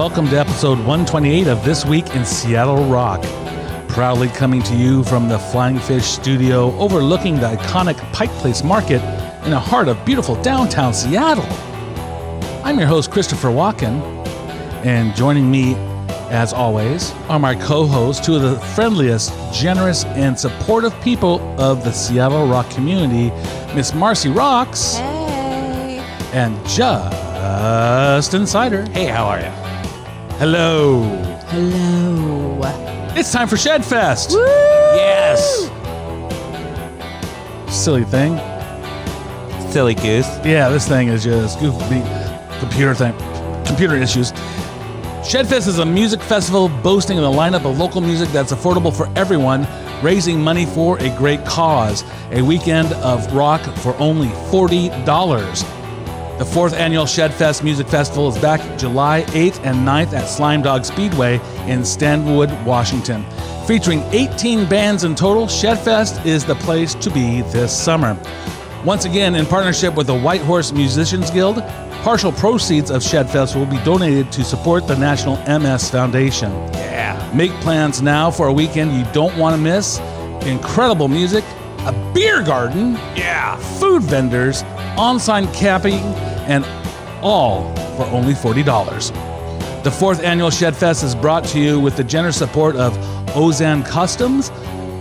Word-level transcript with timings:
welcome 0.00 0.26
to 0.30 0.40
episode 0.40 0.78
128 0.78 1.46
of 1.46 1.62
This 1.62 1.84
Week 1.84 2.08
in 2.14 2.24
Seattle 2.24 2.86
Rock. 2.86 3.22
Proudly 3.86 4.28
coming 4.28 4.62
to 4.62 4.74
you 4.74 5.04
from 5.04 5.28
the 5.28 5.38
Flying 5.38 5.78
Fish 5.78 6.06
studio 6.06 6.74
overlooking 6.78 7.34
the 7.34 7.54
iconic 7.54 7.98
Pike 8.10 8.30
Place 8.38 8.64
Market 8.64 9.02
in 9.44 9.50
the 9.50 9.60
heart 9.60 9.88
of 9.88 10.02
beautiful 10.06 10.40
downtown 10.42 10.94
Seattle. 10.94 11.44
I'm 12.64 12.78
your 12.78 12.88
host, 12.88 13.10
Christopher 13.10 13.48
Walken, 13.48 14.00
and 14.86 15.14
joining 15.14 15.50
me, 15.50 15.74
as 16.30 16.54
always, 16.54 17.12
are 17.28 17.38
my 17.38 17.54
co 17.54 17.84
hosts, 17.84 18.24
two 18.24 18.36
of 18.36 18.40
the 18.40 18.58
friendliest, 18.68 19.34
generous, 19.52 20.06
and 20.06 20.38
supportive 20.38 20.98
people 21.02 21.40
of 21.60 21.84
the 21.84 21.92
Seattle 21.92 22.48
rock 22.48 22.70
community, 22.70 23.28
Miss 23.74 23.92
Marcy 23.92 24.30
Rocks 24.30 24.94
Hey. 24.94 26.02
and 26.32 26.56
Justin 26.66 28.46
Sider. 28.46 28.86
Hey, 28.92 29.04
how 29.04 29.26
are 29.26 29.40
you? 29.40 29.69
Hello. 30.40 31.02
Hello. 31.48 32.60
It's 33.14 33.30
time 33.30 33.46
for 33.46 33.58
Shed 33.58 33.84
Fest. 33.84 34.30
Yes. 34.30 35.68
Silly 37.68 38.04
thing. 38.04 38.38
Silly 39.70 39.94
goose. 39.94 40.26
Yeah, 40.42 40.70
this 40.70 40.88
thing 40.88 41.08
is 41.08 41.24
just 41.24 41.60
goofy 41.60 42.00
computer 42.58 42.94
thing, 42.94 43.12
computer 43.66 43.96
issues. 43.96 44.32
Shedfest 45.28 45.68
is 45.68 45.78
a 45.78 45.84
music 45.84 46.22
festival 46.22 46.70
boasting 46.70 47.18
of 47.18 47.24
a 47.24 47.36
lineup 47.36 47.70
of 47.70 47.78
local 47.78 48.00
music 48.00 48.30
that's 48.30 48.50
affordable 48.50 48.96
for 48.96 49.12
everyone, 49.16 49.66
raising 50.02 50.40
money 50.40 50.64
for 50.64 50.96
a 51.00 51.14
great 51.18 51.44
cause. 51.44 52.02
A 52.30 52.40
weekend 52.40 52.94
of 52.94 53.30
rock 53.34 53.60
for 53.80 53.94
only 53.98 54.28
$40. 54.50 55.79
The 56.40 56.46
fourth 56.46 56.72
annual 56.72 57.04
Shedfest 57.04 57.62
Music 57.62 57.86
Festival 57.86 58.26
is 58.34 58.38
back 58.38 58.62
July 58.78 59.24
8th 59.26 59.62
and 59.62 59.86
9th 59.86 60.14
at 60.14 60.24
Slime 60.24 60.62
Dog 60.62 60.86
Speedway 60.86 61.38
in 61.66 61.84
Stanwood, 61.84 62.50
Washington. 62.64 63.26
Featuring 63.66 64.00
18 64.12 64.66
bands 64.66 65.04
in 65.04 65.14
total, 65.14 65.48
Shedfest 65.48 66.24
is 66.24 66.46
the 66.46 66.54
place 66.54 66.94
to 66.94 67.10
be 67.10 67.42
this 67.42 67.78
summer. 67.78 68.18
Once 68.86 69.04
again, 69.04 69.34
in 69.34 69.44
partnership 69.44 69.94
with 69.94 70.06
the 70.06 70.18
White 70.18 70.40
Horse 70.40 70.72
Musicians 70.72 71.30
Guild, 71.30 71.56
partial 72.02 72.32
proceeds 72.32 72.90
of 72.90 73.02
Shedfest 73.02 73.54
will 73.54 73.66
be 73.66 73.76
donated 73.84 74.32
to 74.32 74.42
support 74.42 74.86
the 74.88 74.96
National 74.96 75.36
MS 75.46 75.90
Foundation. 75.90 76.50
Yeah. 76.72 77.30
Make 77.34 77.52
plans 77.60 78.00
now 78.00 78.30
for 78.30 78.46
a 78.46 78.52
weekend 78.52 78.96
you 78.96 79.04
don't 79.12 79.36
want 79.36 79.56
to 79.56 79.60
miss. 79.60 79.98
Incredible 80.46 81.08
music, 81.08 81.44
a 81.80 81.92
beer 82.14 82.42
garden, 82.42 82.98
Yeah. 83.14 83.56
food 83.78 84.04
vendors, 84.04 84.64
on-site 84.96 85.52
camping, 85.52 86.00
and 86.50 86.66
all 87.22 87.74
for 87.96 88.04
only 88.06 88.34
$40. 88.34 89.30
The 89.82 89.90
fourth 89.90 90.22
annual 90.22 90.50
Shed 90.50 90.76
Fest 90.76 91.02
is 91.02 91.14
brought 91.14 91.46
to 91.46 91.58
you 91.58 91.80
with 91.80 91.96
the 91.96 92.04
generous 92.04 92.36
support 92.36 92.76
of 92.76 92.92
Ozan 93.28 93.86
Customs, 93.86 94.50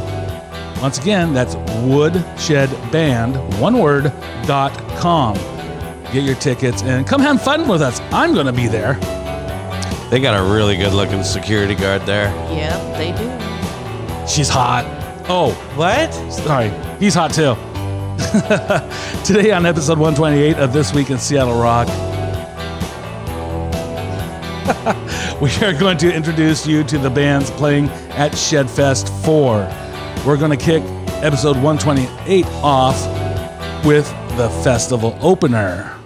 Once 0.81 0.97
again, 0.99 1.33
that's 1.33 1.55
woodshedband, 1.85 3.59
one 3.59 3.77
word, 3.79 4.11
dot 4.45 4.71
com. 4.97 5.35
Get 6.11 6.23
your 6.23 6.35
tickets 6.35 6.83
and 6.83 7.07
come 7.07 7.21
have 7.21 7.41
fun 7.41 7.67
with 7.67 7.81
us. 7.81 7.99
I'm 8.11 8.33
going 8.33 8.45
to 8.45 8.51
be 8.53 8.67
there. 8.67 8.93
They 10.09 10.19
got 10.19 10.37
a 10.39 10.43
really 10.53 10.75
good 10.77 10.93
looking 10.93 11.23
security 11.23 11.73
guard 11.75 12.03
there. 12.03 12.27
Yep, 12.53 12.97
they 12.97 13.11
do. 13.13 13.29
She's 14.27 14.49
hot. 14.49 14.85
Oh, 15.29 15.53
What? 15.75 16.13
sorry. 16.31 16.69
He's 16.99 17.15
hot 17.15 17.33
too. 17.33 17.55
Today 19.25 19.51
on 19.51 19.65
episode 19.65 19.97
128 19.97 20.57
of 20.57 20.71
This 20.73 20.93
Week 20.93 21.09
in 21.09 21.17
Seattle 21.17 21.59
Rock, 21.59 21.87
we 25.41 25.51
are 25.61 25.73
going 25.73 25.97
to 25.97 26.13
introduce 26.13 26.67
you 26.67 26.83
to 26.83 26.97
the 26.97 27.09
bands 27.09 27.49
playing 27.51 27.89
at 28.11 28.31
Shedfest 28.33 29.09
4. 29.25 30.25
We're 30.25 30.37
going 30.37 30.51
to 30.51 30.57
kick 30.57 30.83
episode 31.23 31.55
128 31.57 32.45
off 32.63 32.95
with 33.85 34.07
the 34.37 34.49
festival 34.63 35.17
opener. 35.21 35.97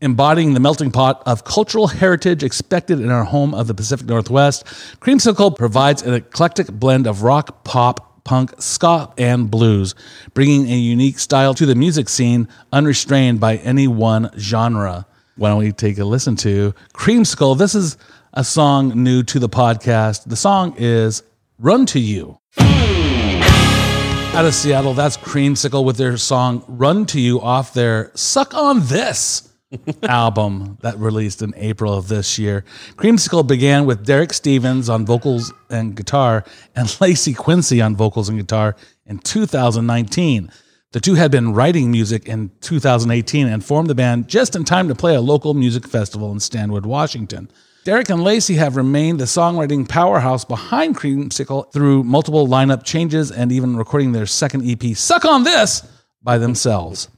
Embodying 0.00 0.54
the 0.54 0.60
melting 0.60 0.90
pot 0.90 1.22
of 1.26 1.44
cultural 1.44 1.86
heritage 1.86 2.42
expected 2.42 3.00
in 3.00 3.10
our 3.10 3.24
home 3.24 3.54
of 3.54 3.66
the 3.66 3.74
Pacific 3.74 4.06
Northwest, 4.06 4.64
Creamsicle 5.00 5.56
provides 5.56 6.02
an 6.02 6.14
eclectic 6.14 6.68
blend 6.68 7.06
of 7.06 7.22
rock, 7.22 7.64
pop, 7.64 8.24
punk, 8.24 8.52
ska, 8.60 9.12
and 9.18 9.50
blues, 9.50 9.94
bringing 10.34 10.70
a 10.70 10.76
unique 10.76 11.18
style 11.18 11.54
to 11.54 11.66
the 11.66 11.74
music 11.74 12.08
scene 12.08 12.48
unrestrained 12.72 13.40
by 13.40 13.56
any 13.58 13.86
one 13.88 14.30
genre. 14.38 15.06
Why 15.36 15.48
don't 15.50 15.58
we 15.58 15.72
take 15.72 15.98
a 15.98 16.04
listen 16.04 16.36
to 16.36 16.74
Creamsicle? 16.92 17.56
This 17.56 17.74
is 17.74 17.96
a 18.32 18.44
song 18.44 19.02
new 19.02 19.22
to 19.24 19.40
the 19.40 19.48
podcast. 19.48 20.28
The 20.28 20.36
song 20.36 20.74
is 20.78 21.24
Run 21.58 21.84
to 21.86 21.98
You. 21.98 22.38
Out 22.58 24.44
of 24.44 24.54
Seattle, 24.54 24.94
that's 24.94 25.16
Creamsicle 25.16 25.84
with 25.84 25.96
their 25.96 26.16
song 26.16 26.64
Run 26.68 27.06
to 27.06 27.20
You 27.20 27.40
off 27.40 27.74
their 27.74 28.12
Suck 28.14 28.54
on 28.54 28.86
This 28.86 29.52
album 30.04 30.78
that 30.82 30.96
released 30.98 31.42
in 31.42 31.52
April 31.56 31.92
of 31.92 32.06
this 32.06 32.38
year. 32.38 32.64
Creamsicle 32.94 33.46
began 33.46 33.84
with 33.84 34.06
Derek 34.06 34.32
Stevens 34.32 34.88
on 34.88 35.04
vocals 35.04 35.52
and 35.68 35.96
guitar 35.96 36.44
and 36.76 36.96
Lacey 37.00 37.34
Quincy 37.34 37.80
on 37.80 37.96
vocals 37.96 38.28
and 38.28 38.38
guitar 38.38 38.76
in 39.06 39.18
2019. 39.18 40.52
The 40.92 41.00
two 41.00 41.14
had 41.14 41.32
been 41.32 41.52
writing 41.52 41.90
music 41.90 42.28
in 42.28 42.52
2018 42.60 43.48
and 43.48 43.64
formed 43.64 43.90
the 43.90 43.94
band 43.96 44.28
just 44.28 44.54
in 44.54 44.64
time 44.64 44.86
to 44.86 44.94
play 44.94 45.16
a 45.16 45.20
local 45.20 45.54
music 45.54 45.86
festival 45.86 46.30
in 46.30 46.38
Stanwood, 46.38 46.86
Washington. 46.86 47.50
Derek 47.82 48.10
and 48.10 48.22
Lacey 48.22 48.56
have 48.56 48.76
remained 48.76 49.18
the 49.18 49.24
songwriting 49.24 49.88
powerhouse 49.88 50.44
behind 50.44 50.96
Creamsicle 50.96 51.72
through 51.72 52.04
multiple 52.04 52.46
lineup 52.46 52.84
changes 52.84 53.30
and 53.30 53.50
even 53.50 53.74
recording 53.74 54.12
their 54.12 54.26
second 54.26 54.68
EP, 54.68 54.94
Suck 54.94 55.24
on 55.24 55.44
This, 55.44 55.82
by 56.22 56.36
themselves. 56.36 57.08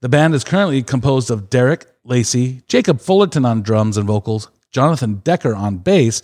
The 0.00 0.10
band 0.10 0.34
is 0.34 0.44
currently 0.44 0.82
composed 0.82 1.30
of 1.30 1.48
Derek, 1.48 1.86
Lacey, 2.04 2.62
Jacob 2.68 3.00
Fullerton 3.00 3.46
on 3.46 3.62
drums 3.62 3.96
and 3.96 4.06
vocals, 4.06 4.50
Jonathan 4.70 5.22
Decker 5.24 5.54
on 5.54 5.78
bass, 5.78 6.20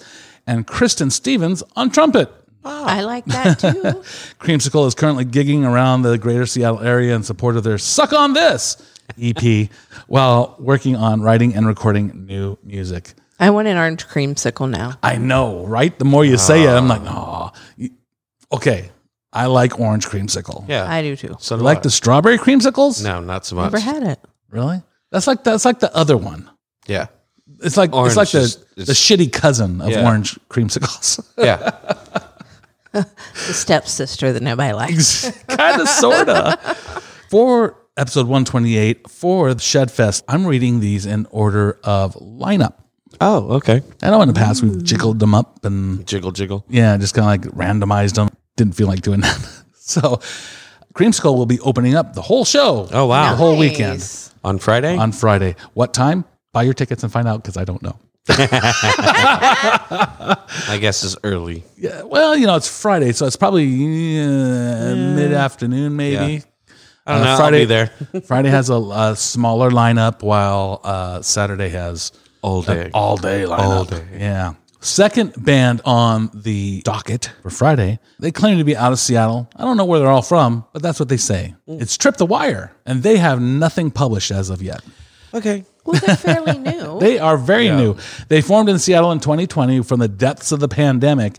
and 0.47 0.67
Kristen 0.67 1.09
Stevens 1.11 1.63
on 1.75 1.91
trumpet. 1.91 2.31
I 2.65 3.01
like 3.01 3.25
that 3.27 3.59
too. 3.61 3.71
Creamsicle 4.39 4.87
is 4.87 4.95
currently 4.95 5.25
gigging 5.25 5.65
around 5.65 6.03
the 6.03 6.19
greater 6.19 6.45
Seattle 6.45 6.81
area 6.81 7.17
in 7.17 7.23
support 7.23 7.57
of 7.57 7.65
their 7.65 7.79
Suck 7.79 8.13
on 8.13 8.35
This 8.35 8.77
EP 9.19 9.71
while 10.09 10.57
working 10.59 10.95
on 10.95 11.23
writing 11.23 11.55
and 11.55 11.67
recording 11.67 12.27
new 12.27 12.59
music. 12.63 13.15
I 13.41 13.51
want 13.51 13.69
an 13.69 13.77
orange 13.77 14.07
creamsicle 14.07 14.69
now. 14.69 14.99
I 15.03 15.17
know, 15.17 15.65
right? 15.67 15.97
The 15.99 16.05
more 16.05 16.25
you 16.25 16.37
say 16.39 16.65
it, 16.65 16.69
I'm 16.71 16.89
like, 16.89 17.03
oh, 17.05 17.51
okay. 18.53 18.91
I 19.33 19.47
like 19.47 19.79
orange 19.79 20.07
creamsicle. 20.07 20.67
Yeah. 20.69 20.91
I 20.91 21.03
do 21.03 21.15
too. 21.15 21.37
so 21.39 21.55
You 21.55 21.59
do 21.61 21.65
like 21.65 21.79
I. 21.79 21.81
the 21.83 21.91
strawberry 21.91 22.39
creamsicles? 22.39 23.05
No, 23.05 23.21
not 23.21 23.45
so 23.47 23.57
much. 23.57 23.73
Never 23.73 23.81
had 23.85 24.03
it. 24.03 24.19
Really? 24.51 24.83
That's 25.13 25.27
like 25.27 25.45
that's 25.45 25.65
like 25.65 25.79
the 25.81 25.95
other 25.95 26.17
one. 26.17 26.51
Yeah. 26.87 27.07
It's 27.63 27.77
like 27.77 27.93
Orange 27.93 28.11
it's 28.13 28.17
like 28.17 28.31
the, 28.31 28.39
is- 28.41 28.57
the 28.77 28.93
shitty 28.93 29.33
cousin 29.33 29.81
of 29.81 29.91
Yeah. 29.91 30.05
orange 30.07 30.39
creamsicles. 30.49 31.21
Yeah. 31.39 31.79
The 32.93 33.05
stepsister 33.35 34.33
that 34.33 34.43
nobody 34.43 34.73
likes. 34.73 35.31
kind 35.47 35.81
of, 35.81 35.89
sorta. 35.89 36.59
For 37.31 37.77
episode 37.97 38.23
128 38.27 39.11
for 39.11 39.53
the 39.55 39.61
Shedfest, 39.61 40.23
I'm 40.27 40.47
reading 40.47 40.81
these 40.81 41.05
in 41.07 41.27
order 41.31 41.79
of 41.85 42.15
lineup. 42.15 42.75
Oh, 43.21 43.57
okay. 43.57 43.83
I 44.03 44.11
know 44.11 44.21
in 44.23 44.29
the 44.29 44.35
past 44.35 44.63
we've 44.63 44.83
jiggled 44.83 45.19
them 45.19 45.35
up 45.35 45.65
and 45.65 46.07
Jiggle, 46.07 46.33
jiggle. 46.33 46.65
yeah, 46.69 46.97
just 46.97 47.15
kind 47.15 47.25
of 47.25 47.31
like 47.31 47.43
randomized 47.57 48.15
them. 48.15 48.29
Didn't 48.57 48.75
feel 48.75 48.87
like 48.89 49.03
doing 49.03 49.21
that. 49.27 49.39
So, 49.75 50.21
Creamsicle 50.95 51.37
will 51.37 51.47
be 51.47 51.61
opening 51.61 51.95
up 51.95 52.15
the 52.15 52.23
whole 52.23 52.45
show. 52.45 52.89
Oh, 52.93 53.07
wow. 53.07 53.31
The 53.31 53.37
whole 53.37 53.57
weekend 53.57 54.01
Nice. 54.01 54.35
On 54.45 54.59
Friday? 54.59 54.97
on 54.97 55.13
Friday. 55.13 55.57
What 55.75 55.95
time? 55.95 56.25
Buy 56.53 56.63
your 56.65 56.75
tickets 56.75 57.03
and 57.03 57.13
find 57.13 57.29
out 57.29 57.43
because 57.43 57.57
I 57.57 57.65
don't 57.65 57.83
know. 57.83 57.99
I 58.29 60.79
guess 60.81 61.03
it's 61.05 61.17
early. 61.25 61.65
Yeah, 61.77 62.03
well, 62.03 62.37
you 62.37 62.47
know, 62.47 62.57
it's 62.57 62.69
Friday, 62.69 63.13
so 63.13 63.27
it's 63.27 63.37
probably 63.37 63.67
uh, 64.21 64.95
mid 64.95 65.33
afternoon, 65.33 65.97
maybe. 65.97 66.35
Yeah. 66.35 66.41
I 67.07 67.15
don't 67.15 67.23
Uh, 67.23 67.25
know. 67.25 67.37
Friday- 67.37 67.57
I'll 67.57 67.63
be 67.63 67.65
there 67.67 67.87
Friday 68.27 68.51
has 68.51 68.71
a, 68.71 68.75
a 68.75 69.15
smaller 69.17 69.71
lineup, 69.71 70.23
while 70.23 70.81
uh, 70.85 71.23
Saturday 71.23 71.71
has 71.71 72.13
all 72.43 72.69
an 72.69 72.77
day. 72.77 72.91
all 72.95 73.17
day 73.17 73.43
lineup. 73.43 73.59
All 73.59 73.85
day. 73.85 74.05
Yeah. 74.13 74.55
Second 74.81 75.35
band 75.45 75.81
on 75.85 76.31
the 76.33 76.83
docket 76.83 77.33
for 77.43 77.51
Friday. 77.51 77.99
They 78.21 78.31
claim 78.31 78.59
to 78.59 78.65
be 78.65 78.77
out 78.77 78.93
of 78.93 79.01
Seattle. 79.01 79.51
I 79.57 79.65
don't 79.65 79.77
know 79.77 79.85
where 79.85 79.99
they're 79.99 80.09
all 80.09 80.23
from, 80.23 80.65
but 80.73 80.83
that's 80.83 81.01
what 81.01 81.09
they 81.09 81.17
say. 81.17 81.57
Mm. 81.69 81.83
It's 81.83 81.97
Trip 81.97 82.17
the 82.17 82.27
Wire, 82.27 82.73
and 82.87 83.03
they 83.03 83.17
have 83.17 83.41
nothing 83.41 83.91
published 83.91 84.31
as 84.31 84.51
of 84.51 84.63
yet. 84.63 84.83
Okay. 85.35 85.65
Well, 85.85 86.01
they're 86.01 86.17
fairly 86.17 86.59
new. 86.59 87.01
They 87.01 87.19
are 87.19 87.37
very 87.37 87.69
new. 87.71 87.97
They 88.29 88.41
formed 88.41 88.69
in 88.69 88.79
Seattle 88.79 89.11
in 89.11 89.21
2020 89.21 89.83
from 89.83 89.99
the 89.99 90.09
depths 90.09 90.53
of 90.53 90.61
the 90.61 90.69
pandemic. 90.69 91.39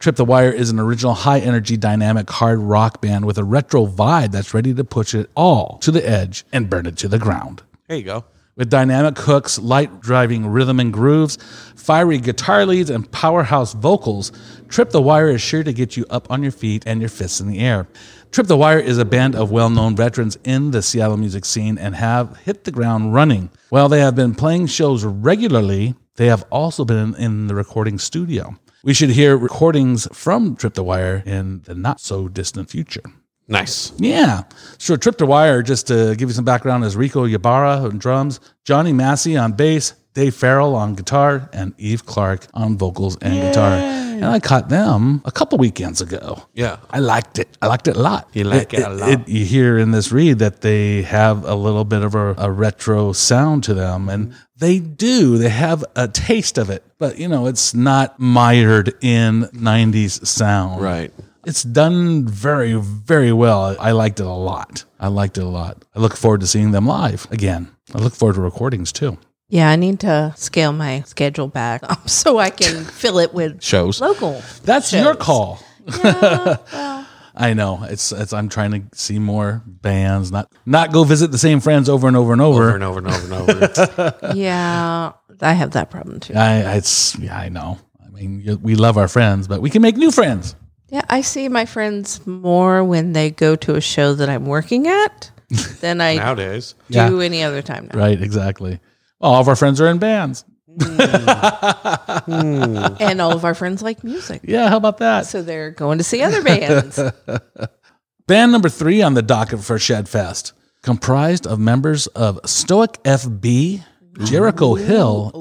Trip 0.00 0.16
the 0.16 0.24
Wire 0.24 0.50
is 0.50 0.70
an 0.70 0.80
original 0.80 1.14
high 1.14 1.40
energy 1.40 1.76
dynamic 1.76 2.28
hard 2.28 2.58
rock 2.58 3.00
band 3.00 3.24
with 3.24 3.38
a 3.38 3.44
retro 3.44 3.86
vibe 3.86 4.32
that's 4.32 4.52
ready 4.52 4.74
to 4.74 4.82
push 4.82 5.14
it 5.14 5.30
all 5.36 5.78
to 5.82 5.90
the 5.90 6.06
edge 6.08 6.44
and 6.52 6.68
burn 6.68 6.86
it 6.86 6.96
to 6.98 7.08
the 7.08 7.18
ground. 7.18 7.62
There 7.86 7.98
you 7.98 8.04
go. 8.04 8.24
With 8.60 8.68
dynamic 8.68 9.16
hooks, 9.16 9.58
light 9.58 10.02
driving 10.02 10.46
rhythm 10.46 10.80
and 10.80 10.92
grooves, 10.92 11.38
fiery 11.76 12.18
guitar 12.18 12.66
leads, 12.66 12.90
and 12.90 13.10
powerhouse 13.10 13.72
vocals, 13.72 14.32
Trip 14.68 14.90
the 14.90 15.00
Wire 15.00 15.30
is 15.30 15.40
sure 15.40 15.62
to 15.64 15.72
get 15.72 15.96
you 15.96 16.04
up 16.10 16.30
on 16.30 16.42
your 16.42 16.52
feet 16.52 16.82
and 16.86 17.00
your 17.00 17.08
fists 17.08 17.40
in 17.40 17.48
the 17.48 17.58
air. 17.58 17.88
Trip 18.32 18.48
the 18.48 18.58
Wire 18.58 18.78
is 18.78 18.98
a 18.98 19.06
band 19.06 19.34
of 19.34 19.50
well 19.50 19.70
known 19.70 19.96
veterans 19.96 20.36
in 20.44 20.72
the 20.72 20.82
Seattle 20.82 21.16
music 21.16 21.46
scene 21.46 21.78
and 21.78 21.94
have 21.94 22.36
hit 22.36 22.64
the 22.64 22.70
ground 22.70 23.14
running. 23.14 23.48
While 23.70 23.88
they 23.88 24.00
have 24.00 24.14
been 24.14 24.34
playing 24.34 24.66
shows 24.66 25.06
regularly, 25.06 25.94
they 26.16 26.26
have 26.26 26.44
also 26.50 26.84
been 26.84 27.14
in 27.14 27.46
the 27.46 27.54
recording 27.54 27.98
studio. 27.98 28.56
We 28.84 28.92
should 28.92 29.08
hear 29.08 29.38
recordings 29.38 30.06
from 30.12 30.54
Trip 30.54 30.74
the 30.74 30.84
Wire 30.84 31.22
in 31.24 31.62
the 31.62 31.74
not 31.74 31.98
so 31.98 32.28
distant 32.28 32.68
future. 32.68 33.04
Nice. 33.50 33.92
Yeah. 33.98 34.44
So 34.78 34.96
Trip 34.96 35.18
the 35.18 35.26
Wire, 35.26 35.62
just 35.62 35.88
to 35.88 36.14
give 36.16 36.28
you 36.28 36.34
some 36.34 36.44
background, 36.44 36.84
is 36.84 36.96
Rico 36.96 37.24
Ybarra 37.24 37.82
on 37.82 37.98
drums, 37.98 38.38
Johnny 38.64 38.92
Massey 38.92 39.36
on 39.36 39.52
bass, 39.52 39.94
Dave 40.14 40.34
Farrell 40.34 40.74
on 40.76 40.94
guitar, 40.94 41.50
and 41.52 41.74
Eve 41.76 42.06
Clark 42.06 42.46
on 42.54 42.78
vocals 42.78 43.18
and 43.20 43.34
guitar. 43.34 43.72
And 43.72 44.26
I 44.26 44.38
caught 44.38 44.68
them 44.68 45.22
a 45.24 45.32
couple 45.32 45.56
weekends 45.58 46.00
ago. 46.00 46.42
Yeah. 46.52 46.76
I 46.90 46.98
liked 46.98 47.38
it. 47.38 47.48
I 47.62 47.66
liked 47.68 47.88
it 47.88 47.96
a 47.96 48.00
lot. 48.00 48.28
You 48.34 48.44
like 48.44 48.74
it 48.74 48.84
a 48.84 48.90
lot. 48.90 49.28
you 49.28 49.44
hear 49.44 49.78
in 49.78 49.92
this 49.92 50.12
read 50.12 50.40
that 50.40 50.60
they 50.60 51.02
have 51.02 51.44
a 51.44 51.54
little 51.54 51.84
bit 51.84 52.02
of 52.02 52.14
a, 52.14 52.34
a 52.36 52.50
retro 52.50 53.12
sound 53.12 53.64
to 53.64 53.74
them, 53.74 54.08
and 54.08 54.34
they 54.56 54.78
do. 54.78 55.38
They 55.38 55.48
have 55.48 55.84
a 55.96 56.06
taste 56.06 56.58
of 56.58 56.70
it, 56.70 56.84
but 56.98 57.18
you 57.18 57.28
know, 57.28 57.46
it's 57.46 57.72
not 57.74 58.20
mired 58.20 58.94
in 59.00 59.44
'90s 59.54 60.26
sound. 60.26 60.82
Right. 60.82 61.12
It's 61.44 61.62
done 61.62 62.26
very, 62.26 62.74
very 62.74 63.32
well. 63.32 63.76
I 63.80 63.92
liked 63.92 64.20
it 64.20 64.26
a 64.26 64.30
lot. 64.30 64.84
I 64.98 65.08
liked 65.08 65.38
it 65.38 65.44
a 65.44 65.48
lot. 65.48 65.84
I 65.94 66.00
look 66.00 66.16
forward 66.16 66.40
to 66.40 66.46
seeing 66.46 66.70
them 66.72 66.86
live 66.86 67.26
again. 67.30 67.68
I 67.94 67.98
look 67.98 68.14
forward 68.14 68.34
to 68.34 68.42
recordings 68.42 68.92
too. 68.92 69.18
yeah, 69.48 69.70
I 69.70 69.76
need 69.76 70.00
to 70.00 70.32
scale 70.36 70.72
my 70.72 71.02
schedule 71.02 71.48
back 71.48 71.82
so 72.06 72.38
I 72.38 72.50
can 72.50 72.84
fill 73.02 73.18
it 73.18 73.32
with 73.34 73.62
Shows. 73.62 74.00
local. 74.00 74.42
That's 74.64 74.92
your 74.92 75.14
call. 75.14 75.60
Yeah, 75.86 76.56
well, 76.72 77.06
I 77.34 77.54
know. 77.54 77.84
It's 77.84 78.12
it's 78.12 78.32
I'm 78.34 78.48
trying 78.50 78.72
to 78.72 78.82
see 78.96 79.18
more 79.18 79.62
bands, 79.66 80.30
not 80.30 80.52
not 80.66 80.92
go 80.92 81.04
visit 81.04 81.32
the 81.32 81.38
same 81.38 81.60
friends 81.60 81.88
over 81.88 82.06
and 82.06 82.16
over 82.16 82.32
and 82.34 82.42
over. 82.42 82.64
Over 82.68 82.74
and 82.74 82.84
over 82.84 82.98
and 82.98 83.08
over 83.08 83.52
and 83.52 83.62
over. 83.78 84.34
yeah, 84.34 85.12
I 85.40 85.52
have 85.54 85.70
that 85.72 85.90
problem 85.90 86.20
too. 86.20 86.34
I 86.34 86.76
it's 86.76 87.16
yeah, 87.18 87.36
I 87.36 87.48
know. 87.48 87.78
I 88.04 88.10
mean, 88.10 88.58
we 88.62 88.74
love 88.74 88.98
our 88.98 89.08
friends, 89.08 89.48
but 89.48 89.62
we 89.62 89.70
can 89.70 89.80
make 89.80 89.96
new 89.96 90.10
friends. 90.10 90.54
Yeah, 90.90 91.02
I 91.08 91.20
see 91.20 91.48
my 91.48 91.66
friends 91.66 92.24
more 92.26 92.82
when 92.84 93.12
they 93.12 93.30
go 93.30 93.54
to 93.56 93.76
a 93.76 93.80
show 93.80 94.14
that 94.14 94.28
I'm 94.28 94.46
working 94.46 94.86
at 94.88 95.30
than 95.80 96.00
I 96.00 96.16
Nowadays. 96.16 96.74
do 96.90 96.94
Yeah. 96.98 97.20
any 97.24 97.42
other 97.42 97.62
time 97.62 97.88
now. 97.92 97.98
Right, 97.98 98.20
exactly. 98.20 98.80
All 99.20 99.40
of 99.40 99.48
our 99.48 99.56
friends 99.56 99.80
are 99.80 99.86
in 99.88 99.98
bands. 99.98 100.44
Hmm. 100.80 101.00
And 103.00 103.20
all 103.20 103.32
of 103.32 103.44
our 103.44 103.54
friends 103.54 103.82
like 103.82 104.04
music. 104.04 104.42
Yeah, 104.44 104.68
how 104.68 104.76
about 104.76 104.98
that? 104.98 105.26
So 105.26 105.42
they're 105.42 105.70
going 105.72 105.98
to 105.98 106.04
see 106.04 106.22
other 106.22 106.42
bands. 106.42 106.98
Band 108.26 108.52
number 108.52 108.68
three 108.68 109.02
on 109.02 109.14
the 109.14 109.22
docket 109.22 109.60
for 109.60 109.78
Shed 109.78 110.08
Fest, 110.08 110.52
comprised 110.82 111.46
of 111.46 111.58
members 111.58 112.06
of 112.08 112.38
Stoic 112.44 113.02
FB, 113.02 113.82
Jericho 114.24 114.74
Hill, 114.74 115.32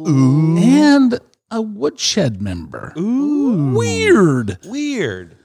and 0.58 1.20
a 1.52 1.62
Woodshed 1.62 2.42
member. 2.42 2.94
Ooh. 2.98 3.74
Weird. 3.76 4.58
Weird. 4.66 5.36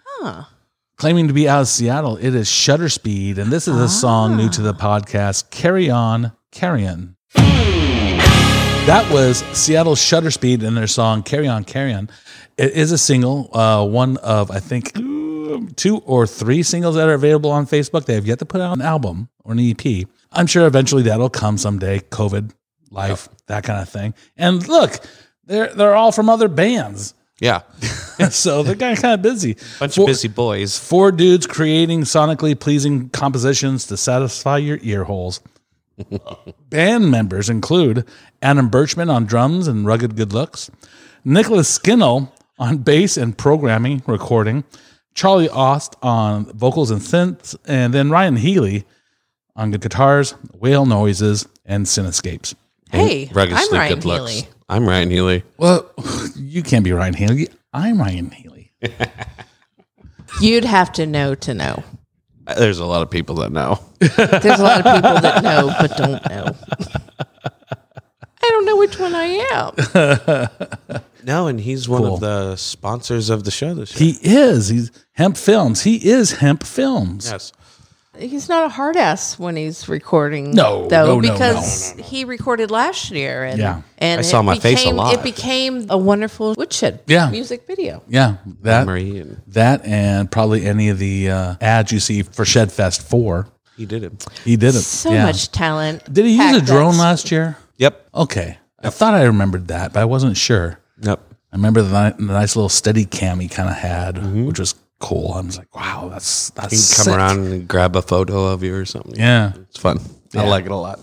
Claiming 0.96 1.28
to 1.28 1.34
be 1.34 1.48
out 1.48 1.62
of 1.62 1.68
Seattle, 1.68 2.16
it 2.16 2.34
is 2.34 2.48
Shutter 2.48 2.88
Speed, 2.88 3.38
and 3.38 3.50
this 3.50 3.66
is 3.66 3.76
a 3.76 3.88
song 3.88 4.36
new 4.36 4.48
to 4.50 4.62
the 4.62 4.72
podcast, 4.72 5.50
Carry 5.50 5.90
On, 5.90 6.32
Carrion. 6.52 7.16
That 7.34 9.10
was 9.10 9.38
Seattle 9.58 9.96
Shutter 9.96 10.30
Speed 10.30 10.62
and 10.62 10.76
their 10.76 10.86
song 10.86 11.22
Carry 11.22 11.48
On, 11.48 11.64
Carrion. 11.64 12.08
It 12.56 12.72
is 12.72 12.92
a 12.92 12.98
single, 12.98 13.50
uh, 13.56 13.84
one 13.84 14.18
of, 14.18 14.50
I 14.50 14.60
think, 14.60 14.92
two 15.76 15.98
or 16.04 16.26
three 16.26 16.62
singles 16.62 16.94
that 16.94 17.08
are 17.08 17.14
available 17.14 17.50
on 17.50 17.66
Facebook. 17.66 18.04
They 18.04 18.14
have 18.14 18.26
yet 18.26 18.38
to 18.38 18.46
put 18.46 18.60
out 18.60 18.74
an 18.76 18.82
album 18.82 19.28
or 19.42 19.52
an 19.52 19.58
EP. 19.58 20.06
I'm 20.30 20.46
sure 20.46 20.66
eventually 20.66 21.02
that'll 21.02 21.30
come 21.30 21.58
someday. 21.58 22.00
COVID, 22.00 22.52
life, 22.90 23.28
that 23.46 23.64
kind 23.64 23.80
of 23.80 23.88
thing. 23.88 24.14
And 24.36 24.66
look, 24.68 24.92
they're, 25.44 25.74
they're 25.74 25.96
all 25.96 26.12
from 26.12 26.28
other 26.28 26.48
bands. 26.48 27.14
Yeah. 27.40 27.62
so 28.30 28.62
they're 28.62 28.76
kind 28.76 29.04
of 29.04 29.22
busy. 29.22 29.56
Bunch 29.78 29.96
Four- 29.96 30.04
of 30.04 30.08
busy 30.08 30.28
boys. 30.28 30.78
Four 30.78 31.12
dudes 31.12 31.46
creating 31.46 32.02
sonically 32.02 32.58
pleasing 32.58 33.08
compositions 33.10 33.86
to 33.86 33.96
satisfy 33.96 34.58
your 34.58 34.78
ear 34.82 35.04
holes. 35.04 35.40
Band 36.70 37.10
members 37.10 37.48
include 37.48 38.06
Adam 38.42 38.70
Birchman 38.70 39.12
on 39.12 39.26
drums 39.26 39.68
and 39.68 39.86
rugged 39.86 40.16
good 40.16 40.32
looks, 40.32 40.70
Nicholas 41.24 41.78
Skinnell 41.78 42.30
on 42.58 42.78
bass 42.78 43.16
and 43.16 43.36
programming 43.36 44.02
recording, 44.06 44.64
Charlie 45.14 45.48
Ost 45.48 45.94
on 46.02 46.46
vocals 46.46 46.90
and 46.90 47.00
synths, 47.00 47.56
and 47.66 47.94
then 47.94 48.10
Ryan 48.10 48.36
Healy 48.36 48.84
on 49.56 49.70
the 49.70 49.78
guitars, 49.78 50.32
whale 50.52 50.84
noises, 50.84 51.46
and 51.64 51.86
synthscapes. 51.86 52.54
hey, 52.90 53.30
I'm 53.34 53.72
Ryan 53.72 53.94
good 53.94 54.04
looks. 54.04 54.42
Healy. 54.68 54.76
I'm 54.78 54.88
Ryan 54.88 55.10
Healy. 55.10 55.42
Well, 55.56 55.90
you 56.36 56.62
can't 56.62 56.84
be 56.84 56.92
Ryan 56.92 57.14
Healy. 57.14 57.48
I'm 57.72 57.98
Ryan 58.00 58.30
Healy. 58.30 58.72
You'd 60.40 60.64
have 60.64 60.92
to 60.94 61.06
know 61.06 61.34
to 61.36 61.54
know. 61.54 61.82
There's 62.56 62.78
a 62.78 62.84
lot 62.84 63.02
of 63.02 63.10
people 63.10 63.36
that 63.36 63.52
know. 63.52 63.78
There's 63.98 64.60
a 64.60 64.62
lot 64.62 64.84
of 64.86 64.94
people 64.94 65.20
that 65.20 65.42
know 65.42 65.74
but 65.78 65.96
don't 65.96 66.28
know. 66.28 66.54
I 68.42 68.48
don't 68.50 68.66
know 68.66 68.76
which 68.76 68.98
one 68.98 69.14
I 69.14 69.24
am. 69.52 70.94
No, 71.24 71.46
and 71.46 71.58
he's 71.58 71.88
one 71.88 72.02
Cool. 72.02 72.14
of 72.14 72.20
the 72.20 72.56
sponsors 72.56 73.30
of 73.30 73.44
the 73.44 73.50
show 73.50 73.72
this 73.72 73.98
year. 73.98 74.12
He 74.12 74.18
is. 74.22 74.68
He's 74.68 74.90
Hemp 75.12 75.38
Films. 75.38 75.82
He 75.84 76.06
is 76.10 76.32
Hemp 76.32 76.62
Films. 76.64 77.30
yes. 77.30 77.52
He's 78.18 78.48
not 78.48 78.64
a 78.66 78.68
hard 78.68 78.96
ass 78.96 79.38
when 79.38 79.56
he's 79.56 79.88
recording. 79.88 80.52
No, 80.52 80.88
though, 80.88 81.06
no, 81.06 81.20
no, 81.20 81.32
because 81.32 81.92
he 81.98 82.24
recorded 82.24 82.70
last 82.70 83.10
year, 83.10 83.44
and 83.44 83.58
Yeah. 83.58 83.82
and 83.98 84.20
I 84.20 84.22
saw 84.22 84.40
it 84.40 84.44
my 84.44 84.58
face 84.58 84.80
a 84.80 84.84
became, 84.84 84.96
lot. 84.96 85.14
It 85.14 85.22
became 85.22 85.86
a 85.90 85.98
wonderful 85.98 86.54
woodshed 86.56 87.00
Yeah. 87.06 87.30
music 87.30 87.66
video. 87.66 88.02
Yeah, 88.08 88.36
that 88.62 88.88
and 88.88 89.40
that 89.48 89.84
and 89.84 90.30
probably 90.30 90.64
any 90.66 90.88
of 90.90 90.98
the 90.98 91.30
uh, 91.30 91.54
ads 91.60 91.90
you 91.92 92.00
see 92.00 92.22
for 92.22 92.44
Shedfest 92.44 93.02
Four. 93.02 93.48
he 93.76 93.84
did 93.86 94.04
it. 94.04 94.24
He 94.44 94.56
did 94.56 94.74
it. 94.76 94.82
So 94.82 95.10
yeah. 95.12 95.24
much 95.26 95.50
talent. 95.50 96.04
Did 96.12 96.26
he 96.26 96.36
use 96.36 96.56
a 96.56 96.60
drone 96.64 96.92
that- 96.96 97.00
last 97.02 97.32
year? 97.32 97.56
Yep. 97.78 98.08
Okay, 98.14 98.58
I 98.82 98.90
thought 98.90 99.14
I 99.14 99.24
remembered 99.24 99.66
that, 99.68 99.92
but 99.92 100.00
I 100.00 100.04
wasn't 100.04 100.36
sure. 100.36 100.78
Yep. 101.02 101.20
I 101.52 101.56
remember 101.56 101.82
the, 101.82 102.14
the 102.18 102.24
nice 102.32 102.54
little 102.54 102.68
steady 102.68 103.04
cam 103.04 103.40
he 103.40 103.48
kind 103.48 103.68
of 103.68 103.74
had, 103.76 104.16
Mm-hmm. 104.16 104.46
which 104.46 104.58
was 104.60 104.74
cool. 105.04 105.32
I 105.32 105.40
was 105.42 105.58
like, 105.58 105.74
wow, 105.74 106.08
that's 106.10 106.50
that's 106.50 106.72
He 106.72 106.78
can 106.78 106.96
come 106.96 107.04
sick. 107.04 107.14
around 107.16 107.52
and 107.52 107.68
grab 107.68 107.94
a 107.94 108.02
photo 108.02 108.46
of 108.46 108.62
you 108.62 108.74
or 108.74 108.84
something. 108.84 109.14
Yeah. 109.16 109.52
It's 109.68 109.78
fun. 109.78 110.00
I 110.34 110.46
like 110.48 110.64
it 110.64 110.70
a 110.72 110.76
lot. 110.76 110.98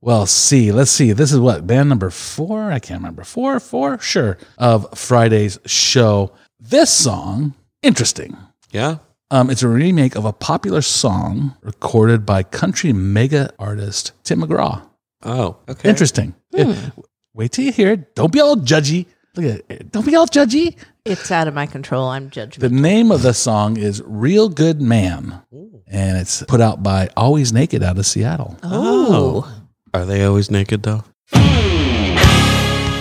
Well, 0.00 0.26
see, 0.26 0.70
let's 0.72 0.90
see. 0.90 1.12
This 1.12 1.32
is 1.32 1.40
what 1.40 1.66
band 1.66 1.88
number 1.88 2.10
four. 2.10 2.70
I 2.70 2.78
can't 2.78 3.00
remember 3.00 3.24
four, 3.24 3.58
four, 3.60 3.98
sure, 4.00 4.38
of 4.58 4.86
Friday's 4.96 5.58
show. 5.66 6.32
This 6.60 6.90
song, 6.90 7.54
interesting. 7.82 8.36
Yeah. 8.70 8.98
Um, 9.30 9.50
it's 9.50 9.62
a 9.62 9.68
remake 9.68 10.14
of 10.16 10.24
a 10.24 10.32
popular 10.32 10.82
song 10.82 11.56
recorded 11.62 12.24
by 12.24 12.42
country 12.42 12.92
mega 12.92 13.50
artist 13.58 14.12
Tim 14.24 14.42
McGraw. 14.42 14.82
Oh, 15.22 15.56
okay. 15.68 15.88
Interesting. 15.88 16.34
Yeah. 16.52 16.90
Wait 17.34 17.52
till 17.52 17.64
you 17.64 17.72
hear 17.72 17.92
it. 17.92 18.14
Don't 18.14 18.32
be 18.32 18.40
all 18.40 18.56
judgy. 18.56 19.06
Look 19.38 19.54
at 19.54 19.64
it. 19.68 19.92
Don't 19.92 20.04
be 20.04 20.16
all 20.16 20.26
judgy. 20.26 20.74
It's 21.04 21.30
out 21.30 21.46
of 21.46 21.54
my 21.54 21.66
control. 21.66 22.08
I'm 22.08 22.28
judging. 22.28 22.60
The 22.60 22.68
name 22.68 23.12
of 23.12 23.22
the 23.22 23.32
song 23.32 23.76
is 23.76 24.02
Real 24.04 24.48
Good 24.48 24.82
Man. 24.82 25.40
And 25.86 26.18
it's 26.18 26.42
put 26.42 26.60
out 26.60 26.82
by 26.82 27.08
Always 27.16 27.52
Naked 27.52 27.84
out 27.84 27.98
of 27.98 28.04
Seattle. 28.04 28.58
Oh. 28.64 29.44
oh, 29.46 29.62
Are 29.94 30.04
they 30.04 30.24
always 30.24 30.50
naked 30.50 30.82
though? 30.82 31.04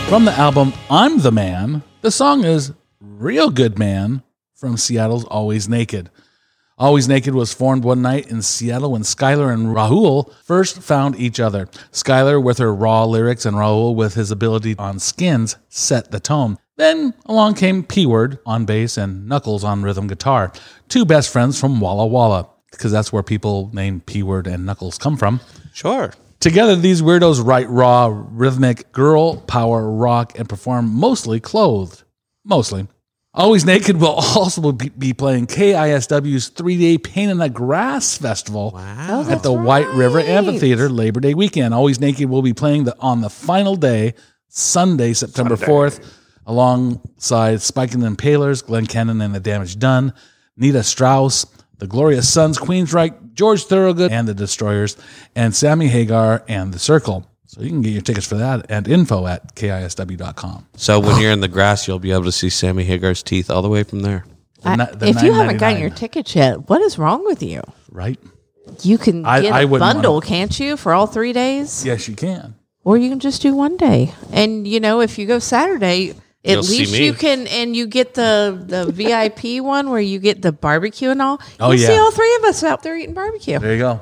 From 0.10 0.26
the 0.26 0.34
album 0.38 0.74
I'm 0.92 1.22
the 1.22 1.32
Man, 1.32 1.82
the 2.02 2.12
song 2.12 2.44
is 2.44 2.72
Real 3.02 3.50
Good 3.50 3.80
Man 3.80 4.22
from 4.54 4.78
Seattle's 4.78 5.26
Always 5.26 5.68
Naked. 5.68 6.12
Always 6.80 7.08
Naked 7.08 7.34
was 7.34 7.54
formed 7.54 7.84
one 7.84 8.04
night 8.04 8.30
in 8.30 8.44
Seattle 8.44 8.92
when 8.92 9.02
Skylar 9.02 9.52
and 9.52 9.70
Rahul 9.70 10.32
first 10.44 10.80
found 10.80 11.20
each 11.20 11.40
other. 11.40 11.66
Skylar, 11.92 12.42
with 12.42 12.60
her 12.60 12.72
raw 12.72 13.04
lyrics, 13.04 13.48
and 13.48 13.58
Rahul, 13.58 13.96
with 13.96 14.14
his 14.14 14.30
ability 14.30 14.76
on 14.78 15.00
skins, 15.00 15.56
set 15.70 16.12
the 16.12 16.20
tone. 16.20 16.60
Then 16.76 17.16
along 17.26 17.56
came 17.56 17.84
P 17.84 18.06
Word 18.06 18.38
on 18.46 18.66
bass 18.66 18.96
and 18.96 19.28
Knuckles 19.28 19.64
on 19.64 19.82
rhythm 19.82 20.06
guitar, 20.06 20.52
two 20.88 21.04
best 21.04 21.34
friends 21.34 21.60
from 21.60 21.80
Walla 21.80 22.06
Walla, 22.06 22.48
because 22.70 22.92
that's 22.92 23.12
where 23.12 23.24
people 23.24 23.72
named 23.74 24.06
P 24.06 24.22
Word 24.22 24.46
and 24.46 24.64
Knuckles 24.64 25.00
come 25.00 25.18
from. 25.18 25.42
Sure. 25.74 26.14
Together, 26.40 26.76
these 26.76 27.02
weirdos 27.02 27.44
write 27.44 27.68
raw, 27.70 28.14
rhythmic 28.14 28.92
girl 28.92 29.38
power 29.38 29.90
rock 29.90 30.38
and 30.38 30.48
perform 30.48 30.94
mostly 30.94 31.40
clothed. 31.40 32.04
Mostly. 32.46 32.88
Always 33.38 33.66
Naked 33.66 33.98
will 33.98 34.08
also 34.36 34.72
be 34.72 35.14
playing 35.14 35.46
KISW's 35.46 36.48
three 36.50 36.76
day 36.78 36.98
Pain 36.98 37.30
in 37.30 37.38
the 37.38 37.50
Grass 37.50 38.18
Festival 38.18 38.72
Oh, 38.76 39.30
at 39.30 39.44
the 39.44 39.54
White 39.54 39.88
River 39.90 40.20
Amphitheater 40.20 40.90
Labor 40.90 41.20
Day 41.20 41.36
weekend. 41.36 41.72
Always 41.72 42.00
Naked 42.00 42.28
will 42.28 42.42
be 42.42 42.54
playing 42.54 42.86
the, 42.86 42.98
on 43.00 43.22
the 43.22 43.30
final 43.30 43.76
day, 43.76 44.16
Sunday, 44.48 45.14
September 45.14 45.56
4th, 45.56 46.04
alongside 46.48 47.62
Spiking 47.62 48.00
the 48.00 48.08
Impalers, 48.08 48.66
Glenn 48.66 48.88
Cannon 48.88 49.22
and 49.22 49.36
the 49.36 49.40
Damage 49.40 49.78
Done, 49.78 50.14
Nita 50.58 50.82
Strauss, 50.82 51.46
the 51.78 51.86
Glorious 51.86 52.28
Sons, 52.28 52.58
Queensryche, 52.58 53.34
George 53.36 53.66
Thorogood 53.66 54.12
and 54.12 54.28
the 54.28 54.34
Destroyers, 54.34 54.98
and 55.36 55.56
Sammy 55.56 55.90
Hagar 55.90 56.44
and 56.48 56.74
the 56.74 56.80
Circle. 56.80 57.30
So 57.48 57.62
you 57.62 57.70
can 57.70 57.82
get 57.82 57.92
your 57.94 58.02
tickets 58.02 58.28
for 58.28 58.36
that 58.36 58.66
and 58.70 58.88
info 58.88 59.26
at 59.26 59.56
KISW.com. 59.56 60.68
So 60.76 61.00
when 61.00 61.20
you're 61.22 61.32
in 61.32 61.40
the 61.40 61.48
grass, 61.48 61.88
you'll 61.88 61.98
be 62.00 62.12
able 62.12 62.26
to 62.26 62.32
see 62.32 62.50
Sammy 62.50 62.84
Hagar's 62.84 63.24
teeth 63.24 63.50
all 63.50 63.62
the 63.62 63.70
way 63.70 63.84
from 63.84 64.02
there. 64.02 64.26
The 64.62 64.70
I- 64.70 64.76
ni- 64.76 64.86
the 64.96 65.08
if 65.08 65.24
you 65.24 65.32
haven't 65.34 65.58
gotten 65.58 65.80
your 65.80 65.90
tickets 65.90 66.36
yet, 66.36 66.70
what 66.70 66.82
is 66.82 66.98
wrong 66.98 67.24
with 67.26 67.42
you? 67.42 67.62
right? 67.92 68.20
You 68.84 68.98
can 68.98 69.26
I- 69.26 69.42
get 69.42 69.54
I 69.54 69.62
a 69.62 69.68
wouldn't 69.68 69.80
bundle, 69.94 70.14
wanna- 70.16 70.26
can't 70.26 70.60
you, 70.60 70.76
for 70.78 70.94
all 70.94 71.08
three 71.08 71.32
days? 71.34 71.86
Yes, 71.86 72.08
you 72.10 72.16
can. 72.16 72.56
Or 72.84 72.98
you 72.98 73.10
can 73.10 73.20
just 73.20 73.42
do 73.42 73.56
one 73.56 73.78
day. 73.78 74.14
And 74.32 74.68
you 74.68 74.80
know, 74.80 75.00
if 75.02 75.18
you 75.18 75.26
go 75.26 75.40
Saturday, 75.40 76.12
at 76.46 76.52
You'll 76.52 76.62
least 76.64 76.98
you 76.98 77.14
can 77.14 77.48
and 77.48 77.76
you 77.76 77.88
get 77.88 78.14
the 78.14 78.62
the 78.66 78.92
VIP 78.92 79.62
one 79.62 79.90
where 79.90 80.00
you 80.02 80.20
get 80.20 80.42
the 80.42 80.52
barbecue 80.52 81.10
and 81.10 81.22
all. 81.22 81.40
Oh, 81.60 81.72
you 81.72 81.80
see 81.80 81.98
all 81.98 82.12
three 82.12 82.36
of 82.36 82.44
us 82.46 82.64
out 82.64 82.84
there 82.84 82.96
eating 82.98 83.14
barbecue. 83.14 83.58
There 83.60 83.74
you 83.74 83.80
go. 83.80 84.00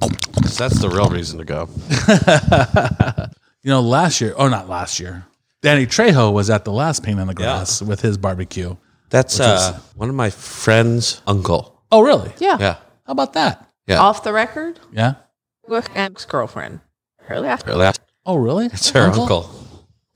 'Cause 0.00 0.56
that's 0.56 0.78
the 0.80 0.88
real 0.88 1.08
reason 1.08 1.38
to 1.38 1.44
go. 1.44 1.68
You 3.64 3.70
know, 3.70 3.80
last 3.80 4.20
year, 4.20 4.32
or 4.38 4.48
not 4.48 4.68
last 4.68 5.00
year, 5.00 5.26
Danny 5.62 5.84
Trejo 5.84 6.32
was 6.32 6.48
at 6.48 6.64
the 6.64 6.70
last 6.72 7.02
Pain 7.02 7.18
in 7.18 7.26
the 7.26 7.34
Grass 7.34 7.82
with 7.82 8.00
his 8.00 8.16
barbecue. 8.16 8.76
That's 9.10 9.40
uh, 9.40 9.78
one 9.96 10.08
of 10.08 10.14
my 10.14 10.30
friend's 10.30 11.20
uncle. 11.26 11.82
Oh, 11.90 12.00
really? 12.00 12.32
Yeah. 12.38 12.56
Yeah. 12.60 12.74
How 13.04 13.12
about 13.12 13.32
that? 13.32 13.68
Yeah. 13.88 13.98
Off 13.98 14.22
the 14.22 14.32
record, 14.32 14.78
Yeah. 14.92 15.14
with 15.66 15.90
ex 15.96 16.24
girlfriend. 16.24 16.80
Really? 17.28 17.48
Really? 17.66 17.86
It's 17.86 17.98
Oh, 18.24 18.36
really? 18.36 18.66
It's 18.66 18.90
her 18.90 19.00
uncle. 19.10 19.50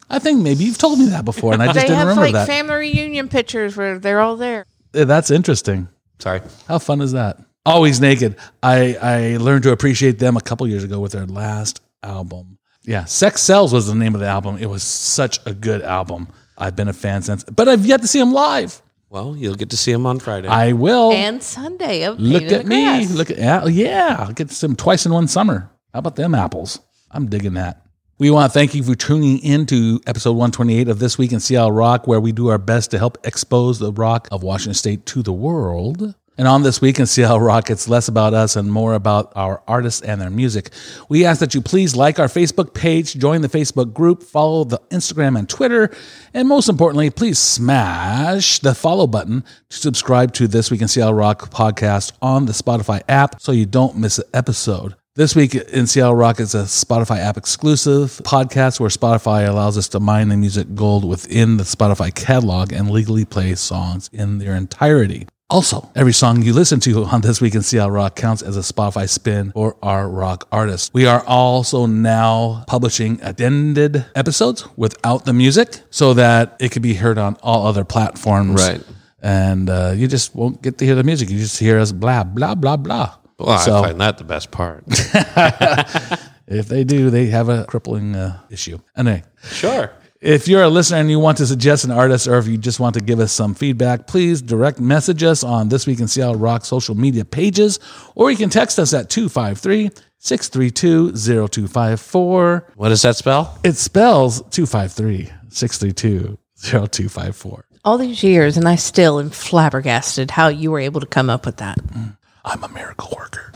I 0.09 0.19
think 0.21 0.41
maybe 0.41 0.63
you've 0.65 0.79
told 0.79 0.99
me 1.01 1.07
that 1.07 1.25
before, 1.25 1.53
and 1.53 1.63
I 1.63 1.67
just 1.73 1.77
They 1.77 1.83
didn't 1.83 1.97
have 1.97 2.09
remember 2.09 2.23
like 2.27 2.33
that. 2.35 2.47
family 2.47 2.75
reunion 2.77 3.29
pictures 3.29 3.77
where 3.77 3.99
they're 3.99 4.21
all 4.21 4.37
there. 4.37 4.67
Yeah, 4.95 5.05
That's 5.05 5.31
interesting. 5.33 5.89
Sorry. 6.21 6.43
How 6.69 6.79
fun 6.79 7.01
is 7.01 7.13
that? 7.13 7.39
Always 7.65 8.01
Naked. 8.01 8.37
I, 8.63 8.97
I 8.97 9.37
learned 9.37 9.63
to 9.65 9.73
appreciate 9.73 10.19
them 10.19 10.37
a 10.37 10.41
couple 10.41 10.67
years 10.67 10.83
ago 10.85 10.99
with 11.01 11.13
their 11.13 11.27
last 11.27 11.81
album. 12.03 12.59
Yeah, 12.83 13.05
Sex 13.05 13.41
Sells 13.43 13.73
was 13.73 13.87
the 13.87 13.95
name 13.95 14.15
of 14.15 14.21
the 14.21 14.27
album. 14.27 14.59
It 14.59 14.67
was 14.67 14.83
such 14.83 15.39
a 15.47 15.55
good 15.55 15.83
album. 15.83 16.29
I've 16.59 16.75
been 16.75 16.89
a 16.89 16.93
fan 16.93 17.23
since, 17.23 17.45
but 17.45 17.69
I've 17.69 17.87
yet 17.87 18.01
to 18.03 18.09
see 18.09 18.19
them 18.19 18.33
live. 18.33 18.83
Well, 19.09 19.37
you'll 19.37 19.55
get 19.55 19.71
to 19.71 19.77
see 19.77 19.93
them 19.93 20.07
on 20.07 20.19
Friday. 20.19 20.49
I 20.49 20.73
will. 20.73 21.13
And 21.13 21.43
Sunday 21.43 22.05
of. 22.05 22.19
Look 22.19 22.45
at 22.45 22.67
me. 22.67 22.83
Grass. 22.83 23.11
Look 23.13 23.31
at 23.31 23.39
yeah, 23.39 23.67
yeah. 23.67 24.17
I'll 24.19 24.33
get 24.33 24.49
to 24.49 24.55
see 24.55 24.67
them 24.67 24.75
twice 24.75 25.07
in 25.07 25.13
one 25.13 25.29
summer. 25.29 25.71
How 25.93 26.01
about 26.01 26.17
them 26.17 26.35
apples? 26.35 26.81
I'm 27.11 27.29
digging 27.29 27.55
that. 27.55 27.83
We 28.19 28.31
want 28.31 28.53
to 28.53 28.59
thank 28.59 28.75
you 28.75 28.83
for 28.83 28.95
tuning 28.95 29.39
in 29.41 29.67
to 29.67 30.01
episode 30.07 30.33
128 30.33 30.89
of 30.89 30.99
This 30.99 31.19
Week 31.19 31.33
in 31.33 31.41
Seattle 31.41 31.73
Rock, 31.73 32.07
where 32.07 32.21
we 32.21 32.33
do 32.33 32.49
our 32.49 32.59
best 32.59 32.91
to 32.93 32.99
help 32.99 33.19
expose 33.25 33.79
the 33.79 33.93
rock 33.93 34.29
of 34.33 34.43
Washington 34.43 34.75
State 34.75 35.07
to 35.07 35.23
the 35.23 35.33
world. 35.33 36.15
And 36.39 36.49
on 36.49 36.63
This 36.63 36.81
Week 36.81 36.99
in 36.99 37.05
Seattle 37.05 37.41
Rock, 37.41 37.69
it's 37.69 37.89
less 37.89 38.09
about 38.09 38.33
us 38.33 38.57
and 38.57 38.73
more 38.73 38.95
about 38.95 39.33
our 39.37 39.63
artists 39.69 40.01
and 40.01 40.19
their 40.19 40.31
music. 40.31 40.71
We 41.11 41.27
ask 41.27 41.41
that 41.41 41.55
you 41.55 41.61
please 41.61 41.95
like 41.95 42.19
our 42.19 42.27
Facebook 42.27 42.73
page, 42.73 43.15
join 43.15 43.43
the 43.43 43.49
Facebook 43.49 43.93
group, 43.93 44.23
follow 44.23 44.65
the 44.65 44.79
Instagram 44.91 45.39
and 45.39 45.47
Twitter, 45.47 45.95
and 46.33 46.49
most 46.49 46.71
importantly, 46.71 47.11
please 47.11 47.39
smash 47.39 48.61
the 48.61 48.75
follow 48.75 49.07
button 49.07 49.45
to 49.69 49.77
subscribe 49.77 50.33
to 50.35 50.49
This 50.49 50.71
Week 50.71 50.81
in 50.81 50.89
Seattle 50.89 51.13
Rock 51.13 51.51
podcast 51.51 52.13
on 52.23 52.47
the 52.47 52.53
Spotify 52.53 53.03
app 53.11 53.41
so 53.41 53.53
you 53.53 53.67
don't 53.67 53.99
miss 53.99 54.19
an 54.19 54.25
episode. 54.33 54.95
This 55.15 55.37
week 55.37 55.55
in 55.55 55.87
Seattle 55.87 56.15
Rock 56.15 56.41
is 56.41 56.55
a 56.55 56.63
Spotify 56.63 57.19
app 57.19 57.37
exclusive 57.37 58.23
podcast 58.25 58.81
where 58.81 58.89
Spotify 58.89 59.47
allows 59.47 59.77
us 59.77 59.87
to 59.89 60.01
mine 60.01 60.31
the 60.31 60.39
music 60.39 60.75
gold 60.75 61.05
within 61.05 61.59
the 61.59 61.65
Spotify 61.65 62.15
catalog 62.15 62.73
and 62.73 62.91
legally 62.91 63.27
play 63.27 63.55
songs 63.55 64.09
in 64.15 64.39
their 64.39 64.57
entirety. 64.57 65.27
Also, 65.53 65.91
every 65.95 66.15
song 66.15 66.41
you 66.41 66.55
listen 66.55 66.81
to 66.81 67.05
on 67.05 67.21
This 67.21 67.39
Week 67.43 67.55
in 67.55 67.61
Seattle 67.61 67.91
Rock 67.91 68.17
counts 68.17 68.41
as 68.41 68.57
a 68.57 68.61
Spotify 68.61 69.07
spin 69.07 69.53
for 69.53 69.77
our 69.83 70.09
rock 70.09 70.49
artist. 70.51 70.95
We 70.95 71.05
are 71.05 71.23
also 71.27 71.85
now 71.85 72.65
publishing 72.67 73.21
addended 73.23 74.07
episodes 74.15 74.67
without 74.79 75.27
the 75.27 75.35
music 75.35 75.83
so 75.91 76.15
that 76.15 76.57
it 76.59 76.71
can 76.71 76.81
be 76.81 76.95
heard 76.95 77.19
on 77.19 77.37
all 77.43 77.67
other 77.67 77.85
platforms. 77.85 78.63
Right. 78.63 78.83
And 79.21 79.69
uh, 79.69 79.93
you 79.95 80.09
just 80.09 80.35
won't 80.35 80.63
get 80.63 80.79
to 80.79 80.87
hear 80.87 80.95
the 80.95 81.05
music. 81.05 81.29
You 81.29 81.39
just 81.39 81.59
hear 81.61 81.79
us 81.79 81.93
blah, 81.93 82.25
blah, 82.25 82.55
blah, 82.55 82.79
blah. 82.79 83.15
well, 83.39 83.59
So- 83.59 83.77
I 83.85 83.89
find 83.89 84.01
that 84.01 84.17
the 84.17 84.25
best 84.25 84.51
part. 84.51 84.85
If 86.49 86.67
they 86.69 86.85
do, 86.85 87.09
they 87.09 87.27
have 87.27 87.49
a 87.49 87.65
crippling 87.65 88.15
uh, 88.15 88.39
issue. 88.51 88.79
Anyway, 88.97 89.23
sure. 89.53 89.91
If 90.23 90.47
you're 90.47 90.63
a 90.63 90.69
listener 90.69 90.99
and 90.99 91.11
you 91.11 91.19
want 91.19 91.39
to 91.39 91.47
suggest 91.47 91.85
an 91.85 91.91
artist 91.91 92.29
or 92.29 92.39
if 92.39 92.47
you 92.47 92.57
just 92.57 92.79
want 92.79 92.95
to 92.95 93.01
give 93.01 93.19
us 93.19 93.33
some 93.33 93.55
feedback, 93.55 94.07
please 94.07 94.41
direct 94.41 94.79
message 94.79 95.23
us 95.25 95.43
on 95.43 95.69
This 95.69 95.85
Week 95.87 95.99
in 95.99 96.07
Seattle 96.07 96.37
Rock 96.37 96.65
social 96.65 96.95
media 96.95 97.25
pages, 97.25 97.81
or 98.15 98.31
you 98.31 98.37
can 98.37 98.49
text 98.49 98.79
us 98.79 98.95
at 98.95 99.11
253 99.11 99.91
632 100.19 101.13
0254. 101.49 102.69
What 102.77 102.89
does 102.91 103.03
that 103.03 103.17
spell? 103.17 103.59
It 103.65 103.77
spells 103.77 104.43
253 104.51 105.29
632 105.49 106.39
0254. 106.61 107.65
All 107.85 107.99
these 107.99 108.23
years, 108.23 108.57
and 108.57 108.69
I 108.69 108.77
still 108.77 109.19
am 109.19 109.31
flabbergasted 109.31 110.31
how 110.31 110.47
you 110.47 110.71
were 110.71 110.79
able 110.79 111.01
to 111.01 111.07
come 111.07 111.29
up 111.29 111.45
with 111.45 111.57
that. 111.57 111.79
Mm. 111.79 112.17
I'm 112.45 112.63
a 112.63 112.69
miracle 112.69 113.13
worker. 113.17 113.53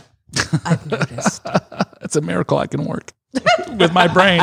I've 0.65 0.85
noticed. 0.87 1.43
It's 2.03 2.15
a 2.15 2.21
miracle 2.21 2.57
I 2.59 2.69
can 2.69 2.85
work 2.85 3.13
with 3.79 3.93
my 3.93 4.07
brain. 4.07 4.41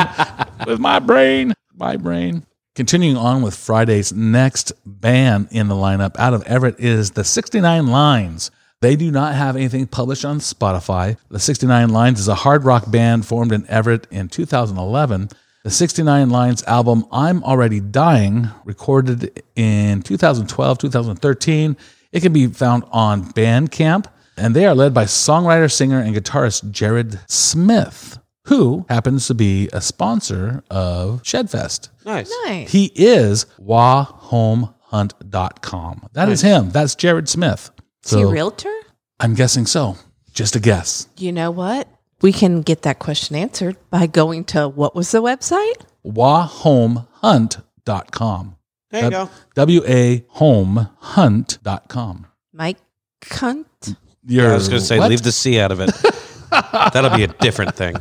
with 0.66 0.80
my 0.80 0.98
brain. 0.98 1.54
My 1.76 1.96
brain. 1.96 2.46
Continuing 2.74 3.16
on 3.16 3.42
with 3.42 3.54
Friday's 3.54 4.12
next 4.12 4.72
band 4.84 5.48
in 5.50 5.68
the 5.68 5.74
lineup 5.74 6.16
out 6.18 6.34
of 6.34 6.42
Everett 6.44 6.80
is 6.80 7.12
the 7.12 7.24
69 7.24 7.86
Lines. 7.86 8.50
They 8.80 8.96
do 8.96 9.10
not 9.10 9.34
have 9.34 9.56
anything 9.56 9.86
published 9.86 10.24
on 10.24 10.40
Spotify. 10.40 11.16
The 11.30 11.38
69 11.38 11.88
Lines 11.88 12.20
is 12.20 12.28
a 12.28 12.34
hard 12.34 12.64
rock 12.64 12.90
band 12.90 13.26
formed 13.26 13.52
in 13.52 13.66
Everett 13.68 14.06
in 14.10 14.28
2011. 14.28 15.30
The 15.64 15.70
69 15.70 16.28
Lines 16.30 16.62
album, 16.64 17.06
I'm 17.10 17.42
Already 17.42 17.80
Dying, 17.80 18.50
recorded 18.64 19.42
in 19.56 20.02
2012, 20.02 20.78
2013. 20.78 21.76
It 22.12 22.20
can 22.20 22.32
be 22.32 22.48
found 22.48 22.84
on 22.92 23.24
Bandcamp, 23.32 24.06
and 24.36 24.54
they 24.54 24.66
are 24.66 24.74
led 24.74 24.92
by 24.92 25.04
songwriter, 25.04 25.72
singer, 25.72 26.00
and 26.00 26.14
guitarist 26.14 26.70
Jared 26.70 27.18
Smith, 27.28 28.18
who 28.46 28.84
happens 28.88 29.26
to 29.28 29.34
be 29.34 29.68
a 29.72 29.80
sponsor 29.80 30.62
of 30.70 31.22
Shedfest. 31.22 31.88
Nice. 32.04 32.30
Nice. 32.44 32.70
He 32.70 32.92
is 32.94 33.46
wahomehunt.com. 33.60 36.08
That 36.12 36.28
is 36.28 36.42
him. 36.42 36.70
That's 36.70 36.94
Jared 36.94 37.28
Smith. 37.28 37.70
Is 38.04 38.10
he 38.12 38.18
a 38.18 38.20
So 38.24 38.30
realtor? 38.30 38.74
I'm 39.20 39.34
guessing 39.34 39.66
so. 39.66 39.96
Just 40.32 40.56
a 40.56 40.60
guess. 40.60 41.08
You 41.16 41.32
know 41.32 41.50
what? 41.50 41.88
We 42.20 42.32
can 42.32 42.60
get 42.62 42.82
that 42.82 42.98
question 42.98 43.36
answered 43.36 43.76
by 43.90 44.06
going 44.06 44.44
to 44.46 44.68
what 44.68 44.94
was 44.94 45.10
the 45.10 45.22
website? 45.22 45.82
wahomehunt.com. 46.06 48.56
There 48.90 49.04
you 49.04 49.10
go. 49.10 49.30
W 49.54 49.82
A 49.86 50.20
homehunt.com. 50.36 52.26
Mike 52.52 52.76
Cunt. 53.22 53.96
You're, 54.26 54.50
I 54.50 54.54
was 54.54 54.68
going 54.68 54.80
to 54.80 54.86
say, 54.86 54.98
what? 54.98 55.10
leave 55.10 55.22
the 55.22 55.32
C 55.32 55.58
out 55.60 55.70
of 55.72 55.80
it. 55.80 55.90
That'll 56.50 57.16
be 57.16 57.24
a 57.24 57.28
different 57.28 57.74
thing. 57.76 57.96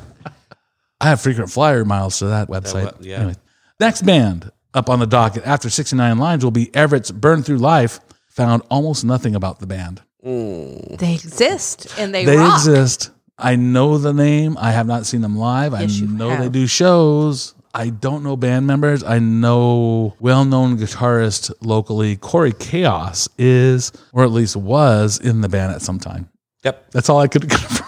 I 1.01 1.07
have 1.09 1.21
frequent 1.21 1.51
flyer 1.51 1.83
miles 1.85 2.19
to 2.19 2.25
that 2.27 2.47
website. 2.47 2.85
wa- 2.85 2.91
yeah. 3.01 3.33
Next 3.79 4.03
band 4.03 4.51
up 4.73 4.89
on 4.89 4.99
the 4.99 5.07
docket 5.07 5.45
after 5.45 5.69
69 5.69 6.17
lines 6.17 6.43
will 6.43 6.51
be 6.51 6.73
Everett's 6.75 7.11
Burn 7.11 7.43
Through 7.43 7.57
Life. 7.57 7.99
Found 8.29 8.63
almost 8.69 9.03
nothing 9.05 9.35
about 9.35 9.59
the 9.59 9.67
band. 9.67 10.01
Mm. 10.25 10.97
They 10.97 11.13
exist 11.13 11.87
and 11.99 12.15
they, 12.15 12.25
They 12.25 12.37
rock. 12.37 12.55
exist. 12.55 13.11
I 13.37 13.55
know 13.57 13.97
the 13.97 14.13
name. 14.13 14.57
I 14.59 14.71
have 14.71 14.87
not 14.87 15.05
seen 15.05 15.21
them 15.21 15.35
live. 15.37 15.73
Yes, 15.73 15.81
I 15.81 15.85
you 15.85 16.07
know 16.07 16.35
they 16.37 16.49
do 16.49 16.65
shows. 16.65 17.53
I 17.75 17.89
don't 17.89 18.23
know 18.23 18.35
band 18.37 18.65
members. 18.67 19.03
I 19.03 19.19
know 19.19 20.15
well-known 20.19 20.77
guitarist 20.77 21.51
locally 21.61 22.15
Corey 22.15 22.53
Chaos 22.53 23.27
is, 23.37 23.91
or 24.13 24.23
at 24.23 24.31
least 24.31 24.55
was, 24.55 25.19
in 25.19 25.41
the 25.41 25.49
band 25.49 25.73
at 25.73 25.81
some 25.81 25.99
time. 25.99 26.29
Yep. 26.63 26.91
That's 26.91 27.09
all 27.09 27.19
I 27.19 27.27
could 27.27 27.49
confirm 27.49 27.87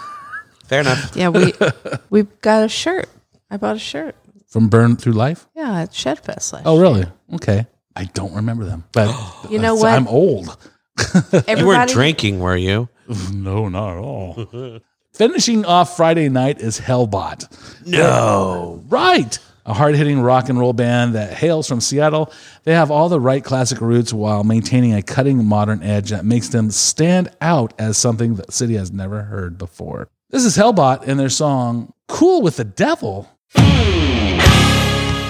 Fair 0.68 0.80
enough. 0.80 1.12
Yeah, 1.16 1.28
we 1.30 1.52
we've 2.10 2.40
got 2.40 2.64
a 2.64 2.68
shirt. 2.68 3.08
I 3.50 3.56
bought 3.56 3.76
a 3.76 3.80
shirt. 3.80 4.16
from 4.48 4.68
Burn 4.68 4.96
Through 4.96 5.12
Life. 5.14 5.46
Yeah, 5.54 5.80
at 5.82 5.90
Shedfest 5.92 6.52
last 6.52 6.62
Oh, 6.66 6.78
really? 6.80 7.06
Okay. 7.34 7.66
I 7.94 8.04
don't 8.04 8.34
remember 8.34 8.64
them, 8.64 8.84
but 8.92 9.08
You 9.50 9.58
know 9.58 9.74
what? 9.74 9.92
I'm 9.92 10.08
old. 10.08 10.56
Everybody, 10.98 11.52
You 11.60 11.66
weren't 11.66 11.90
drinking, 11.90 12.40
were 12.40 12.56
you? 12.56 12.88
No, 13.32 13.68
not 13.68 13.92
at 13.92 13.98
all. 13.98 14.80
Finishing 15.14 15.64
off 15.64 15.96
Friday 15.96 16.28
night 16.28 16.60
is 16.60 16.78
Hellbot. 16.80 17.86
No. 17.86 18.82
Right. 18.88 19.38
A 19.64 19.72
hard 19.72 19.94
hitting 19.96 20.20
rock 20.20 20.48
and 20.48 20.58
roll 20.58 20.72
band 20.72 21.14
that 21.14 21.32
hails 21.32 21.66
from 21.68 21.80
Seattle. 21.80 22.32
They 22.64 22.72
have 22.74 22.90
all 22.90 23.08
the 23.08 23.18
right 23.20 23.42
classic 23.42 23.80
roots 23.80 24.12
while 24.12 24.44
maintaining 24.44 24.94
a 24.94 25.02
cutting 25.02 25.44
modern 25.44 25.82
edge 25.82 26.10
that 26.10 26.24
makes 26.24 26.48
them 26.48 26.70
stand 26.70 27.30
out 27.40 27.72
as 27.78 27.96
something 27.96 28.34
the 28.36 28.44
city 28.50 28.74
has 28.74 28.92
never 28.92 29.22
heard 29.22 29.56
before. 29.58 30.08
This 30.30 30.44
is 30.44 30.56
Hellbot 30.56 31.06
and 31.06 31.20
their 31.20 31.28
song 31.28 31.92
Cool 32.08 32.42
with 32.42 32.56
the 32.56 32.64
Devil. 32.64 33.30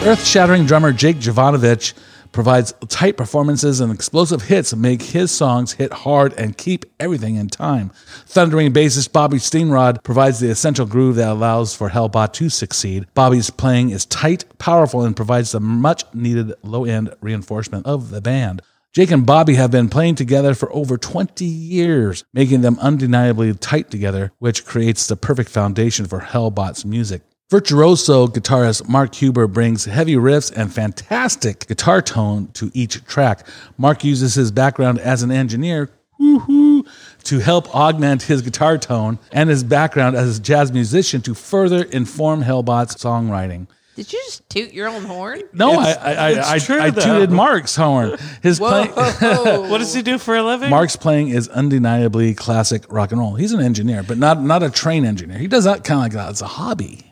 Earth 0.07 0.25
shattering 0.25 0.65
drummer 0.65 0.91
Jake 0.91 1.19
Jovanovich 1.19 1.93
provides 2.33 2.73
tight 2.89 3.19
performances 3.19 3.81
and 3.81 3.93
explosive 3.93 4.41
hits 4.45 4.75
make 4.75 5.03
his 5.03 5.31
songs 5.31 5.73
hit 5.73 5.93
hard 5.93 6.33
and 6.39 6.57
keep 6.57 6.87
everything 6.99 7.37
in 7.37 7.49
time. 7.49 7.91
Thundering 8.25 8.73
bassist 8.73 9.13
Bobby 9.13 9.37
Steenrod 9.37 10.03
provides 10.03 10.41
the 10.41 10.49
essential 10.49 10.87
groove 10.87 11.17
that 11.17 11.29
allows 11.29 11.75
for 11.75 11.91
Hellbot 11.91 12.33
to 12.33 12.49
succeed. 12.49 13.07
Bobby's 13.13 13.51
playing 13.51 13.91
is 13.91 14.07
tight, 14.07 14.47
powerful, 14.57 15.03
and 15.03 15.15
provides 15.15 15.53
the 15.53 15.61
much 15.61 16.05
needed 16.15 16.55
low 16.63 16.87
end 16.87 17.15
reinforcement 17.21 17.85
of 17.85 18.09
the 18.09 18.23
band. 18.23 18.63
Jake 18.97 19.11
and 19.11 19.27
Bobby 19.27 19.57
have 19.57 19.71
been 19.71 19.91
playing 19.91 20.15
together 20.15 20.55
for 20.55 20.73
over 20.75 20.97
20 20.97 21.45
years, 21.45 22.25
making 22.33 22.63
them 22.63 22.79
undeniably 22.81 23.53
tight 23.53 23.91
together, 23.91 24.33
which 24.39 24.65
creates 24.65 25.07
the 25.07 25.17
perfect 25.17 25.51
foundation 25.51 26.07
for 26.07 26.21
Hellbot's 26.21 26.83
music. 26.87 27.21
Virtuoso 27.51 28.27
guitarist 28.27 28.89
Mark 28.89 29.15
Huber 29.15 29.49
brings 29.49 29.85
heavy 29.85 30.15
riffs 30.15 30.51
and 30.57 30.73
fantastic 30.73 31.67
guitar 31.67 32.01
tone 32.01 32.49
to 32.55 32.71
each 32.73 33.05
track. 33.05 33.47
Mark 33.77 34.03
uses 34.03 34.35
his 34.35 34.51
background 34.51 34.99
as 35.01 35.23
an 35.23 35.31
engineer 35.31 35.91
to 36.19 37.39
help 37.39 37.75
augment 37.75 38.23
his 38.23 38.41
guitar 38.41 38.79
tone 38.79 39.19
and 39.31 39.51
his 39.51 39.63
background 39.63 40.17
as 40.17 40.39
a 40.39 40.41
jazz 40.41 40.73
musician 40.73 41.21
to 41.21 41.35
further 41.35 41.83
inform 41.83 42.43
Hellbot's 42.43 42.95
songwriting. 42.95 43.67
Did 43.97 44.13
you 44.13 44.19
just 44.27 44.49
toot 44.51 44.73
your 44.73 44.89
own 44.89 45.05
horn? 45.05 45.43
No, 45.53 45.73
I 45.73 45.91
It's- 45.91 45.99
I, 46.05 46.13
I, 46.13 46.31
it's 46.33 46.49
I, 46.49 46.59
true, 46.59 46.81
I 46.81 46.91
though. 46.91 47.01
tooted 47.01 47.31
Mark's 47.31 47.75
horn. 47.75 48.17
His 48.43 48.59
play, 48.59 48.87
What 48.89 49.79
does 49.79 49.93
he 49.95 50.03
do 50.03 50.19
for 50.19 50.37
a 50.37 50.43
living? 50.43 50.71
Mark's 50.71 50.97
playing 50.97 51.29
is 51.31 51.49
undeniably 51.49 52.35
classic 52.35 52.85
rock 52.93 53.11
and 53.13 53.21
roll. 53.21 53.35
He's 53.35 53.53
an 53.53 53.61
engineer, 53.61 54.03
but 54.03 54.19
not 54.19 54.43
not 54.43 54.63
a 54.63 54.71
trained 54.71 55.07
engineer. 55.07 55.39
He 55.39 55.49
does 55.49 55.65
that 55.65 55.83
kind 55.85 55.99
of 55.99 56.03
like 56.05 56.13
that 56.13 56.29
as 56.31 56.43
a 56.43 56.47
hobby. 56.47 57.03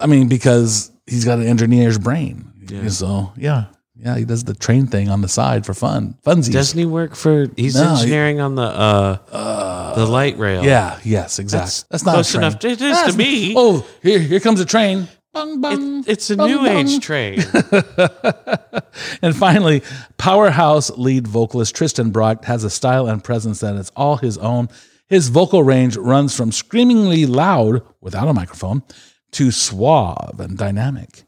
I 0.00 0.06
mean, 0.06 0.28
because 0.28 0.90
he's 1.06 1.24
got 1.24 1.38
an 1.38 1.46
engineer's 1.46 1.98
brain. 1.98 2.50
So 2.88 3.32
yeah, 3.36 3.66
yeah, 3.94 4.16
he 4.16 4.24
does 4.24 4.42
the 4.44 4.54
train 4.54 4.86
thing 4.88 5.08
on 5.08 5.20
the 5.20 5.28
side 5.28 5.64
for 5.64 5.74
fun, 5.74 6.16
funsies. 6.26 6.52
Doesn't 6.52 6.78
he 6.78 6.86
work 6.86 7.14
for? 7.14 7.46
He's 7.56 7.76
No, 7.76 7.84
he- 7.84 8.00
engineering 8.00 8.40
on 8.40 8.56
the 8.56 8.62
uh, 8.62 9.94
the 9.94 10.06
light 10.06 10.36
rail. 10.38 10.64
yeah, 10.64 10.98
yes, 11.04 11.38
exactly. 11.38 11.64
That's, 11.66 11.82
That's 11.84 12.04
not 12.04 12.12
close 12.14 12.30
a 12.30 12.38
train. 12.38 12.42
enough. 12.48 12.64
It 12.64 12.70
is 12.72 12.78
to 12.78 12.84
That's- 12.84 13.16
me. 13.16 13.54
Oh, 13.56 13.86
here 14.02 14.18
here 14.18 14.40
comes 14.40 14.60
a 14.60 14.64
train. 14.64 15.08
Bung, 15.34 15.60
bung, 15.60 15.98
It- 16.00 16.08
it's 16.08 16.30
a 16.30 16.36
bung, 16.36 16.48
new 16.50 16.58
bung. 16.58 16.68
age 16.88 17.00
train. 17.00 17.42
And 19.22 19.34
finally, 19.36 19.82
powerhouse 20.18 20.90
lead 20.90 21.26
vocalist 21.26 21.74
Tristan 21.74 22.10
Brock 22.10 22.44
has 22.44 22.62
a 22.64 22.70
style 22.70 23.06
and 23.08 23.22
presence 23.24 23.60
that 23.60 23.74
is 23.74 23.90
all 23.96 24.16
his 24.18 24.38
own. 24.38 24.68
His 25.08 25.28
vocal 25.28 25.62
range 25.64 25.96
runs 25.96 26.34
from 26.36 26.52
screamingly 26.52 27.26
loud 27.26 27.82
without 28.00 28.28
a 28.28 28.32
microphone 28.32 28.82
to 29.32 29.50
suave 29.50 30.38
and 30.38 30.56
dynamic. 30.56 31.24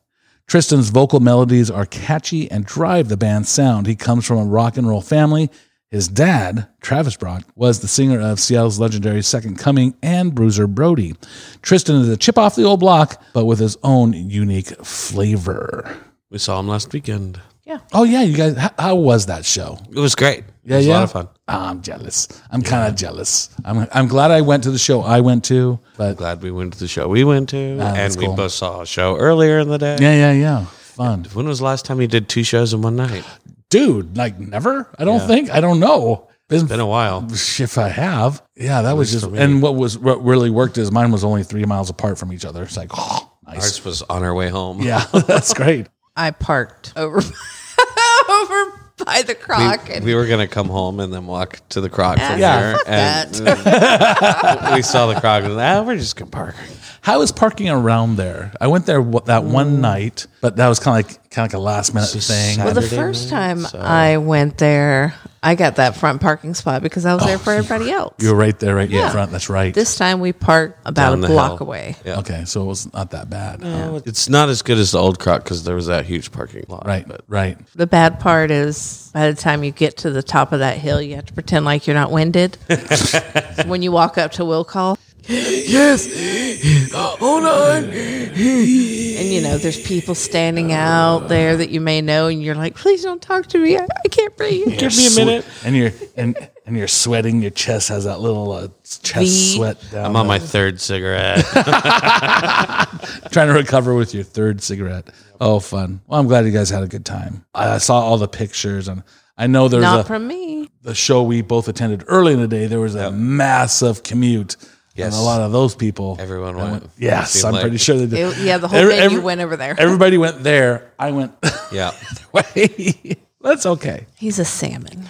Tristan's 0.47 0.91
vocal 0.91 1.19
melodies 1.19 1.71
are 1.71 1.87
catchy 1.87 2.49
and 2.51 2.65
drive 2.65 3.09
the 3.09 3.17
band's 3.17 3.49
sound. 3.49 3.87
He 3.89 3.97
comes 3.97 4.25
from 4.25 4.39
a 4.39 4.45
rock 4.45 4.77
and 4.77 4.89
roll 4.89 5.01
family. 5.01 5.51
His 5.97 6.09
dad, 6.09 6.69
Travis 6.83 7.17
Brock, 7.17 7.45
was 7.55 7.81
the 7.81 7.89
singer 7.89 8.21
of 8.21 8.39
Seattle's 8.39 8.79
legendary 8.79 9.23
Second 9.23 9.57
Coming 9.59 9.95
and 10.03 10.35
Bruiser 10.35 10.67
Brody. 10.67 11.15
Tristan 11.63 11.97
is 12.03 12.11
a 12.11 12.19
chip 12.19 12.37
off 12.37 12.55
the 12.55 12.65
old 12.65 12.81
block, 12.81 13.23
but 13.33 13.47
with 13.47 13.59
his 13.59 13.79
own 13.83 14.13
unique 14.13 14.67
flavor. 14.85 15.97
we 16.29 16.37
saw 16.37 16.61
him 16.61 16.69
last 16.69 16.93
weekend. 16.93 17.41
Yeah. 17.65 17.79
Oh 17.95 18.05
yeah, 18.05 18.21
you 18.21 18.37
guys. 18.37 18.59
How, 18.59 18.71
how 18.79 18.95
was 18.97 19.25
that 19.25 19.47
show? 19.47 19.79
It 19.91 19.99
was 19.99 20.15
great. 20.15 20.45
Yeah, 20.65 20.75
it 20.75 20.77
was 20.77 20.87
yeah. 20.87 20.93
a 20.93 20.97
lot 20.97 21.03
of 21.05 21.13
fun. 21.13 21.29
I'm 21.49 21.81
jealous. 21.81 22.29
I'm 22.51 22.61
kind 22.61 22.87
of 22.93 22.95
jealous. 22.95 23.49
I'm 23.65 23.89
I'm 23.91 24.07
glad 24.07 24.31
I 24.31 24.43
went 24.43 24.65
to 24.65 24.71
the 24.71 24.79
show 24.79 25.01
I 25.01 25.21
went 25.23 25.45
to, 25.47 25.81
but 25.97 26.19
Glad 26.19 26.43
we 26.43 26.51
went 26.51 26.75
to 26.75 26.79
the 26.79 26.89
show 26.89 27.09
we 27.09 27.25
went 27.25 27.49
to, 27.49 27.57
and 27.57 27.81
Ah, 27.81 27.93
that's 27.95 28.19
we 28.19 28.27
both 28.27 28.53
saw 28.53 28.83
a 28.83 28.87
show 28.87 29.17
earlier 29.17 29.61
in 29.61 29.71
the 29.71 29.79
day. 29.79 29.97
yeah, 29.99 30.13
yeah, 30.15 30.33
yeah, 30.33 30.65
fun, 30.67 31.25
When 31.33 31.49
was 31.49 31.61
the 31.61 31.65
last 31.65 31.87
time 31.87 32.03
you 32.03 32.07
did 32.07 32.29
two 32.29 32.43
shows 32.43 32.75
in 32.75 32.83
one 32.83 32.97
night? 32.97 33.25
Dude. 33.71 34.17
Like 34.17 34.39
never. 34.39 34.89
I 34.99 35.05
don't 35.05 35.21
Yeah. 35.21 35.27
think. 35.27 35.51
I 35.51 35.61
don't 35.61 35.81
know. 35.81 36.29
Been, 36.49 36.61
it's 36.61 36.69
Been 36.69 36.79
a 36.79 36.87
while. 36.87 37.27
if 37.29 37.77
I 37.77 37.89
have, 37.89 38.41
yeah, 38.55 38.83
that 38.83 38.93
was 38.93 39.11
just. 39.11 39.25
And 39.27 39.61
what 39.61 39.75
was 39.75 39.99
what 39.99 40.23
really 40.25 40.49
worked 40.49 40.79
is 40.79 40.93
mine 40.93 41.11
was 41.11 41.25
only 41.25 41.43
three 41.43 41.65
miles 41.65 41.91
apart 41.91 42.19
from 42.19 42.33
each 42.33 42.45
other. 42.45 42.63
It's 42.63 42.77
like, 42.77 42.91
oh, 42.97 43.33
nice. 43.45 43.57
Ours 43.65 43.85
was 43.85 44.03
on 44.03 44.23
our 44.23 44.33
way 44.33 44.49
home. 44.49 44.81
Yeah, 44.81 45.05
that's 45.27 45.53
great. 45.55 45.89
I 46.17 46.31
parked 46.31 46.93
over 46.95 47.19
over 48.31 48.81
by 49.05 49.23
the 49.23 49.35
croc 49.35 49.91
and 49.91 50.05
We 50.05 50.15
were 50.15 50.27
gonna 50.27 50.47
come 50.49 50.69
home 50.69 51.01
and 51.01 51.13
then 51.13 51.27
walk 51.27 51.61
to 51.71 51.81
the 51.81 51.91
croc 51.91 52.19
from 52.19 52.39
Yeah. 52.39 52.61
here, 52.61 52.77
fuck 52.79 52.89
and 52.89 54.75
we 54.77 54.83
saw 54.83 55.07
the 55.13 55.21
croc. 55.21 55.43
And 55.45 55.59
ah, 55.61 55.83
we're 55.83 55.97
just 55.97 56.17
gonna 56.17 56.31
park. 56.31 56.55
How 57.03 57.21
is 57.23 57.31
parking 57.33 57.69
around 57.69 58.17
there? 58.17 58.53
I 58.61 58.69
went 58.69 58.87
there 58.87 59.03
that 59.27 59.45
one 59.45 59.81
night, 59.81 60.27
but 60.41 60.57
that 60.57 60.69
was 60.69 60.79
kind 60.81 61.05
of 61.05 61.11
like 61.11 61.26
kind 61.37 61.47
of 61.47 61.53
like 61.53 61.61
a 61.61 61.63
last 61.63 61.93
minute 61.95 62.15
It's 62.15 62.27
thing. 62.27 62.65
well, 62.65 62.73
the 62.73 62.81
Saturday 62.81 62.97
first 62.97 63.31
night, 63.31 63.39
time 63.39 63.61
so- 63.61 63.79
I 63.79 64.17
went 64.17 64.57
there, 64.57 65.15
I 65.43 65.55
got 65.55 65.77
that 65.77 65.95
front 65.95 66.23
parking 66.23 66.55
spot 66.55 66.83
because 66.83 67.05
I 67.05 67.15
was 67.15 67.23
oh, 67.23 67.27
there 67.27 67.39
for 67.39 67.53
everybody 67.53 67.91
else. 67.93 68.15
You 68.19 68.31
were 68.31 68.35
right 68.37 68.59
there, 68.59 68.75
right 68.75 68.89
in 68.89 68.97
Yeah. 68.97 69.11
front. 69.11 69.31
That's 69.31 69.51
right. 69.51 69.73
This 69.75 69.95
time 69.97 70.21
we 70.21 70.33
parked 70.33 70.81
about 70.87 71.11
Down 71.11 71.19
a 71.19 71.27
the 71.27 71.29
block 71.29 71.59
hill. 71.59 71.67
away. 71.69 71.97
Yeah. 72.07 72.19
okay, 72.21 72.45
so 72.47 72.63
it 72.63 72.65
was 72.65 72.91
not 72.93 73.11
that 73.11 73.29
bad. 73.29 73.61
It's 74.07 74.29
not 74.31 74.49
as 74.49 74.63
good 74.63 74.79
as 74.79 74.93
the 74.93 74.99
old 74.99 75.19
croc 75.19 75.45
because 75.45 75.63
there 75.65 75.75
was 75.77 75.87
that 75.87 76.07
huge 76.07 76.33
parking 76.33 76.65
lot. 76.69 76.87
Right, 76.87 77.07
But 77.07 77.21
right. 77.29 77.59
The 77.75 77.87
bad 77.87 78.19
part 78.19 78.51
is 78.51 79.11
by 79.13 79.31
the 79.31 79.37
time 79.37 79.63
you 79.63 79.73
get 79.73 79.99
to 79.99 80.11
the 80.11 80.23
top 80.23 80.53
of 80.53 80.61
that 80.61 80.79
hill, 80.79 81.03
you 81.03 81.17
have 81.17 81.27
to 81.27 81.33
pretend 81.35 81.65
like 81.67 81.87
you're 81.87 81.95
not 81.95 82.11
winded. 82.11 82.57
when 83.67 83.83
you 83.83 83.93
walk 83.93 84.17
up 84.19 84.33
to 84.33 84.45
will 84.45 84.65
call. 84.65 84.99
Yes. 85.29 86.93
Hold 86.93 87.45
on. 87.45 87.85
And 87.85 88.37
you 88.37 89.41
know, 89.41 89.59
there's 89.59 89.81
people 89.83 90.15
standing 90.15 90.73
out 90.73 91.29
there 91.29 91.57
that 91.57 91.71
you 91.71 91.81
may 91.81 92.01
know, 92.01 92.29
and 92.29 92.43
you're 92.43 92.55
like, 92.55 92.75
please 92.77 93.03
don't 93.03 93.21
talk 93.21 93.47
to 93.49 93.59
me. 93.59 93.77
I, 93.77 93.87
I 94.05 94.09
can't 94.09 94.37
breathe. 94.37 94.79
give 94.79 94.97
me 94.97 95.07
a 95.07 95.17
minute. 95.17 95.47
And 95.65 95.77
you're 95.77 95.93
and 96.17 96.37
and 96.67 96.77
you're 96.77 96.89
sweating. 96.89 97.43
Your 97.43 97.51
chest 97.51 97.89
has 97.89 98.05
that 98.05 98.21
little 98.21 98.53
uh, 98.53 98.69
chest 98.85 99.15
V. 99.15 99.57
sweat 99.57 99.83
down. 99.91 100.07
I'm 100.07 100.17
on 100.17 100.27
my 100.27 100.39
third 100.39 100.81
cigarette. 100.81 101.45
trying 103.33 103.49
to 103.49 103.55
recover 103.55 103.95
with 103.95 104.15
your 104.15 104.25
third 104.25 104.63
cigarette. 104.63 105.09
Oh, 105.41 105.61
fun. 105.61 106.01
Well, 106.07 106.21
I'm 106.21 106.27
glad 106.27 106.45
you 106.47 106.53
guys 106.53 106.71
had 106.71 106.83
a 106.83 106.89
good 106.89 107.05
time. 107.05 107.45
I, 107.55 107.75
I 107.75 107.79
saw 107.79 108.01
all 108.01 108.19
the 108.19 108.29
pictures, 108.29 108.89
and 108.89 109.03
I 109.37 109.47
know 109.47 109.69
there's 109.69 109.83
Not 109.83 110.01
a 110.01 110.05
from 110.05 110.27
me. 110.27 110.71
the 110.83 110.95
show 110.95 111.23
we 111.23 111.43
both 111.43 111.69
attended 111.69 112.05
early 112.09 112.33
in 112.33 112.41
the 112.41 112.49
day. 112.49 112.67
There 112.67 112.81
was 112.81 112.95
a 112.95 113.11
massive 113.11 114.03
commute. 114.03 114.57
Yes. 114.97 115.15
and 115.15 115.21
a 115.23 115.25
lot 115.25 115.41
of 115.43 115.53
those 115.53 115.75
people. 115.75 116.17
Everyone 116.19 116.57
that 116.57 116.71
went. 116.73 116.91
Yes, 116.99 117.45
I'm 117.45 117.53
like- 117.53 117.63
pretty 117.63 117.77
sure 117.79 117.97
they 117.97 118.07
did. 118.07 118.19
It- 118.39 118.39
yeah, 118.45 118.59
the 118.59 118.69
whole 118.69 118.79
Every- 118.79 118.95
venue 118.97 119.05
every- 119.07 119.21
went 119.21 119.41
over 119.41 119.57
there. 119.57 119.75
Everybody 119.79 120.19
went 120.19 120.43
there. 120.43 120.91
I 120.99 121.11
went 121.13 121.33
yeah. 121.73 121.93
way. 122.33 123.17
That's 123.41 123.67
okay. 123.67 124.07
He's 124.17 124.39
a 124.39 124.45
salmon. 124.45 125.09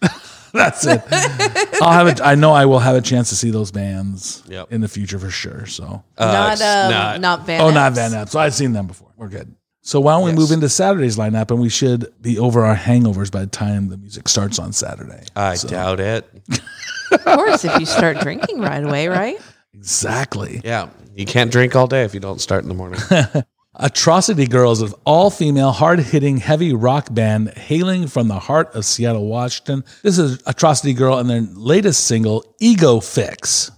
That's 0.52 0.86
it. 0.86 1.02
I'll 1.82 1.92
have 1.92 2.06
it. 2.08 2.20
I 2.22 2.34
know 2.34 2.52
I 2.52 2.64
will 2.66 2.78
have 2.78 2.96
a 2.96 3.00
chance 3.02 3.28
to 3.28 3.36
see 3.36 3.50
those 3.50 3.70
bands 3.70 4.42
Yep. 4.48 4.72
in 4.72 4.80
the 4.80 4.88
future 4.88 5.18
for 5.18 5.30
sure. 5.30 5.66
So, 5.66 6.02
not, 6.18 6.52
it's 6.54 6.62
um, 6.62 6.90
not- 6.90 7.20
not, 7.20 7.46
Van. 7.46 7.60
oh, 7.60 7.70
not 7.70 7.88
Epps. 7.92 7.96
Van 7.98 8.14
Epps. 8.14 8.32
So 8.32 8.38
I've 8.40 8.54
seen 8.54 8.72
them 8.72 8.86
before. 8.86 9.10
We're 9.16 9.28
good. 9.28 9.54
So 9.82 10.00
why 10.00 10.12
don't 10.14 10.24
we 10.24 10.30
Yes. 10.32 10.38
move 10.38 10.50
into 10.52 10.68
Saturday's 10.68 11.16
lineup, 11.16 11.50
and 11.50 11.60
we 11.60 11.68
should 11.70 12.12
be 12.20 12.38
over 12.38 12.64
our 12.66 12.76
hangovers 12.76 13.30
by 13.30 13.40
the 13.40 13.46
time 13.46 13.88
the 13.88 13.96
music 13.96 14.28
starts 14.28 14.58
on 14.58 14.72
Saturday. 14.72 15.24
I 15.36 15.54
So- 15.54 15.68
doubt 15.68 16.00
it. 16.00 16.26
Of 17.10 17.24
course, 17.24 17.64
if 17.64 17.78
you 17.80 17.86
start 17.86 18.20
drinking 18.20 18.60
right 18.60 18.84
away, 18.84 19.08
right? 19.08 19.38
exactly. 19.74 20.60
Yeah. 20.64 20.88
You 21.14 21.24
can't 21.26 21.50
drink 21.50 21.74
all 21.74 21.86
day 21.86 22.04
if 22.04 22.14
you 22.14 22.20
don't 22.20 22.40
start 22.40 22.62
in 22.62 22.68
the 22.68 22.74
morning. 22.74 23.00
Atrocity 23.80 24.46
Girls, 24.46 24.82
an 24.82 24.92
all 25.04 25.30
female, 25.30 25.70
hard 25.70 26.00
hitting, 26.00 26.38
heavy 26.38 26.74
rock 26.74 27.12
band 27.14 27.50
hailing 27.56 28.08
from 28.08 28.26
the 28.26 28.38
heart 28.40 28.74
of 28.74 28.84
Seattle, 28.84 29.26
Washington. 29.26 29.84
This 30.02 30.18
is 30.18 30.42
Atrocity 30.46 30.94
Girl 30.94 31.16
and 31.18 31.30
their 31.30 31.40
latest 31.40 32.06
single, 32.06 32.44
Ego 32.58 32.98
Fix. 32.98 33.70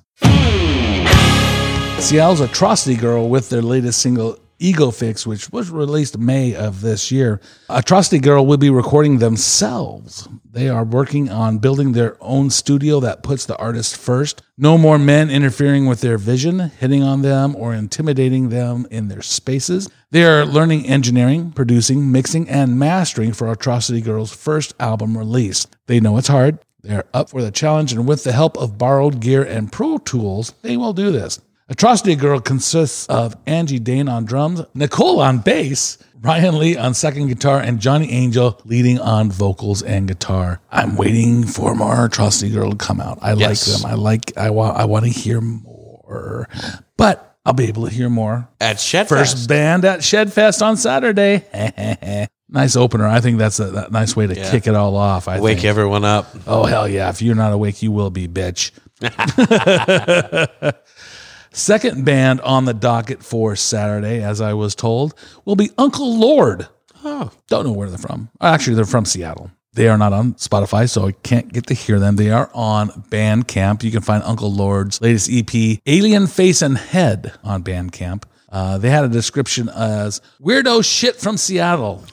Seattle's 2.00 2.40
Atrocity 2.40 2.96
Girl 2.96 3.28
with 3.28 3.50
their 3.50 3.60
latest 3.60 4.00
single, 4.00 4.38
Ego 4.60 4.90
Fix, 4.90 5.26
which 5.26 5.50
was 5.50 5.70
released 5.70 6.18
May 6.18 6.54
of 6.54 6.82
this 6.82 7.10
year. 7.10 7.40
Atrocity 7.70 8.18
Girl 8.18 8.44
will 8.44 8.58
be 8.58 8.68
recording 8.70 9.18
themselves. 9.18 10.28
They 10.52 10.68
are 10.68 10.84
working 10.84 11.30
on 11.30 11.58
building 11.58 11.92
their 11.92 12.16
own 12.20 12.50
studio 12.50 13.00
that 13.00 13.22
puts 13.22 13.46
the 13.46 13.56
artist 13.56 13.96
first. 13.96 14.42
No 14.58 14.76
more 14.76 14.98
men 14.98 15.30
interfering 15.30 15.86
with 15.86 16.02
their 16.02 16.18
vision, 16.18 16.70
hitting 16.78 17.02
on 17.02 17.22
them, 17.22 17.56
or 17.56 17.72
intimidating 17.72 18.50
them 18.50 18.86
in 18.90 19.08
their 19.08 19.22
spaces. 19.22 19.88
They 20.10 20.24
are 20.24 20.44
learning 20.44 20.86
engineering, 20.86 21.52
producing, 21.52 22.12
mixing, 22.12 22.48
and 22.48 22.78
mastering 22.78 23.32
for 23.32 23.50
Atrocity 23.50 24.02
Girl's 24.02 24.34
first 24.34 24.74
album 24.78 25.16
release. 25.16 25.66
They 25.86 26.00
know 26.00 26.18
it's 26.18 26.28
hard. 26.28 26.58
They're 26.82 27.04
up 27.14 27.30
for 27.30 27.42
the 27.42 27.50
challenge, 27.50 27.92
and 27.92 28.06
with 28.06 28.24
the 28.24 28.32
help 28.32 28.58
of 28.58 28.76
borrowed 28.78 29.20
gear 29.20 29.42
and 29.42 29.72
Pro 29.72 29.98
Tools, 29.98 30.52
they 30.62 30.76
will 30.76 30.92
do 30.92 31.10
this. 31.12 31.40
Atrocity 31.70 32.16
Girl 32.16 32.40
consists 32.40 33.06
of 33.06 33.37
Angie 33.46 33.78
Dane 33.78 34.09
on 34.09 34.24
drums, 34.24 34.62
Nicole 34.74 35.20
on 35.20 35.38
bass, 35.38 35.98
Ryan 36.20 36.59
Lee 36.59 36.76
on 36.76 36.94
second 36.94 37.28
guitar, 37.28 37.61
and 37.61 37.78
Johnny 37.78 38.11
Angel 38.11 38.61
leading 38.64 38.98
on 38.98 39.30
vocals 39.30 39.80
and 39.80 40.09
guitar. 40.09 40.61
I'm 40.72 40.96
waiting 40.96 41.44
for 41.46 41.76
more 41.76 42.06
Atrocity 42.06 42.50
Girl 42.52 42.70
to 42.72 42.76
come 42.76 43.00
out. 43.00 43.20
I 43.22 43.35
Yes. 43.35 43.68
like 43.68 43.83
them. 43.83 43.90
I 43.90 43.94
like. 43.94 44.37
I 44.37 44.50
want. 44.50 44.76
I 44.78 44.85
want 44.87 45.04
to 45.04 45.11
hear 45.12 45.40
more, 45.40 46.48
but 46.96 47.37
I'll 47.46 47.52
be 47.54 47.68
able 47.68 47.87
to 47.87 47.94
hear 47.94 48.11
more 48.11 48.48
At 48.61 48.76
Shedfest. 48.76 49.09
First 49.09 49.48
band 49.48 49.85
at 49.85 50.00
Shedfest 50.00 50.61
on 50.62 50.76
Saturday. 50.76 51.44
nice 52.48 52.74
opener. 52.76 53.06
I 53.06 53.20
think 53.20 53.38
that's 53.38 53.61
a, 53.61 53.87
a 53.87 53.90
nice 53.90 54.16
way 54.16 54.26
to 54.26 54.35
kick 54.35 54.66
it 54.66 54.74
all 54.74 54.96
off. 54.96 55.28
I 55.28 55.38
Wake 55.38 55.59
think. 55.59 55.66
everyone 55.66 56.04
up. 56.04 56.35
Oh 56.48 56.64
hell 56.64 56.88
yeah! 56.88 57.09
If 57.11 57.22
you're 57.22 57.37
not 57.37 57.52
awake, 57.52 57.80
you 57.80 57.92
will 57.92 58.11
be, 58.11 58.26
bitch. 58.26 58.72
Second 61.52 62.04
band 62.04 62.40
on 62.42 62.64
the 62.64 62.74
docket 62.74 63.22
for 63.24 63.56
Saturday, 63.56 64.22
as 64.22 64.40
I 64.40 64.54
was 64.54 64.74
told, 64.74 65.14
will 65.44 65.56
be 65.56 65.70
Uncle 65.76 66.16
Lord. 66.16 66.68
Oh. 67.04 67.30
Don't 67.48 67.66
know 67.66 67.72
where 67.72 67.88
they're 67.88 67.98
from. 67.98 68.30
Actually, 68.40 68.76
they're 68.76 68.84
from 68.84 69.04
Seattle. 69.04 69.50
They 69.72 69.88
are 69.88 69.98
not 69.98 70.12
on 70.12 70.34
Spotify, 70.34 70.88
so 70.88 71.06
I 71.06 71.12
can't 71.12 71.52
get 71.52 71.66
to 71.68 71.74
hear 71.74 72.00
them. 72.00 72.16
They 72.16 72.30
are 72.30 72.50
on 72.54 72.88
Bandcamp. 72.88 73.82
You 73.82 73.90
can 73.90 74.02
find 74.02 74.22
Uncle 74.24 74.52
Lord's 74.52 75.00
latest 75.00 75.30
EP, 75.32 75.80
Alien 75.86 76.26
Face 76.26 76.60
and 76.62 76.76
Head, 76.76 77.32
on 77.44 77.62
Bandcamp. 77.62 78.24
Uh, 78.48 78.78
they 78.78 78.90
had 78.90 79.04
a 79.04 79.08
description 79.08 79.68
as 79.68 80.20
weirdo 80.40 80.84
shit 80.84 81.16
from 81.16 81.36
Seattle. 81.36 82.04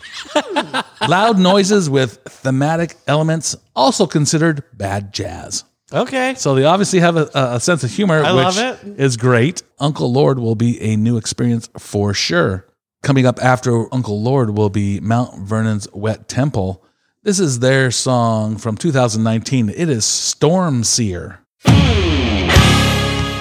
Loud 1.07 1.39
noises 1.39 1.89
with 1.89 2.19
thematic 2.27 2.95
elements, 3.07 3.55
also 3.75 4.05
considered 4.05 4.63
bad 4.73 5.11
jazz. 5.11 5.63
Okay. 5.93 6.35
So 6.35 6.55
they 6.55 6.65
obviously 6.65 6.99
have 6.99 7.15
a, 7.15 7.29
a 7.33 7.59
sense 7.59 7.83
of 7.83 7.91
humor, 7.91 8.23
I 8.23 8.33
which 8.33 8.43
love 8.43 8.57
it. 8.57 8.99
is 8.99 9.15
great. 9.17 9.63
Uncle 9.79 10.11
Lord 10.11 10.39
will 10.39 10.55
be 10.55 10.81
a 10.81 10.95
new 10.95 11.17
experience 11.17 11.69
for 11.77 12.13
sure. 12.13 12.65
Coming 13.03 13.25
up 13.25 13.39
after 13.41 13.93
Uncle 13.93 14.21
Lord 14.21 14.57
will 14.57 14.69
be 14.69 14.99
Mount 14.99 15.39
Vernon's 15.39 15.87
Wet 15.93 16.27
Temple. 16.27 16.83
This 17.23 17.39
is 17.39 17.59
their 17.59 17.91
song 17.91 18.57
from 18.57 18.75
2019. 18.75 19.69
It 19.69 19.89
is 19.89 20.03
Storm 20.05 20.83
Seer. 20.83 21.39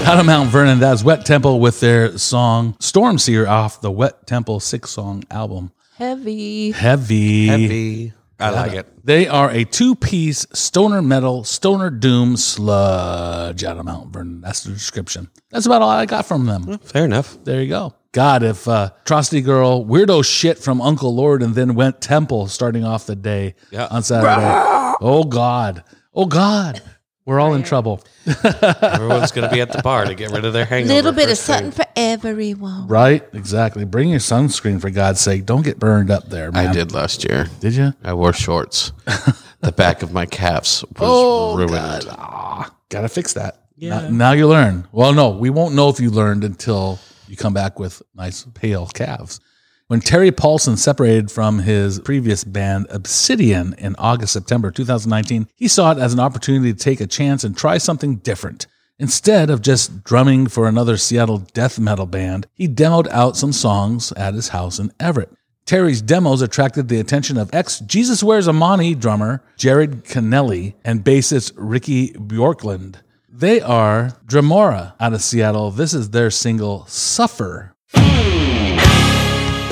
Out 0.09 0.21
of 0.21 0.27
Mount 0.27 0.51
Vernon, 0.51 0.79
that's 0.79 1.03
Wet 1.03 1.27
Temple 1.27 1.59
with 1.59 1.81
their 1.81 2.17
song 2.17 2.77
Storm 2.79 3.19
Seer 3.19 3.49
off 3.49 3.81
the 3.81 3.91
Wet 3.91 4.25
Temple 4.25 4.61
six 4.61 4.91
song 4.91 5.25
album. 5.33 5.73
Heavy. 5.97 6.71
Heavy. 6.71 7.47
Heavy. 7.49 8.13
I 8.39 8.51
like 8.51 8.73
it. 8.73 8.87
They 9.05 9.27
are 9.29 9.51
a 9.51 9.65
two 9.65 9.95
piece 9.95 10.47
stoner 10.53 11.01
metal, 11.01 11.45
stoner 11.45 11.89
doom 11.91 12.37
sludge 12.37 13.65
out 13.65 13.79
of 13.79 13.85
Mount 13.85 14.13
Vernon. 14.13 14.41
That's 14.41 14.65
the 14.65 14.73
description. 14.73 15.31
That's 15.51 15.67
about 15.67 15.83
all 15.83 15.89
I 15.91 16.07
got 16.07 16.27
from 16.27 16.47
them. 16.47 16.79
Fair 16.79 17.05
enough. 17.05 17.39
There 17.45 17.63
you 17.63 17.69
go. 17.69 17.95
God, 18.13 18.43
if 18.43 18.67
uh, 18.67 18.91
Atrocity 19.03 19.43
Girl, 19.43 19.85
weirdo 19.85 20.25
shit 20.25 20.59
from 20.59 20.81
Uncle 20.81 21.15
Lord, 21.15 21.43
and 21.43 21.55
then 21.55 21.75
Wet 21.75 22.01
Temple 22.01 22.47
starting 22.49 22.83
off 22.85 23.07
the 23.07 23.17
day 23.17 23.55
Yeah. 23.71 23.89
on 23.91 24.03
Saturday. 24.03 24.97
oh, 25.03 25.25
God. 25.29 25.85
Oh, 26.15 26.25
God. 26.27 26.83
We're 27.27 27.41
all 27.41 27.55
in 27.55 27.65
trouble. 27.65 28.03
Everyone's 28.45 29.33
going 29.33 29.49
to 29.49 29.53
be 29.55 29.61
at 29.61 29.73
the 29.73 29.83
bar 29.83 30.05
to 30.05 30.15
get 30.15 30.31
rid 30.31 30.45
of 30.45 30.53
their 30.53 30.65
hangover. 30.65 30.93
A 30.93 30.95
little 30.97 31.13
bit 31.13 31.25
of 31.25 31.31
first 31.31 31.47
thing. 31.47 31.73
something 31.73 31.73
for 31.73 31.85
everyone. 31.97 32.87
Right? 32.87 33.25
Exactly. 33.33 33.85
Bring 33.85 34.11
your 34.11 34.21
sunscreen, 34.21 34.81
for 34.81 34.91
God's 34.91 35.21
sake. 35.21 35.45
Don't 35.45 35.63
get 35.63 35.79
burned 35.81 36.11
up 36.11 36.29
there, 36.31 36.53
man. 36.53 36.69
I 36.69 36.73
did 36.73 36.93
last 36.93 37.25
year. 37.25 37.49
Did 37.61 37.75
you? 37.75 37.93
I 38.05 38.15
wore 38.15 38.33
shorts. 38.33 38.93
the 39.61 39.73
back 39.73 40.03
of 40.03 40.13
my 40.13 40.25
calves 40.25 40.85
was 40.91 41.01
Oh, 41.01 41.57
ruined. 41.57 41.73
God. 41.73 42.05
Ah, 42.11 42.75
gotta 42.91 43.09
fix 43.09 43.33
that. 43.33 43.61
Yeah. 43.77 44.03
Now, 44.03 44.09
now 44.09 44.33
you 44.33 44.47
learn. 44.47 44.87
Well, 44.93 45.13
no, 45.13 45.31
we 45.31 45.51
won't 45.51 45.75
know 45.75 45.89
if 45.89 45.99
you 46.01 46.11
learned 46.11 46.45
until 46.45 46.99
you 47.27 47.37
come 47.37 47.53
back 47.53 47.79
with 47.81 48.03
nice 48.15 48.45
pale 48.55 48.87
calves. 48.87 49.41
When 49.89 50.01
Terry 50.01 50.33
Paulson 50.33 50.77
separated 50.77 51.31
from 51.31 51.61
his 51.61 52.01
previous 52.01 52.43
band 52.43 52.89
Obsidian 52.91 53.73
in 53.79 53.95
August 54.01 54.33
September 54.33 54.73
2019, 54.73 55.47
he 55.55 55.69
saw 55.69 55.93
it 55.93 55.99
as 55.99 56.13
an 56.13 56.19
opportunity 56.19 56.73
to 56.73 56.79
take 56.79 57.01
a 57.01 57.07
chance 57.07 57.45
and 57.45 57.57
try 57.57 57.79
something 57.79 58.17
different. 58.17 58.67
Instead 58.99 59.49
of 59.49 59.63
just 59.63 60.03
drumming 60.03 60.49
for 60.49 60.67
another 60.67 60.97
Seattle 60.97 61.39
death 61.39 61.79
metal 61.79 62.07
band, 62.07 62.49
he 62.53 62.67
demoed 62.67 63.07
out 63.13 63.37
some 63.37 63.53
songs 63.53 64.11
at 64.17 64.35
his 64.35 64.49
house 64.49 64.81
in 64.81 64.91
Everett. 64.99 65.31
Terry's 65.67 66.03
demos 66.03 66.43
attracted 66.43 66.89
the 66.89 66.99
attention 66.99 67.39
of 67.39 67.55
ex 67.55 67.79
Jesus 67.79 68.25
Wears 68.25 68.49
a 68.49 68.95
drummer 68.97 69.45
Jared 69.57 70.05
Kennelly 70.05 70.75
and 70.85 71.05
bassist 71.05 71.53
Ricky 71.55 72.09
Bjorklund. 72.15 72.97
They 73.29 73.61
are 73.61 74.19
Dramora 74.27 74.95
out 74.99 75.13
of 75.13 75.23
Seattle. 75.23 75.71
This 75.71 75.95
is 75.95 76.11
their 76.11 76.33
single 76.33 76.87
Suffer. 76.87 77.76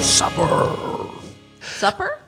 Suffer. 0.05 1.09
Supper? 1.63 2.19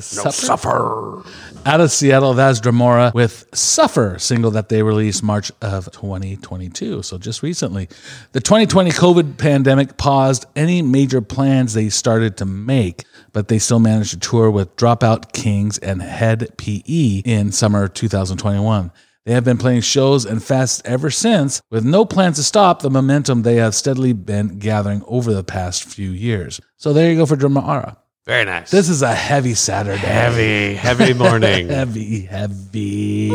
Suffer. 0.00 0.30
Suffer. 0.32 1.22
Out 1.64 1.80
of 1.80 1.90
Seattle, 1.92 2.34
that's 2.34 2.60
Dramora 2.60 3.14
with 3.14 3.46
Suffer, 3.54 4.18
single 4.18 4.50
that 4.50 4.68
they 4.68 4.82
released 4.82 5.22
March 5.22 5.52
of 5.62 5.90
2022. 5.92 7.02
So 7.02 7.18
just 7.18 7.42
recently. 7.42 7.88
The 8.32 8.40
2020 8.40 8.90
COVID 8.90 9.38
pandemic 9.38 9.96
paused 9.96 10.46
any 10.56 10.82
major 10.82 11.20
plans 11.22 11.72
they 11.72 11.88
started 11.88 12.36
to 12.38 12.44
make, 12.44 13.04
but 13.32 13.46
they 13.48 13.60
still 13.60 13.78
managed 13.78 14.10
to 14.10 14.18
tour 14.18 14.50
with 14.50 14.74
Dropout 14.76 15.32
Kings 15.32 15.78
and 15.78 16.02
Hed 16.02 16.48
PE 16.58 17.22
in 17.24 17.52
summer 17.52 17.86
2021. 17.86 18.90
They 19.30 19.34
have 19.34 19.44
been 19.44 19.58
playing 19.58 19.82
shows 19.82 20.24
and 20.24 20.40
fests 20.40 20.82
ever 20.84 21.08
since, 21.08 21.62
with 21.70 21.84
no 21.84 22.04
plans 22.04 22.34
to 22.38 22.42
stop 22.42 22.82
the 22.82 22.90
momentum 22.90 23.42
they 23.42 23.54
have 23.58 23.76
steadily 23.76 24.12
been 24.12 24.58
gathering 24.58 25.04
over 25.06 25.32
the 25.32 25.44
past 25.44 25.84
few 25.84 26.10
years. 26.10 26.60
So 26.78 26.92
there 26.92 27.08
you 27.08 27.16
go 27.16 27.26
for 27.26 27.36
Dramora. 27.36 27.96
Very 28.26 28.44
nice. 28.44 28.72
This 28.72 28.88
is 28.88 29.02
a 29.02 29.14
heavy 29.14 29.54
Saturday. 29.54 29.98
heavy, 29.98 30.74
heavy 30.74 31.14
morning. 31.14 31.68
Heavy, 31.70 32.22
heavy. 32.22 33.28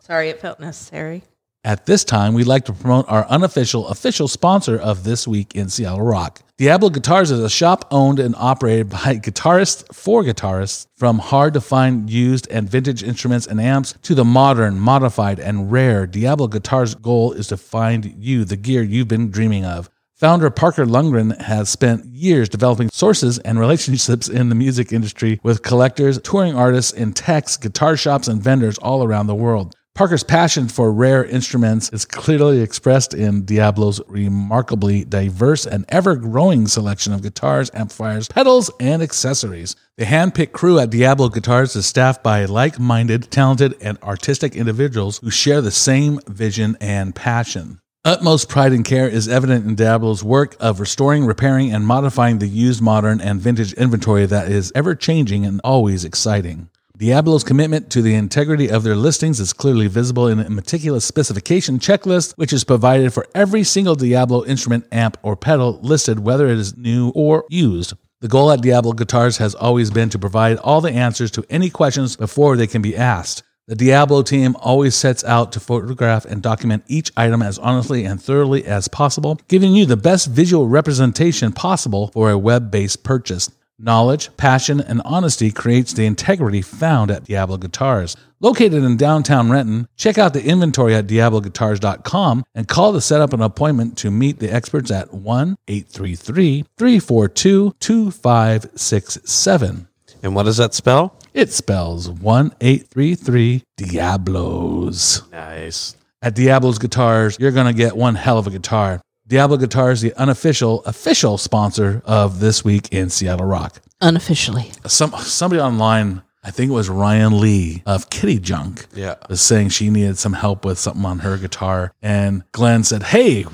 Sorry, 0.00 0.30
it 0.30 0.40
felt 0.40 0.58
necessary. 0.58 1.22
At 1.68 1.84
this 1.84 2.02
time, 2.02 2.32
we'd 2.32 2.46
like 2.46 2.64
to 2.64 2.72
promote 2.72 3.04
our 3.10 3.26
unofficial 3.26 3.88
official 3.88 4.26
sponsor 4.26 4.78
of 4.78 5.04
This 5.04 5.28
Week 5.28 5.54
in 5.54 5.68
Seattle 5.68 6.00
Rock. 6.00 6.40
Diablo 6.56 6.88
Guitars 6.88 7.30
is 7.30 7.40
a 7.40 7.50
shop 7.50 7.84
owned 7.90 8.18
and 8.18 8.34
operated 8.38 8.88
by 9.04 9.16
guitarists 9.16 9.84
for 9.94 10.22
guitarists, 10.22 10.86
from 10.96 11.18
hard 11.18 11.52
to 11.52 11.60
find 11.60 12.08
used 12.08 12.48
and 12.50 12.70
vintage 12.70 13.02
instruments 13.02 13.46
and 13.46 13.60
amps 13.60 13.92
to 14.00 14.14
the 14.14 14.24
modern, 14.24 14.80
modified, 14.80 15.38
and 15.38 15.70
rare. 15.70 16.06
Diablo 16.06 16.46
Guitars' 16.46 16.94
goal 16.94 17.32
is 17.32 17.48
to 17.48 17.58
find 17.58 18.14
you 18.18 18.46
the 18.46 18.56
gear 18.56 18.82
you've 18.82 19.08
been 19.08 19.30
dreaming 19.30 19.66
of. 19.66 19.90
Founder 20.14 20.48
Parker 20.48 20.86
Lundgren 20.86 21.38
has 21.38 21.68
spent 21.68 22.06
years 22.06 22.48
developing 22.48 22.88
sources 22.90 23.38
and 23.40 23.60
relationships 23.60 24.26
in 24.26 24.48
the 24.48 24.54
music 24.54 24.90
industry 24.90 25.38
with 25.42 25.62
collectors, 25.62 26.18
touring 26.22 26.56
artists, 26.56 26.92
and 26.92 27.14
techs, 27.14 27.58
guitar 27.58 27.94
shops, 27.94 28.26
and 28.26 28.42
vendors 28.42 28.78
all 28.78 29.04
around 29.04 29.26
the 29.26 29.34
world. 29.34 29.74
Parker's 29.98 30.22
passion 30.22 30.68
for 30.68 30.92
rare 30.92 31.24
instruments 31.24 31.90
is 31.92 32.04
clearly 32.04 32.60
expressed 32.60 33.14
in 33.14 33.44
Diablo's 33.44 34.00
remarkably 34.06 35.02
diverse 35.02 35.66
and 35.66 35.84
ever 35.88 36.14
growing 36.14 36.68
selection 36.68 37.12
of 37.12 37.22
guitars, 37.22 37.68
amplifiers, 37.74 38.28
pedals, 38.28 38.70
and 38.78 39.02
accessories. 39.02 39.74
The 39.96 40.04
hand-picked 40.04 40.52
crew 40.52 40.78
at 40.78 40.90
Diablo 40.90 41.30
Guitars 41.30 41.74
is 41.74 41.86
staffed 41.86 42.22
by 42.22 42.44
like-minded, 42.44 43.32
talented, 43.32 43.74
and 43.80 43.98
artistic 44.04 44.54
individuals 44.54 45.18
who 45.18 45.30
share 45.30 45.60
the 45.60 45.72
same 45.72 46.20
vision 46.28 46.76
and 46.80 47.12
passion. 47.12 47.80
Utmost 48.04 48.48
pride 48.48 48.70
and 48.70 48.84
care 48.84 49.08
is 49.08 49.26
evident 49.26 49.66
in 49.66 49.74
Diablo's 49.74 50.22
work 50.22 50.54
of 50.60 50.78
restoring, 50.78 51.26
repairing, 51.26 51.72
and 51.72 51.84
modifying 51.84 52.38
the 52.38 52.46
used, 52.46 52.80
modern, 52.80 53.20
and 53.20 53.40
vintage 53.40 53.72
inventory 53.72 54.26
that 54.26 54.48
is 54.48 54.70
ever 54.76 54.94
changing 54.94 55.44
and 55.44 55.60
always 55.64 56.04
exciting. 56.04 56.70
Diablo's 56.98 57.44
commitment 57.44 57.90
to 57.90 58.02
the 58.02 58.16
integrity 58.16 58.68
of 58.68 58.82
their 58.82 58.96
listings 58.96 59.38
is 59.38 59.52
clearly 59.52 59.86
visible 59.86 60.26
in 60.26 60.40
a 60.40 60.50
meticulous 60.50 61.04
specification 61.04 61.78
checklist, 61.78 62.32
which 62.32 62.52
is 62.52 62.64
provided 62.64 63.14
for 63.14 63.24
every 63.36 63.62
single 63.62 63.94
Diablo 63.94 64.44
instrument, 64.44 64.84
amp, 64.90 65.16
or 65.22 65.36
pedal 65.36 65.78
listed, 65.80 66.18
whether 66.18 66.48
it 66.48 66.58
is 66.58 66.76
new 66.76 67.10
or 67.14 67.44
used. 67.50 67.92
The 68.20 68.26
goal 68.26 68.50
at 68.50 68.62
Diablo 68.62 68.94
Guitars 68.94 69.36
has 69.36 69.54
always 69.54 69.92
been 69.92 70.10
to 70.10 70.18
provide 70.18 70.56
all 70.56 70.80
the 70.80 70.90
answers 70.90 71.30
to 71.32 71.44
any 71.48 71.70
questions 71.70 72.16
before 72.16 72.56
they 72.56 72.66
can 72.66 72.82
be 72.82 72.96
asked. 72.96 73.44
The 73.68 73.76
Diablo 73.76 74.22
team 74.22 74.56
always 74.58 74.96
sets 74.96 75.22
out 75.22 75.52
to 75.52 75.60
photograph 75.60 76.24
and 76.24 76.42
document 76.42 76.82
each 76.88 77.12
item 77.16 77.42
as 77.42 77.60
honestly 77.60 78.06
and 78.06 78.20
thoroughly 78.20 78.64
as 78.64 78.88
possible, 78.88 79.38
giving 79.46 79.72
you 79.72 79.86
the 79.86 79.96
best 79.96 80.26
visual 80.26 80.66
representation 80.66 81.52
possible 81.52 82.08
for 82.08 82.28
a 82.28 82.38
web 82.38 82.72
based 82.72 83.04
purchase. 83.04 83.50
Knowledge, 83.80 84.36
passion, 84.36 84.80
and 84.80 85.00
honesty 85.04 85.52
creates 85.52 85.92
the 85.92 86.04
integrity 86.04 86.62
found 86.62 87.12
at 87.12 87.22
Diablo 87.22 87.58
Guitars. 87.58 88.16
Located 88.40 88.82
in 88.82 88.96
downtown 88.96 89.50
Renton, 89.50 89.86
check 89.96 90.18
out 90.18 90.32
the 90.32 90.44
inventory 90.44 90.96
at 90.96 91.06
diabloguitars.com 91.06 92.44
and 92.56 92.66
call 92.66 92.92
to 92.92 93.00
set 93.00 93.20
up 93.20 93.32
an 93.32 93.40
appointment 93.40 93.96
to 93.98 94.10
meet 94.10 94.40
the 94.40 94.52
experts 94.52 94.90
at 94.90 95.14
1 95.14 95.56
833 95.68 96.64
342 96.76 97.76
2567. 97.78 99.86
And 100.24 100.34
what 100.34 100.42
does 100.42 100.56
that 100.56 100.74
spell? 100.74 101.16
It 101.32 101.52
spells 101.52 102.10
1 102.10 102.54
833 102.60 103.62
Diablos. 103.76 105.22
Nice. 105.30 105.94
At 106.20 106.34
Diablo's 106.34 106.80
Guitars, 106.80 107.36
you're 107.38 107.52
going 107.52 107.68
to 107.68 107.72
get 107.72 107.96
one 107.96 108.16
hell 108.16 108.38
of 108.38 108.48
a 108.48 108.50
guitar. 108.50 109.00
Diablo 109.28 109.58
Guitars, 109.58 110.00
the 110.00 110.14
unofficial, 110.14 110.82
official 110.84 111.36
sponsor 111.36 112.00
of 112.06 112.40
This 112.40 112.64
Week 112.64 112.88
in 112.90 113.10
Seattle 113.10 113.44
Rock. 113.44 113.80
Unofficially. 114.00 114.72
Some 114.86 115.10
Somebody 115.18 115.60
online, 115.60 116.22
I 116.42 116.50
think 116.50 116.70
it 116.70 116.74
was 116.74 116.88
Ryan 116.88 117.38
Lee 117.38 117.82
of 117.84 118.08
Kitty 118.08 118.38
Junk, 118.38 118.86
Yeah. 118.94 119.16
was 119.28 119.42
saying 119.42 119.68
she 119.68 119.90
needed 119.90 120.16
some 120.16 120.32
help 120.32 120.64
with 120.64 120.78
something 120.78 121.04
on 121.04 121.18
her 121.18 121.36
guitar. 121.36 121.92
And 122.00 122.42
Glenn 122.52 122.84
said, 122.84 123.02
Hey, 123.02 123.44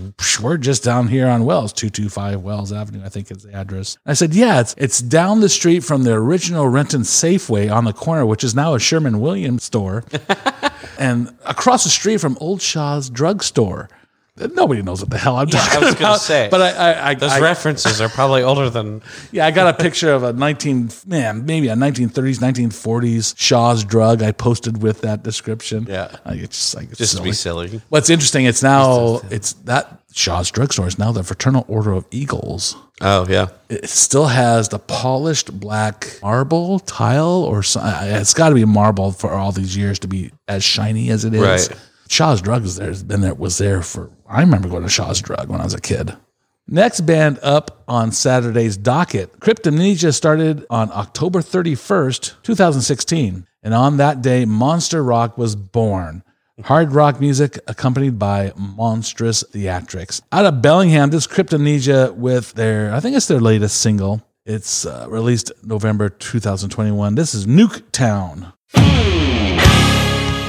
we're 0.40 0.58
just 0.58 0.84
down 0.84 1.08
here 1.08 1.26
on 1.26 1.44
Wells, 1.44 1.72
225 1.72 2.40
Wells 2.42 2.72
Avenue, 2.72 3.02
I 3.04 3.08
think 3.08 3.32
is 3.32 3.42
the 3.42 3.52
address. 3.52 3.98
I 4.06 4.12
said, 4.12 4.32
Yeah, 4.32 4.60
it's, 4.60 4.76
it's 4.78 5.00
down 5.00 5.40
the 5.40 5.48
street 5.48 5.80
from 5.82 6.04
the 6.04 6.12
original 6.12 6.68
Renton 6.68 7.02
Safeway 7.02 7.68
on 7.74 7.84
the 7.84 7.92
corner, 7.92 8.24
which 8.24 8.44
is 8.44 8.54
now 8.54 8.74
a 8.74 8.78
Sherman 8.78 9.18
Williams 9.18 9.64
store, 9.64 10.04
and 11.00 11.34
across 11.46 11.82
the 11.82 11.90
street 11.90 12.20
from 12.20 12.38
Old 12.40 12.62
Shaw's 12.62 13.10
drugstore. 13.10 13.88
Nobody 14.36 14.82
knows 14.82 15.00
what 15.00 15.10
the 15.10 15.18
hell 15.18 15.36
I'm 15.36 15.46
talking 15.46 15.76
about. 15.78 15.82
I 15.82 15.86
was 15.86 15.94
gonna 15.94 16.18
say. 16.18 16.48
but 16.50 16.60
I, 16.60 16.70
I, 16.70 17.08
I, 17.10 17.14
Those 17.14 17.30
I 17.30 17.40
references 17.40 18.00
are 18.00 18.08
probably 18.08 18.42
older 18.42 18.68
than. 18.68 19.00
yeah, 19.32 19.46
I 19.46 19.52
got 19.52 19.72
a 19.72 19.80
picture 19.80 20.12
of 20.12 20.24
a 20.24 20.32
19, 20.32 20.90
man, 21.06 21.46
maybe 21.46 21.68
a 21.68 21.74
1930s, 21.76 22.40
1940s 22.40 23.34
Shaw's 23.38 23.84
drug 23.84 24.24
I 24.24 24.32
posted 24.32 24.82
with 24.82 25.02
that 25.02 25.22
description. 25.22 25.86
Yeah. 25.88 26.16
I 26.24 26.34
it's 26.34 26.58
just 26.58 26.74
like, 26.74 26.90
it's 26.90 26.98
Just 26.98 27.16
to 27.16 27.22
be 27.22 27.30
silly. 27.30 27.68
silly. 27.68 27.82
What's 27.90 28.10
interesting, 28.10 28.44
it's 28.44 28.60
now, 28.60 29.20
it's 29.30 29.52
that 29.64 30.00
Shaw's 30.12 30.50
drugstore 30.50 30.88
is 30.88 30.98
now 30.98 31.12
the 31.12 31.22
Fraternal 31.22 31.64
Order 31.68 31.92
of 31.92 32.04
Eagles. 32.10 32.76
Oh, 33.00 33.26
yeah. 33.28 33.48
It 33.68 33.88
still 33.88 34.26
has 34.26 34.68
the 34.68 34.80
polished 34.80 35.60
black 35.60 36.18
marble 36.22 36.80
tile 36.80 37.44
or 37.44 37.60
it's 37.60 38.34
got 38.34 38.48
to 38.48 38.54
be 38.56 38.64
marble 38.64 39.12
for 39.12 39.30
all 39.30 39.52
these 39.52 39.76
years 39.76 40.00
to 40.00 40.08
be 40.08 40.32
as 40.48 40.64
shiny 40.64 41.10
as 41.10 41.24
it 41.24 41.34
is. 41.34 41.40
Right. 41.70 41.78
Shaw's 42.14 42.40
Drug 42.40 42.64
is 42.64 42.76
there, 42.76 42.86
has 42.86 43.02
been 43.02 43.22
there, 43.22 43.34
was 43.34 43.58
there 43.58 43.82
for, 43.82 44.08
I 44.28 44.38
remember 44.38 44.68
going 44.68 44.84
to 44.84 44.88
Shaw's 44.88 45.20
Drug 45.20 45.48
when 45.48 45.60
I 45.60 45.64
was 45.64 45.74
a 45.74 45.80
kid. 45.80 46.16
Next 46.68 47.00
band 47.00 47.40
up 47.42 47.82
on 47.88 48.12
Saturday's 48.12 48.76
docket, 48.76 49.40
Cryptomnesia 49.40 50.14
started 50.14 50.64
on 50.70 50.92
October 50.92 51.40
31st, 51.40 52.36
2016. 52.44 53.48
And 53.64 53.74
on 53.74 53.96
that 53.96 54.22
day, 54.22 54.44
Monster 54.44 55.02
Rock 55.02 55.36
was 55.36 55.56
born. 55.56 56.22
Hard 56.62 56.92
rock 56.92 57.18
music 57.20 57.58
accompanied 57.66 58.16
by 58.16 58.52
monstrous 58.56 59.42
theatrics. 59.42 60.22
Out 60.30 60.46
of 60.46 60.62
Bellingham, 60.62 61.10
this 61.10 61.26
Cryptomnesia 61.26 62.14
with 62.14 62.52
their, 62.52 62.94
I 62.94 63.00
think 63.00 63.16
it's 63.16 63.26
their 63.26 63.40
latest 63.40 63.80
single. 63.80 64.22
It's 64.46 64.86
uh, 64.86 65.06
released 65.08 65.50
November 65.64 66.10
2021. 66.10 67.16
This 67.16 67.34
is 67.34 67.48
Nuketown 67.48 68.52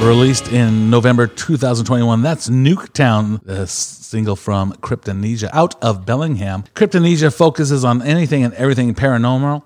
released 0.01 0.51
in 0.51 0.89
November 0.89 1.27
2021. 1.27 2.21
That's 2.21 2.49
Nuketown, 2.49 3.43
the 3.43 3.65
single 3.67 4.35
from 4.35 4.73
Cryptomnesia 4.73 5.49
out 5.53 5.81
of 5.83 6.05
Bellingham. 6.05 6.63
Cryptomnesia 6.75 7.35
focuses 7.35 7.83
on 7.85 8.01
anything 8.01 8.43
and 8.43 8.53
everything 8.55 8.93
paranormal, 8.93 9.63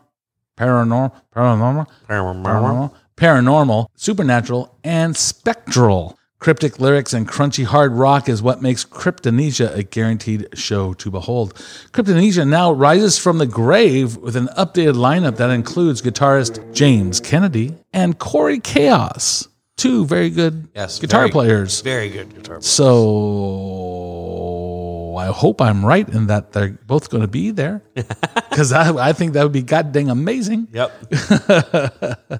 paranormal, 0.57 1.11
paranormal, 1.35 1.87
paranormal, 2.07 2.93
paranormal, 3.17 3.87
supernatural, 3.95 4.77
and 4.83 5.15
spectral. 5.17 6.17
Cryptic 6.39 6.79
lyrics 6.79 7.11
and 7.11 7.27
crunchy 7.27 7.65
hard 7.65 7.91
rock 7.91 8.29
is 8.29 8.41
what 8.41 8.61
makes 8.61 8.85
Cryptomnesia 8.85 9.75
a 9.75 9.83
guaranteed 9.83 10.47
show 10.57 10.93
to 10.93 11.11
behold. 11.11 11.53
Cryptomnesia 11.91 12.47
now 12.47 12.71
rises 12.71 13.17
from 13.17 13.39
the 13.39 13.45
grave 13.45 14.15
with 14.15 14.37
an 14.37 14.47
updated 14.57 14.95
lineup 14.95 15.35
that 15.35 15.49
includes 15.49 16.01
guitarist 16.01 16.73
James 16.73 17.19
Kennedy 17.19 17.75
and 17.91 18.19
Corey 18.19 18.59
Chaos, 18.61 19.49
two 19.79 20.05
very 20.05 20.29
good 20.29 20.67
Yes. 20.75 20.99
guitar 20.99 21.21
very- 21.21 21.31
players. 21.31 21.81
Very 21.81 22.09
good 22.09 22.29
guitar 22.35 22.59
player. 22.59 22.61
So 22.61 23.95
I 25.17 25.25
hope 25.27 25.61
I'm 25.61 25.85
right 25.85 26.07
in 26.07 26.27
that 26.27 26.51
they're 26.53 26.77
both 26.87 27.09
going 27.09 27.21
to 27.21 27.27
be 27.27 27.51
there 27.51 27.81
because 27.95 28.71
I, 28.71 29.09
I 29.09 29.13
think 29.13 29.33
that 29.33 29.43
would 29.43 29.51
be 29.51 29.61
goddamn 29.63 30.09
amazing. 30.09 30.67
Yep. 30.71 30.91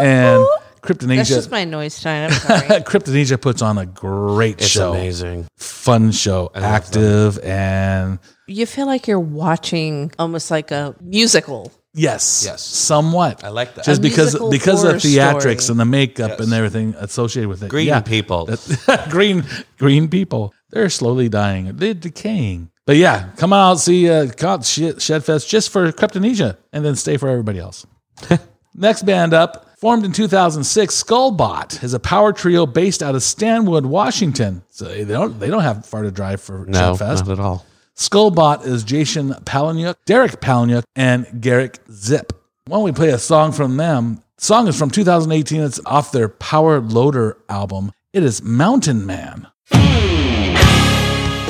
And 0.00 0.42
That's 0.42 0.80
Cryptomnesia, 0.80 1.26
just 1.26 1.50
my 1.50 1.64
noise 1.64 2.00
tone. 2.00 2.30
I'm 2.30 2.32
sorry. 2.32 2.66
Cryptomnesia 2.86 3.40
puts 3.40 3.62
on 3.62 3.78
a 3.78 3.86
great 3.86 4.60
It's 4.60 4.68
show, 4.68 4.92
amazing. 4.92 5.48
fun 5.56 6.12
show, 6.12 6.50
active, 6.54 7.38
and 7.40 8.20
you 8.46 8.64
feel 8.64 8.86
like 8.86 9.08
you're 9.08 9.18
watching 9.18 10.12
almost 10.18 10.50
like 10.52 10.70
a 10.70 10.94
musical. 11.00 11.72
Yes, 11.94 12.42
Yes. 12.46 12.62
somewhat. 12.62 13.42
I 13.44 13.48
like 13.48 13.74
that. 13.74 13.84
Just 13.84 14.00
A 14.00 14.02
because 14.02 14.26
musical 14.34 14.50
because 14.50 14.82
of 14.84 14.90
horror 14.90 14.98
theatrics 15.00 15.62
story. 15.62 15.72
and 15.74 15.80
the 15.80 15.84
makeup 15.84 16.30
Yes. 16.32 16.40
and 16.40 16.52
everything 16.52 16.94
associated 16.98 17.48
with 17.48 17.62
it. 17.62 17.68
Green 17.70 17.86
Yeah. 17.88 18.00
people. 18.00 18.48
green 19.10 19.44
green 19.78 20.08
people. 20.08 20.52
They're 20.70 20.90
slowly 20.90 21.28
dying. 21.28 21.72
They're 21.76 21.94
decaying. 21.94 22.70
But 22.86 22.96
yeah, 22.96 23.30
come 23.36 23.52
out 23.52 23.80
see 23.80 24.08
uh, 24.08 24.28
come 24.36 24.50
out 24.50 24.64
Shed 24.66 24.96
Shedfest 24.96 25.48
just 25.48 25.70
for 25.70 25.90
Cryptomnesia, 25.92 26.56
and 26.72 26.84
then 26.84 26.94
stay 26.96 27.16
for 27.16 27.28
everybody 27.28 27.58
else. 27.58 27.86
Next 28.74 29.02
band 29.04 29.34
up, 29.34 29.66
formed 29.80 30.04
in 30.04 30.12
2006, 30.12 31.02
Skullbot 31.02 31.82
is 31.82 31.94
a 31.94 31.98
power 32.00 32.32
trio 32.32 32.64
based 32.64 33.02
out 33.02 33.14
of 33.14 33.22
Stanwood, 33.22 33.84
Washington. 33.86 34.62
So 34.70 34.84
they 34.84 35.04
don't 35.04 35.40
they 35.40 35.48
don't 35.48 35.62
have 35.62 35.84
far 35.86 36.02
to 36.02 36.10
drive 36.10 36.40
for 36.40 36.64
No, 36.68 36.92
Shedfest. 36.94 37.26
not 37.26 37.28
at 37.30 37.40
all. 37.40 37.64
Skullbot 37.98 38.64
is 38.64 38.84
Jason 38.84 39.30
Palahniuk, 39.30 39.96
Derek 40.06 40.40
Palahniuk, 40.40 40.84
and 40.94 41.26
Garrick 41.40 41.80
Zip. 41.90 42.32
Why 42.66 42.76
don't 42.76 42.84
we 42.84 42.92
play 42.92 43.08
a 43.08 43.18
song 43.18 43.50
from 43.50 43.76
them? 43.76 44.22
The 44.36 44.44
song 44.44 44.68
is 44.68 44.78
from 44.78 44.88
2018. 44.88 45.60
It's 45.60 45.80
off 45.84 46.12
their 46.12 46.28
Power 46.28 46.78
Loader 46.78 47.38
album. 47.48 47.90
It 48.12 48.22
is 48.22 48.40
Mountain 48.40 49.04
Man. 49.04 49.48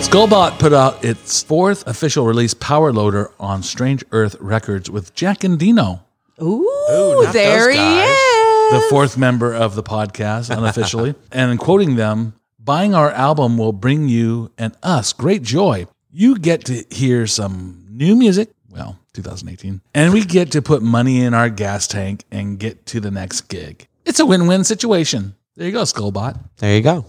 Skullbot 0.00 0.58
put 0.58 0.72
out 0.72 1.04
its 1.04 1.42
fourth 1.42 1.86
official 1.86 2.24
release, 2.24 2.54
Power 2.54 2.94
Loader, 2.94 3.30
on 3.38 3.62
Strange 3.62 4.02
Earth 4.12 4.34
Records 4.40 4.88
with 4.88 5.14
Jack 5.14 5.44
and 5.44 5.58
Dino, 5.58 6.02
Ooh, 6.40 7.20
not 7.24 7.34
there 7.34 7.70
he 7.70 7.76
is. 7.76 8.72
the 8.72 8.86
fourth 8.88 9.18
member 9.18 9.52
of 9.52 9.74
the 9.74 9.82
podcast, 9.82 10.48
unofficially. 10.56 11.14
and 11.30 11.58
quoting 11.58 11.96
them, 11.96 12.32
buying 12.58 12.94
our 12.94 13.10
album 13.10 13.58
will 13.58 13.74
bring 13.74 14.08
you 14.08 14.50
and 14.56 14.74
us 14.82 15.12
great 15.12 15.42
joy. 15.42 15.86
You 16.20 16.36
get 16.36 16.64
to 16.64 16.84
hear 16.90 17.28
some 17.28 17.86
new 17.88 18.16
music, 18.16 18.50
well, 18.70 18.98
2018, 19.12 19.80
and 19.94 20.12
we 20.12 20.24
get 20.24 20.50
to 20.50 20.60
put 20.60 20.82
money 20.82 21.20
in 21.20 21.32
our 21.32 21.48
gas 21.48 21.86
tank 21.86 22.24
and 22.32 22.58
get 22.58 22.86
to 22.86 22.98
the 22.98 23.12
next 23.12 23.42
gig. 23.42 23.86
It's 24.04 24.18
a 24.18 24.26
win 24.26 24.48
win 24.48 24.64
situation. 24.64 25.36
There 25.54 25.68
you 25.68 25.72
go, 25.72 25.82
Skullbot. 25.82 26.36
There 26.56 26.74
you 26.74 26.82
go. 26.82 27.06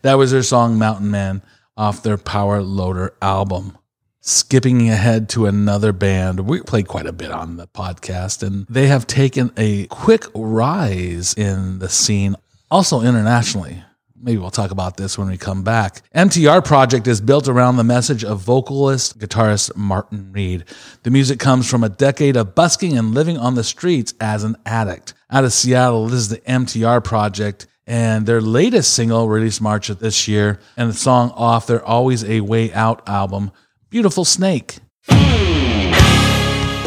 That 0.00 0.14
was 0.16 0.30
their 0.30 0.42
song 0.42 0.78
Mountain 0.78 1.10
Man 1.10 1.42
off 1.76 2.02
their 2.02 2.16
Power 2.16 2.62
Loader 2.62 3.12
album. 3.20 3.76
Skipping 4.22 4.88
ahead 4.88 5.28
to 5.28 5.44
another 5.44 5.92
band, 5.92 6.48
we 6.48 6.62
played 6.62 6.88
quite 6.88 7.06
a 7.06 7.12
bit 7.12 7.30
on 7.30 7.58
the 7.58 7.66
podcast, 7.66 8.42
and 8.42 8.64
they 8.70 8.86
have 8.86 9.06
taken 9.06 9.52
a 9.58 9.88
quick 9.88 10.24
rise 10.34 11.34
in 11.34 11.80
the 11.80 11.90
scene, 11.90 12.34
also 12.70 13.02
internationally. 13.02 13.82
Maybe 14.24 14.38
we'll 14.38 14.50
talk 14.50 14.70
about 14.70 14.96
this 14.96 15.18
when 15.18 15.28
we 15.28 15.36
come 15.36 15.64
back. 15.64 16.02
MTR 16.14 16.64
Project 16.64 17.08
is 17.08 17.20
built 17.20 17.48
around 17.48 17.76
the 17.76 17.82
message 17.82 18.22
of 18.22 18.38
vocalist 18.38 19.18
guitarist 19.18 19.74
Martin 19.74 20.30
Reed. 20.32 20.64
The 21.02 21.10
music 21.10 21.40
comes 21.40 21.68
from 21.68 21.82
a 21.82 21.88
decade 21.88 22.36
of 22.36 22.54
busking 22.54 22.96
and 22.96 23.14
living 23.14 23.36
on 23.36 23.56
the 23.56 23.64
streets 23.64 24.14
as 24.20 24.44
an 24.44 24.56
addict. 24.64 25.12
Out 25.28 25.42
of 25.42 25.52
Seattle, 25.52 26.06
this 26.06 26.20
is 26.20 26.28
the 26.28 26.38
MTR 26.38 27.02
Project 27.02 27.66
and 27.84 28.24
their 28.24 28.40
latest 28.40 28.94
single 28.94 29.28
released 29.28 29.60
March 29.60 29.90
of 29.90 29.98
this 29.98 30.28
year, 30.28 30.60
and 30.76 30.88
the 30.88 30.94
song 30.94 31.32
off 31.34 31.66
their 31.66 31.84
Always 31.84 32.22
a 32.24 32.40
Way 32.40 32.72
Out 32.72 33.06
album, 33.08 33.50
Beautiful 33.90 34.24
Snake. 34.24 34.78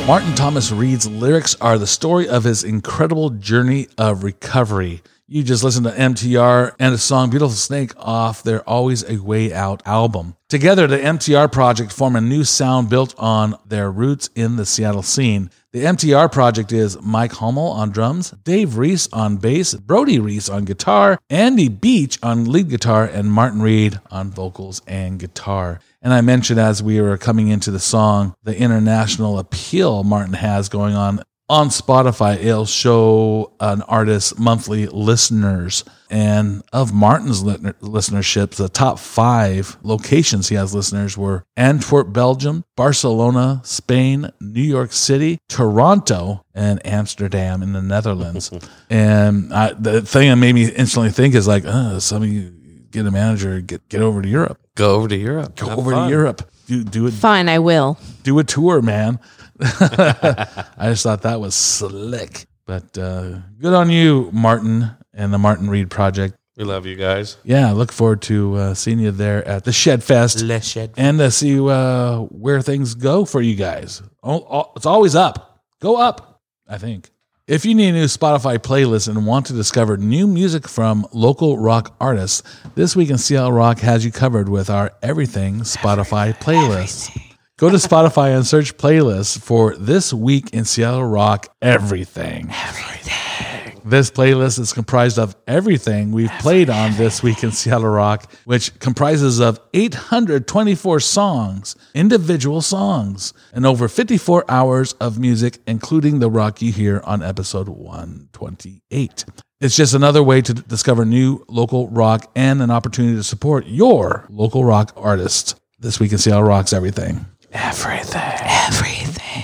Martin 0.08 0.36
Thomas 0.36 0.71
Reed's 0.71 1.10
lyrics 1.10 1.56
are 1.60 1.78
the 1.78 1.88
story 1.88 2.30
of 2.30 2.43
his 2.43 2.63
incredible 2.63 3.32
journey 3.32 3.88
of 3.98 4.24
recovery. 4.24 5.02
You 5.27 5.41
just 5.41 5.63
listened 5.63 5.88
to 5.88 5.91
MTR 5.91 6.75
and 6.77 6.93
a 6.93 6.99
song 6.99 7.31
Beautiful 7.31 7.55
Snake 7.55 7.93
off 7.97 8.43
their 8.43 8.61
Always 8.69 9.03
a 9.09 9.17
Way 9.17 9.51
Out 9.51 9.81
album. 9.83 10.35
Together, 10.49 10.85
the 10.85 10.99
MTR 10.99 11.51
project 11.51 11.91
form 11.91 12.15
a 12.15 12.21
new 12.21 12.43
sound 12.43 12.91
built 12.91 13.15
on 13.17 13.55
their 13.65 13.89
roots 13.89 14.29
in 14.35 14.55
the 14.55 14.67
Seattle 14.67 15.01
scene. 15.01 15.49
The 15.71 15.85
MTR 15.85 16.31
project 16.31 16.71
is 16.71 17.01
Mike 17.01 17.31
Hummel 17.31 17.71
on 17.71 17.89
drums, 17.89 18.35
Dave 18.43 18.77
Reese 18.77 19.11
on 19.11 19.38
bass, 19.38 19.73
Brody 19.73 20.19
Reese 20.19 20.47
on 20.47 20.63
guitar, 20.63 21.17
Andy 21.27 21.69
Beach 21.69 22.19
on 22.21 22.45
lead 22.45 22.69
guitar, 22.69 23.05
and 23.05 23.31
Martin 23.31 23.63
Reed 23.63 23.99
on 24.11 24.29
vocals 24.29 24.83
and 24.85 25.17
guitar. 25.17 25.79
And 26.03 26.13
I 26.13 26.21
mentioned 26.21 26.59
as 26.59 26.83
we 26.83 27.01
were 27.01 27.17
coming 27.17 27.47
into 27.47 27.71
the 27.71 27.79
song, 27.79 28.35
the 28.43 28.55
international 28.55 29.39
appeal 29.39 30.03
Martin 30.03 30.35
has 30.35 30.69
going 30.69 30.93
on 30.93 31.23
on 31.47 31.69
Spotify, 31.69 32.38
it'll 32.38 32.65
show 32.65 33.53
an 33.60 33.81
artist's 33.84 34.38
monthly 34.38 34.88
listeners. 34.88 35.84
And 36.10 36.63
of 36.71 36.93
Martin's 36.93 37.43
listenerships, 37.43 38.55
the 38.55 38.69
top 38.69 38.99
five 38.99 39.77
locations 39.84 40.49
he 40.49 40.55
has 40.55 40.73
listeners 40.73 41.17
were 41.17 41.43
Antwerp, 41.58 42.13
Belgium, 42.13 42.63
Barcelona, 42.75 43.62
Spain, 43.63 44.29
New 44.39 44.62
York 44.62 44.91
City, 44.91 45.39
Toronto, 45.49 46.45
and 46.53 46.84
Amsterdam 46.86 47.63
in 47.63 47.73
the 47.73 47.81
Netherlands. 47.81 48.51
and 48.89 49.53
I, 49.53 49.73
the 49.73 50.01
thing 50.01 50.29
that 50.29 50.38
made 50.38 50.53
me 50.53 50.65
instantly 50.65 51.12
think 51.12 51.36
is 51.36 51.47
like, 51.47 51.65
uh, 51.65 51.99
some 51.99 52.23
of 52.23 52.29
you 52.29 52.51
get 52.91 53.05
a 53.05 53.12
manager, 53.12 53.62
get 53.62 53.88
get 53.89 54.01
over 54.01 54.21
to 54.21 54.27
Europe. 54.27 54.60
Go 54.75 54.95
over 54.95 55.08
to 55.08 55.15
Europe. 55.15 55.55
Go 55.55 55.69
Have 55.69 55.79
over 55.79 55.91
fun. 55.91 56.08
to 56.08 56.15
Europe. 56.15 56.49
Do 56.65 56.84
do 56.84 57.08
it. 57.08 57.13
Fine, 57.13 57.49
I 57.49 57.60
will. 57.60 57.97
Do 58.23 58.39
a 58.39 58.43
tour, 58.43 58.82
man. 58.82 59.19
I 59.60 60.65
just 60.89 61.04
thought 61.04 61.21
that 61.21 61.39
was 61.39 61.56
slick. 61.56 62.45
But 62.65 62.97
uh, 62.97 63.39
good 63.60 63.73
on 63.73 63.89
you, 63.89 64.30
Martin, 64.34 64.91
and 65.13 65.34
the 65.34 65.38
Martin 65.38 65.69
Reed 65.69 65.89
Project. 65.89 66.36
We 66.58 66.63
love 66.63 66.86
you 66.86 66.95
guys. 66.95 67.38
Yeah, 67.43 67.71
look 67.71 67.91
forward 67.91 68.21
to 68.23 68.56
uh, 68.56 68.73
seeing 68.73 68.99
you 68.99 69.12
there 69.12 69.45
at 69.45 69.65
the 69.65 69.73
Shed 69.73 70.04
Fest. 70.04 70.41
Le 70.41 70.62
Shed. 70.62 70.93
And 70.97 71.19
to 71.19 71.30
see 71.30 71.60
uh, 71.60 72.19
where 72.21 72.62
things 72.62 72.95
go 72.95 73.25
for 73.25 73.41
you 73.41 73.56
guys. 73.56 74.01
Oh, 74.23 74.71
it's 74.75 74.86
always 74.86 75.15
up. 75.15 75.62
Go 75.82 75.97
up, 75.97 76.41
I 76.67 76.78
think. 76.78 77.12
If 77.47 77.63
you 77.63 77.75
need 77.75 77.89
a 77.89 77.91
new 77.91 78.05
Spotify 78.05 78.58
playlist 78.58 79.08
and 79.08 79.23
want 79.27 79.45
to 79.45 79.53
discover 79.53 79.97
new 79.97 80.25
music 80.25 80.67
from 80.67 81.05
local 81.13 81.60
rock 81.60 81.95
artists, 82.01 82.41
This 82.73 82.95
Week 82.95 83.12
in 83.12 83.19
Seattle 83.19 83.51
Rock 83.51 83.77
has 83.81 84.03
you 84.03 84.12
covered 84.12 84.49
with 84.49 84.67
our 84.71 84.91
Everything 85.03 85.60
Spotify 85.60 86.36
playlist. 86.36 87.10
Everything. 87.12 87.38
Go 87.58 87.69
to 87.69 87.75
Spotify 87.77 88.36
and 88.36 88.47
search 88.47 88.77
playlists 88.77 89.39
for 89.39 89.75
This 89.77 90.12
Week 90.12 90.49
in 90.53 90.65
Seattle 90.65 91.05
Rock 91.05 91.55
Everything. 91.62 92.49
Everything. 92.51 93.54
This 93.88 94.10
playlist 94.10 94.58
is 94.58 94.74
comprised 94.74 95.19
of 95.19 95.36
everything 95.45 96.12
we've 96.12 96.26
everything. 96.26 96.41
played 96.41 96.69
on 96.71 96.98
This 96.98 97.21
Week 97.21 97.43
in 97.43 97.52
Seattle 97.52 97.89
Rock, 97.89 98.34
which 98.45 98.80
comprises 98.80 99.39
of 99.39 99.60
824 99.76 101.00
songs, 101.00 101.76
individual 101.93 102.63
songs, 102.63 103.32
and 103.54 103.63
over 103.63 103.88
54 103.88 104.43
hours 104.50 104.93
of 104.93 105.19
music, 105.19 105.60
including 105.67 106.17
the 106.17 106.32
rock 106.32 106.63
you 106.63 106.71
hear 106.71 107.00
on 107.04 107.21
episode 107.21 107.69
128. 107.69 109.26
It's 109.62 109.76
just 109.76 109.93
another 109.93 110.24
way 110.24 110.41
to 110.41 110.56
discover 110.56 111.06
new 111.06 111.45
local 111.48 111.88
rock 111.89 112.32
and 112.36 112.63
an 112.63 112.71
opportunity 112.71 113.15
to 113.17 113.24
support 113.24 113.67
your 113.67 114.26
local 114.32 114.65
rock 114.65 114.93
artist. 114.95 115.62
This 115.78 116.00
Week 116.00 116.12
in 116.12 116.17
Seattle 116.17 116.41
Rocks 116.41 116.74
Everything. 116.74 117.28
Everything. 117.52 118.19
Everything. 118.41 119.43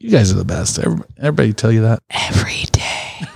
You 0.00 0.10
guys 0.10 0.32
are 0.32 0.36
the 0.36 0.44
best. 0.44 0.80
Everybody, 0.80 1.12
everybody 1.18 1.52
tell 1.52 1.70
you 1.70 1.82
that. 1.82 2.00
Every 2.10 2.64
day. 2.72 2.85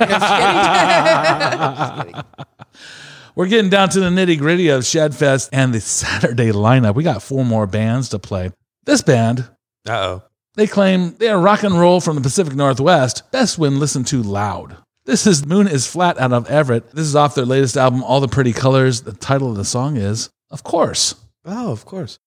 We're 3.36 3.46
getting 3.46 3.70
down 3.70 3.88
to 3.90 4.00
the 4.00 4.08
nitty 4.08 4.38
gritty 4.38 4.68
of 4.68 4.82
Shedfest 4.82 5.50
and 5.52 5.72
the 5.74 5.80
Saturday 5.80 6.52
lineup. 6.52 6.94
We 6.94 7.04
got 7.04 7.22
four 7.22 7.44
more 7.44 7.66
bands 7.66 8.08
to 8.10 8.18
play. 8.18 8.50
This 8.84 9.02
band, 9.02 9.40
uh 9.88 9.92
oh, 9.92 10.22
they 10.54 10.66
claim 10.66 11.14
they 11.18 11.28
are 11.28 11.40
rock 11.40 11.62
and 11.62 11.78
roll 11.78 12.00
from 12.00 12.16
the 12.16 12.22
Pacific 12.22 12.54
Northwest, 12.54 13.30
best 13.30 13.58
when 13.58 13.78
listened 13.78 14.06
to 14.08 14.22
loud. 14.22 14.76
This 15.04 15.26
is 15.26 15.46
Moon 15.46 15.68
is 15.68 15.86
Flat 15.86 16.18
out 16.18 16.32
of 16.32 16.48
Everett. 16.48 16.90
This 16.92 17.06
is 17.06 17.16
off 17.16 17.34
their 17.34 17.46
latest 17.46 17.76
album, 17.76 18.02
All 18.02 18.20
the 18.20 18.28
Pretty 18.28 18.52
Colors. 18.52 19.02
The 19.02 19.12
title 19.12 19.50
of 19.50 19.56
the 19.56 19.64
song 19.64 19.96
is, 19.96 20.30
Of 20.50 20.62
Course. 20.62 21.14
Oh, 21.44 21.72
of 21.72 21.84
course. 21.84 22.18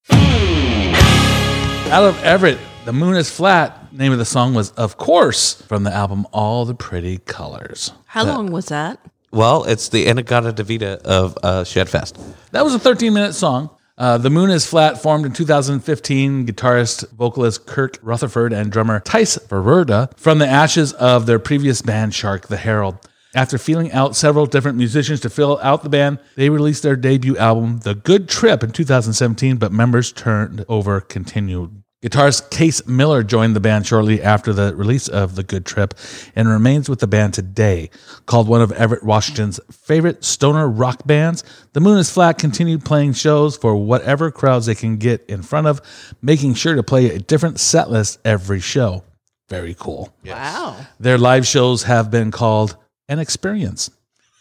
Out 1.92 2.04
of 2.04 2.22
Everett, 2.24 2.58
The 2.86 2.94
Moon 2.94 3.16
is 3.16 3.30
Flat. 3.30 3.78
Name 3.94 4.12
of 4.12 4.18
the 4.18 4.26
song 4.26 4.56
was, 4.56 4.72
of 4.72 4.98
course, 4.98 5.54
from 5.54 5.84
the 5.84 5.94
album 5.94 6.26
All 6.34 6.66
the 6.66 6.74
Pretty 6.74 7.20
Colors. 7.20 7.92
How 8.08 8.26
long 8.26 8.52
was 8.52 8.66
that? 8.66 9.00
Well, 9.32 9.66
it's 9.66 9.90
the 9.90 10.08
In-A-Gadda-Da-Vida 10.08 11.02
of 11.06 11.38
uh, 11.44 11.64
Shedfest. 11.64 12.18
That 12.54 12.64
was 12.64 12.74
a 12.74 12.80
13 12.80 13.14
minute 13.14 13.34
song. 13.34 13.70
Uh, 13.96 14.18
the 14.18 14.32
Moon 14.32 14.50
is 14.50 14.66
Flat 14.66 15.00
formed 15.00 15.28
in 15.28 15.32
2015. 15.32 16.48
Guitarist, 16.48 17.08
vocalist 17.12 17.68
Kirk 17.68 18.00
Rutherford 18.02 18.52
and 18.52 18.72
drummer 18.72 19.00
Tice 19.00 19.38
Verwerda 19.38 20.18
from 20.18 20.40
the 20.40 20.48
ashes 20.48 20.94
of 20.94 21.28
their 21.28 21.38
previous 21.38 21.84
band 21.84 22.16
Shark 22.16 22.48
the 22.48 22.58
Herald. 22.58 22.98
After 23.36 23.60
feeling 23.60 23.92
out 23.92 24.16
several 24.16 24.48
different 24.48 24.80
musicians 24.80 25.20
to 25.20 25.30
fill 25.30 25.60
out 25.62 25.84
the 25.84 25.90
band, 25.90 26.18
they 26.36 26.50
released 26.50 26.82
their 26.82 26.96
debut 26.96 27.38
album, 27.38 27.80
The 27.80 27.94
Good 27.94 28.28
Trip, 28.28 28.64
in 28.64 28.72
2017, 28.72 29.58
but 29.58 29.72
members 29.72 30.12
turned 30.12 30.66
over 30.68 31.00
continued 31.00 31.83
Guitarist 32.04 32.50
Case 32.50 32.86
Miller 32.86 33.24
joined 33.24 33.56
the 33.56 33.62
band 33.62 33.88
shortly 33.88 34.22
after 34.22 34.52
the 34.52 34.76
release 34.76 35.08
of 35.08 35.36
The 35.36 35.44
Good 35.44 35.66
Trip 35.66 35.94
and 36.36 36.50
remains 36.50 36.90
with 36.90 37.00
the 37.00 37.08
band 37.08 37.34
today. 37.34 37.90
Called 38.26 38.50
one 38.50 38.62
of 38.62 38.74
Everett 38.74 39.04
Washington's 39.04 39.58
favorite 39.72 40.26
stoner 40.26 40.68
rock 40.68 41.08
bands, 41.08 41.46
The 41.72 41.80
Moon 41.80 41.98
is 41.98 42.12
Flat 42.12 42.38
continued 42.38 42.84
playing 42.84 43.14
shows 43.14 43.56
for 43.56 43.78
whatever 43.78 44.32
crowds 44.32 44.66
they 44.66 44.76
can 44.76 44.98
get 44.98 45.26
in 45.30 45.44
front 45.44 45.66
of, 45.66 45.82
making 46.22 46.56
sure 46.56 46.76
to 46.76 46.84
play 46.84 47.10
a 47.10 47.20
different 47.20 47.62
set 47.62 47.90
list 47.90 48.20
every 48.26 48.60
show. 48.60 49.06
Very 49.48 49.74
cool. 49.74 50.14
Yes. 50.24 50.56
Wow. 50.56 50.86
Their 51.00 51.18
live 51.18 51.48
shows 51.48 51.84
have 51.84 52.12
been 52.12 52.32
called 52.32 52.76
an 53.08 53.20
experience. 53.20 53.90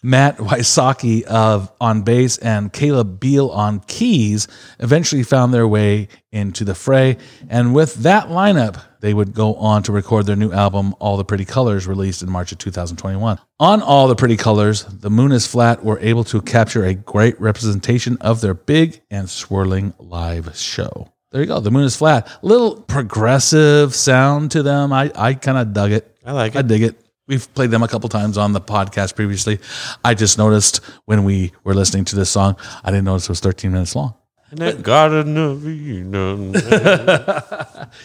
Matt 0.02 0.38
Wysocki 0.38 1.22
of 1.22 1.70
on 1.80 2.02
bass 2.02 2.38
and 2.38 2.72
Caleb 2.72 3.20
Beal 3.20 3.48
on 3.50 3.80
keys 3.80 4.48
eventually 4.80 5.22
found 5.22 5.54
their 5.54 5.68
way 5.68 6.08
into 6.32 6.64
the 6.64 6.74
fray. 6.74 7.18
And 7.48 7.74
with 7.74 7.94
that 7.96 8.28
lineup, 8.28 8.82
they 9.00 9.14
would 9.14 9.32
go 9.32 9.54
on 9.54 9.82
to 9.84 9.92
record 9.92 10.26
their 10.26 10.36
new 10.36 10.52
album, 10.52 10.94
All 10.98 11.16
the 11.16 11.24
Pretty 11.24 11.44
Colors, 11.44 11.86
released 11.86 12.22
in 12.22 12.30
March 12.30 12.52
of 12.52 12.58
2021. 12.58 13.38
On 13.60 13.82
All 13.82 14.08
the 14.08 14.16
Pretty 14.16 14.36
Colors, 14.36 14.84
The 14.84 15.10
Moon 15.10 15.32
is 15.32 15.46
Flat 15.46 15.84
were 15.84 15.98
able 16.00 16.24
to 16.24 16.40
capture 16.40 16.84
a 16.84 16.94
great 16.94 17.40
representation 17.40 18.16
of 18.20 18.40
their 18.40 18.54
big 18.54 19.00
and 19.10 19.28
swirling 19.28 19.94
live 19.98 20.56
show. 20.56 21.12
There 21.32 21.40
you 21.40 21.46
go. 21.46 21.60
The 21.60 21.70
Moon 21.70 21.84
is 21.84 21.96
Flat. 21.96 22.28
Little 22.42 22.76
progressive 22.82 23.94
sound 23.94 24.50
to 24.52 24.62
them. 24.62 24.92
I, 24.92 25.10
I 25.14 25.34
kind 25.34 25.58
of 25.58 25.72
dug 25.72 25.92
it. 25.92 26.14
I 26.24 26.32
like 26.32 26.54
it. 26.54 26.58
I 26.58 26.62
dig 26.62 26.82
it. 26.82 27.01
We've 27.28 27.52
played 27.54 27.70
them 27.70 27.82
a 27.82 27.88
couple 27.88 28.08
times 28.08 28.36
on 28.36 28.52
the 28.52 28.60
podcast 28.60 29.14
previously. 29.14 29.60
I 30.04 30.14
just 30.14 30.38
noticed 30.38 30.80
when 31.04 31.24
we 31.24 31.52
were 31.62 31.74
listening 31.74 32.04
to 32.06 32.16
this 32.16 32.30
song, 32.30 32.56
I 32.82 32.90
didn't 32.90 33.04
notice 33.04 33.24
it 33.24 33.28
was 33.30 33.40
13 33.40 33.70
minutes 33.72 33.94
long. 33.94 34.14
And 34.50 34.82
garden 34.82 35.36
of 35.38 35.66
Eden. 35.66 36.52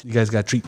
you 0.03 0.13
guys 0.13 0.29
got 0.29 0.45
treat. 0.47 0.65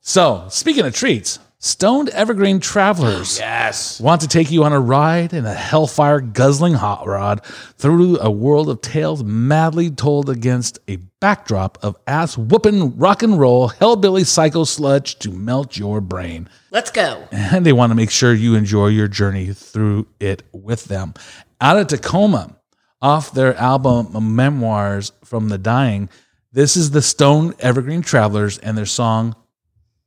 So, 0.00 0.46
speaking 0.48 0.86
of 0.86 0.94
treats, 0.94 1.38
Stoned 1.62 2.08
Evergreen 2.08 2.58
Travelers 2.58 3.38
yes. 3.38 4.00
want 4.00 4.22
to 4.22 4.28
take 4.28 4.50
you 4.50 4.64
on 4.64 4.72
a 4.72 4.80
ride 4.80 5.34
in 5.34 5.44
a 5.44 5.52
hellfire 5.52 6.18
guzzling 6.18 6.72
hot 6.72 7.06
rod 7.06 7.44
through 7.76 8.18
a 8.18 8.30
world 8.30 8.70
of 8.70 8.80
tales 8.80 9.22
madly 9.22 9.90
told 9.90 10.30
against 10.30 10.78
a 10.88 10.96
backdrop 11.20 11.76
of 11.82 11.98
ass 12.06 12.38
whooping 12.38 12.96
rock 12.96 13.22
and 13.22 13.38
roll 13.38 13.68
hellbilly 13.68 14.24
psycho 14.24 14.64
sludge 14.64 15.18
to 15.18 15.30
melt 15.30 15.76
your 15.76 16.00
brain. 16.00 16.48
Let's 16.70 16.90
go. 16.90 17.28
And 17.30 17.66
they 17.66 17.74
want 17.74 17.90
to 17.90 17.94
make 17.94 18.10
sure 18.10 18.32
you 18.32 18.54
enjoy 18.54 18.86
your 18.86 19.08
journey 19.08 19.52
through 19.52 20.06
it 20.18 20.42
with 20.52 20.86
them. 20.86 21.12
Out 21.60 21.76
of 21.76 21.88
Tacoma, 21.88 22.56
off 23.02 23.34
their 23.34 23.54
album 23.56 24.34
Memoirs 24.34 25.12
from 25.26 25.50
the 25.50 25.58
Dying, 25.58 26.08
this 26.52 26.74
is 26.74 26.92
the 26.92 27.02
Stoned 27.02 27.54
Evergreen 27.60 28.00
Travelers 28.00 28.56
and 28.56 28.78
their 28.78 28.86
song 28.86 29.36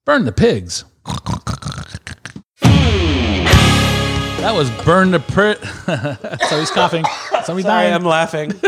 Burn 0.04 0.26
the 0.26 0.32
Pigs. 0.32 0.86
That 4.44 4.54
was 4.56 4.70
burn 4.86 5.12
the 5.12 5.20
prit. 5.20 5.60
he's 6.50 6.72
coughing. 6.72 7.06
Somebody's 7.44 7.66
Sorry, 7.66 7.90
dying. 7.90 7.94
I'm 7.94 8.04
laughing. 8.04 8.50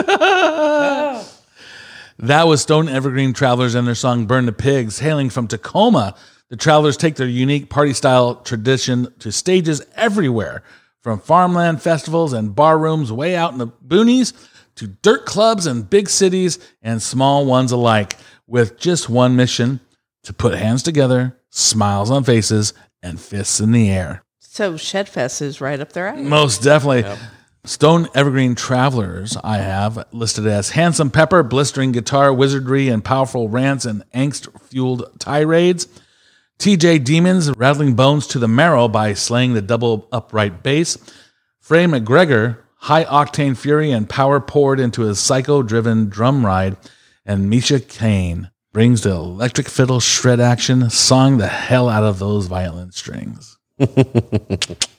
that 2.19 2.47
was 2.47 2.61
Stone 2.61 2.89
Evergreen 2.89 3.33
Travelers 3.33 3.75
and 3.75 3.87
their 3.87 3.95
song 3.95 4.25
Burn 4.25 4.45
the 4.45 4.53
Pigs, 4.53 4.99
hailing 4.99 5.29
from 5.29 5.47
Tacoma. 5.47 6.15
The 6.49 6.57
travelers 6.57 6.97
take 6.97 7.15
their 7.15 7.27
unique 7.27 7.69
party 7.69 7.93
style 7.93 8.35
tradition 8.35 9.13
to 9.19 9.31
stages 9.31 9.81
everywhere, 9.95 10.63
from 11.01 11.19
farmland 11.19 11.81
festivals 11.81 12.33
and 12.33 12.55
bar 12.55 12.77
rooms 12.77 13.11
way 13.11 13.35
out 13.35 13.51
in 13.51 13.57
the 13.57 13.67
boonies 13.67 14.33
to 14.75 14.87
dirt 14.87 15.25
clubs 15.25 15.67
in 15.67 15.83
big 15.83 16.09
cities 16.09 16.57
and 16.81 17.01
small 17.01 17.45
ones 17.45 17.71
alike, 17.71 18.15
with 18.47 18.77
just 18.77 19.09
one 19.09 19.35
mission 19.35 19.79
to 20.25 20.33
put 20.33 20.55
hands 20.55 20.83
together, 20.83 21.39
smiles 21.49 22.11
on 22.11 22.23
faces, 22.23 22.73
and 23.01 23.19
fists 23.19 23.59
in 23.59 23.71
the 23.71 23.89
air. 23.89 24.23
So 24.39 24.73
Shedfest 24.73 25.41
is 25.41 25.61
right 25.61 25.79
up 25.79 25.93
their 25.93 26.07
alley. 26.07 26.23
Most 26.23 26.61
definitely. 26.63 27.05
Stone 27.65 28.07
Evergreen 28.13 28.53
Travelers, 28.53 29.35
I 29.43 29.57
have 29.57 30.05
listed 30.11 30.45
as 30.45 30.69
handsome 30.71 31.09
pepper, 31.09 31.41
blistering 31.41 31.91
guitar, 31.91 32.31
wizardry, 32.31 32.89
and 32.89 33.03
powerful 33.03 33.49
rants 33.49 33.85
and 33.85 34.03
angst 34.11 34.47
fueled 34.61 35.19
tirades. 35.19 35.87
TJ 36.59 37.03
Demons, 37.03 37.51
rattling 37.57 37.95
bones 37.95 38.27
to 38.27 38.39
the 38.39 38.47
marrow 38.47 38.87
by 38.87 39.13
slaying 39.13 39.55
the 39.55 39.61
double 39.63 40.07
upright 40.11 40.61
bass. 40.61 40.97
Frey 41.59 41.85
McGregor, 41.85 42.59
high 42.77 43.03
octane 43.05 43.57
fury 43.57 43.91
and 43.91 44.07
power 44.07 44.39
poured 44.39 44.79
into 44.79 45.01
his 45.01 45.19
psycho 45.19 45.63
driven 45.63 46.07
drum 46.07 46.45
ride. 46.45 46.77
And 47.25 47.49
Misha 47.49 47.79
Kane 47.79 48.51
brings 48.75 49.03
the 49.03 49.11
electric 49.11 49.69
fiddle 49.69 50.01
shred 50.01 50.41
action, 50.41 50.89
sawing 50.89 51.37
the 51.37 51.47
hell 51.47 51.87
out 51.87 52.03
of 52.03 52.19
those 52.19 52.47
violin 52.47 52.91
strings. 52.91 53.57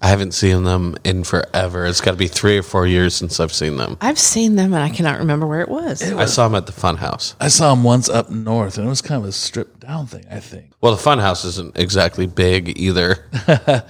I 0.00 0.08
haven't 0.08 0.32
seen 0.32 0.64
them 0.64 0.96
in 1.04 1.24
forever. 1.24 1.86
It's 1.86 2.00
got 2.00 2.10
to 2.12 2.16
be 2.16 2.28
three 2.28 2.58
or 2.58 2.62
four 2.62 2.86
years 2.86 3.14
since 3.14 3.40
I've 3.40 3.52
seen 3.52 3.78
them. 3.78 3.96
I've 4.00 4.18
seen 4.18 4.56
them 4.56 4.74
and 4.74 4.82
I 4.82 4.90
cannot 4.90 5.18
remember 5.18 5.46
where 5.46 5.62
it 5.62 5.68
was. 5.68 6.02
I 6.02 6.26
saw 6.26 6.48
them 6.48 6.54
at 6.54 6.66
the 6.66 6.72
Funhouse. 6.72 7.34
I 7.40 7.48
saw 7.48 7.74
them 7.74 7.82
once 7.82 8.08
up 8.08 8.30
north, 8.30 8.76
and 8.76 8.86
it 8.86 8.90
was 8.90 9.00
kind 9.00 9.22
of 9.22 9.28
a 9.28 9.32
stripped 9.32 9.80
down 9.80 10.06
thing, 10.06 10.24
I 10.30 10.40
think. 10.40 10.72
Well, 10.80 10.94
the 10.94 11.02
Funhouse 11.02 11.44
isn't 11.46 11.78
exactly 11.78 12.26
big 12.26 12.78
either. 12.78 13.26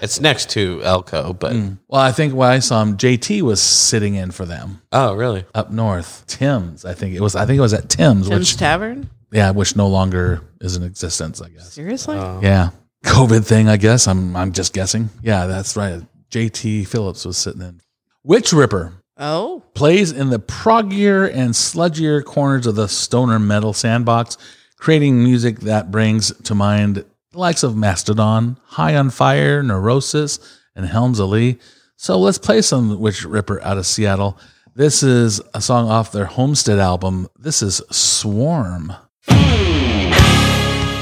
it's 0.00 0.20
next 0.20 0.50
to 0.50 0.80
Elko, 0.84 1.32
but 1.32 1.52
hmm. 1.52 1.74
Well, 1.88 2.00
I 2.00 2.12
think 2.12 2.34
when 2.34 2.50
I 2.50 2.60
saw 2.60 2.82
him, 2.82 2.96
JT 2.96 3.42
was 3.42 3.60
sitting 3.60 4.14
in 4.14 4.30
for 4.30 4.44
them 4.44 4.82
oh, 4.92 5.14
really? 5.14 5.44
up 5.54 5.70
north. 5.70 6.24
Tim's, 6.26 6.84
I 6.84 6.94
think 6.94 7.14
it 7.14 7.20
was. 7.20 7.34
I 7.34 7.46
think 7.46 7.58
it 7.58 7.62
was 7.62 7.74
at 7.74 7.88
Tim's, 7.88 8.28
Tim's 8.28 8.38
which 8.38 8.56
Tavern? 8.56 9.10
yeah, 9.32 9.50
which 9.50 9.76
no 9.76 9.88
longer 9.88 10.42
is 10.60 10.76
in 10.76 10.82
existence. 10.82 11.40
I 11.40 11.48
guess. 11.48 11.72
Seriously? 11.72 12.16
Oh. 12.16 12.40
Yeah, 12.42 12.70
COVID 13.06 13.46
thing. 13.46 13.68
I 13.68 13.76
guess 13.76 14.06
I'm. 14.06 14.36
I'm 14.36 14.52
just 14.52 14.72
guessing. 14.72 15.10
Yeah, 15.22 15.46
that's 15.46 15.76
right. 15.76 16.02
JT 16.30 16.86
Phillips 16.88 17.24
was 17.24 17.38
sitting 17.38 17.62
in. 17.62 17.80
Witch 18.22 18.52
Ripper 18.52 18.92
oh, 19.16 19.62
plays 19.74 20.12
in 20.12 20.30
the 20.30 20.38
proggier 20.38 21.32
and 21.32 21.50
sludgier 21.50 22.24
corners 22.24 22.66
of 22.66 22.74
the 22.74 22.88
stoner 22.88 23.38
metal 23.38 23.72
sandbox, 23.72 24.36
creating 24.76 25.22
music 25.22 25.60
that 25.60 25.90
brings 25.90 26.34
to 26.42 26.54
mind 26.54 27.04
the 27.32 27.38
likes 27.38 27.62
of 27.62 27.76
Mastodon, 27.76 28.58
High 28.64 28.96
on 28.96 29.10
Fire, 29.10 29.62
Neurosis, 29.62 30.38
and 30.74 30.86
Helms 30.86 31.18
Alee. 31.18 31.58
So 31.96 32.18
let's 32.18 32.38
play 32.38 32.62
some 32.62 32.98
Witch 32.98 33.24
Ripper 33.24 33.62
out 33.62 33.78
of 33.78 33.86
Seattle. 33.86 34.38
This 34.74 35.02
is 35.02 35.40
a 35.54 35.62
song 35.62 35.88
off 35.88 36.12
their 36.12 36.26
Homestead 36.26 36.78
album. 36.78 37.28
This 37.38 37.62
is 37.62 37.80
Swarm. 37.90 38.92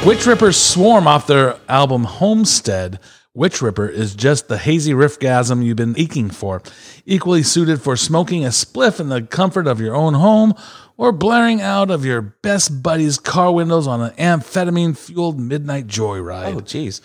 Witch 0.05 0.27
Ripper's 0.27 0.59
Swarm 0.59 1.07
off 1.07 1.27
their 1.27 1.59
album 1.67 2.05
Homestead. 2.05 3.01
Witch 3.33 3.63
Ripper 3.63 3.89
is 3.89 4.15
just 4.15 4.49
the 4.49 4.59
hazy 4.59 4.93
riffgasm 4.93 5.65
you've 5.65 5.79
been 5.79 5.99
aching 5.99 6.29
for, 6.29 6.61
equally 7.07 7.43
suited 7.43 7.81
for 7.81 7.97
smoking 7.97 8.45
a 8.45 8.49
spliff 8.49 9.01
in 9.01 9.09
the 9.09 9.23
comfort 9.23 9.67
of 9.67 9.81
your 9.81 9.95
own 9.95 10.13
home 10.13 10.53
or 10.99 11.11
blaring 11.11 11.63
out 11.63 11.91
of 11.91 12.05
your 12.05 12.21
best 12.21 12.83
buddy's 12.83 13.19
car 13.19 13.51
windows 13.51 13.87
on 13.87 14.03
an 14.03 14.11
amphetamine 14.17 14.95
fueled 14.95 15.41
midnight 15.41 15.87
joyride. 15.87 16.55
Oh, 16.55 16.61
jeez. 16.61 17.01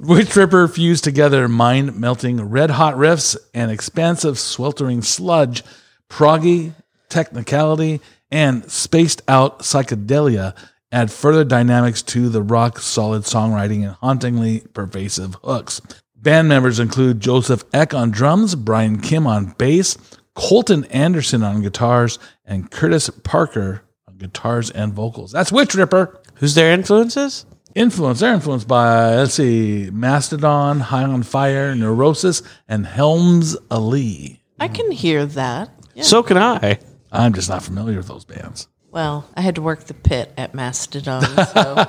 Witch 0.00 0.34
Ripper 0.34 0.66
fused 0.66 1.04
together 1.04 1.46
mind 1.46 2.00
melting 2.00 2.50
red 2.50 2.72
hot 2.72 2.96
riffs 2.96 3.36
and 3.54 3.70
expansive 3.70 4.40
sweltering 4.40 5.02
sludge, 5.02 5.62
proggy 6.08 6.72
technicality, 7.08 8.00
and 8.32 8.68
spaced 8.68 9.22
out 9.28 9.60
psychedelia 9.60 10.52
add 10.92 11.10
further 11.12 11.44
dynamics 11.44 12.02
to 12.02 12.28
the 12.28 12.42
rock 12.42 12.78
solid 12.78 13.22
songwriting 13.22 13.84
and 13.84 13.94
hauntingly 13.96 14.60
pervasive 14.72 15.36
hooks. 15.44 15.80
Band 16.16 16.48
members 16.48 16.78
include 16.78 17.20
Joseph 17.20 17.64
Eck 17.72 17.94
on 17.94 18.10
drums, 18.10 18.54
Brian 18.54 19.00
Kim 19.00 19.26
on 19.26 19.54
bass, 19.56 19.96
Colton 20.34 20.84
Anderson 20.86 21.42
on 21.42 21.62
guitars, 21.62 22.18
and 22.44 22.70
Curtis 22.70 23.08
Parker 23.24 23.82
on 24.08 24.16
guitars 24.18 24.70
and 24.70 24.92
vocals. 24.92 25.32
That's 25.32 25.52
Witch 25.52 25.74
Ripper 25.74 26.20
Who's 26.36 26.54
their 26.54 26.72
influences? 26.72 27.46
influence. 27.74 28.20
They're 28.20 28.34
influenced 28.34 28.66
by 28.66 29.14
let's 29.16 29.34
see, 29.34 29.90
Mastodon, 29.92 30.80
High 30.80 31.04
on 31.04 31.22
Fire, 31.22 31.74
Neurosis, 31.74 32.42
and 32.68 32.86
Helms 32.86 33.56
Alee. 33.70 34.40
I 34.58 34.68
can 34.68 34.90
hear 34.90 35.24
that. 35.26 35.70
Yeah. 35.94 36.02
So 36.02 36.22
can 36.22 36.36
I. 36.36 36.78
I'm 37.12 37.32
just 37.32 37.48
not 37.48 37.62
familiar 37.62 37.96
with 37.98 38.08
those 38.08 38.24
bands. 38.24 38.68
Well, 38.90 39.28
I 39.36 39.40
had 39.40 39.54
to 39.56 39.62
work 39.62 39.84
the 39.84 39.94
pit 39.94 40.32
at 40.36 40.54
Mastodon. 40.54 41.22
So 41.22 41.74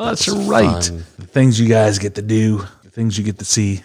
Oh, 0.00 0.04
that's, 0.06 0.28
right. 0.28 0.84
fun. 0.84 1.04
The 1.18 1.26
things 1.26 1.58
you 1.58 1.68
guys 1.68 1.98
get 1.98 2.14
to 2.14 2.22
do, 2.22 2.64
the 2.84 2.90
things 2.90 3.18
you 3.18 3.24
get 3.24 3.40
to 3.40 3.44
see. 3.44 3.82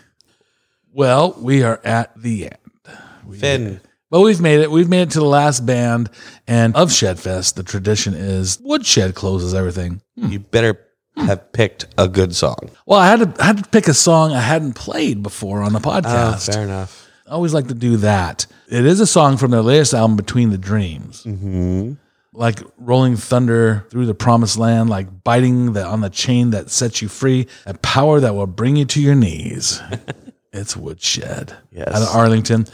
Well, 0.94 1.36
we 1.40 1.64
are 1.64 1.82
at 1.84 2.12
the 2.16 2.52
end. 2.52 3.40
Finn. 3.40 3.82
But 4.12 4.22
we've 4.22 4.40
made 4.40 4.60
it. 4.60 4.70
We've 4.70 4.88
made 4.90 5.02
it 5.08 5.12
to 5.12 5.20
the 5.20 5.26
last 5.26 5.66
band. 5.66 6.12
And 6.48 6.76
of 6.76 6.90
Shedfest, 6.90 7.56
the 7.56 7.64
tradition 7.64 8.14
is 8.14 8.60
Woodshed 8.62 9.16
closes 9.16 9.56
everything. 9.56 10.04
Hmm. 10.20 10.28
You 10.28 10.38
better 10.40 10.80
hmm. 11.18 11.26
have 11.26 11.52
picked 11.52 11.88
a 11.98 12.08
good 12.08 12.36
song. 12.36 12.70
Well, 12.86 13.00
I 13.00 13.08
had 13.08 13.36
to 13.36 13.44
I 13.44 13.48
had 13.48 13.64
to 13.64 13.70
pick 13.72 13.88
a 13.88 13.94
song 13.96 14.34
I 14.34 14.40
hadn't 14.42 14.74
played 14.74 15.24
before 15.24 15.64
on 15.64 15.74
the 15.74 15.80
Oh, 15.80 15.82
podcast. 15.82 16.54
fair 16.54 16.64
enough. 16.64 17.03
I 17.28 17.32
always 17.32 17.54
like 17.54 17.68
to 17.70 17.74
do 17.74 17.98
that. 17.98 18.46
It 18.68 18.86
is 18.86 19.00
a 19.00 19.08
song 19.08 19.38
from 19.38 19.52
their 19.52 19.62
latest 19.62 19.94
album, 19.94 20.18
Between 20.18 20.50
the 20.50 20.58
Dreams. 20.58 21.24
Mm-hmm. 21.24 21.94
Like 22.34 22.60
rolling 22.78 23.16
thunder 23.16 23.86
through 23.90 24.08
the 24.08 24.16
promised 24.16 24.58
land, 24.58 24.90
like 24.90 25.24
biting 25.24 25.74
the, 25.74 25.86
on 25.86 26.02
the 26.02 26.10
chain 26.10 26.50
that 26.50 26.70
sets 26.70 27.02
you 27.02 27.08
free, 27.08 27.48
a 27.66 27.76
power 27.76 28.20
that 28.20 28.34
will 28.36 28.48
bring 28.48 28.76
you 28.76 28.86
to 28.86 29.02
your 29.02 29.16
knees. 29.16 29.82
it's 30.54 30.76
Woodshed 30.76 31.56
Yes. 31.72 31.88
out 31.90 32.02
of 32.02 32.16
Arlington. 32.16 32.66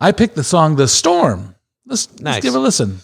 I 0.00 0.12
picked 0.12 0.36
the 0.36 0.44
song 0.44 0.76
The 0.76 0.86
Storm. 0.86 1.54
Let's, 1.86 2.08
let's 2.20 2.40
give 2.40 2.54
it 2.54 2.58
a 2.58 2.60
listen. 2.60 3.00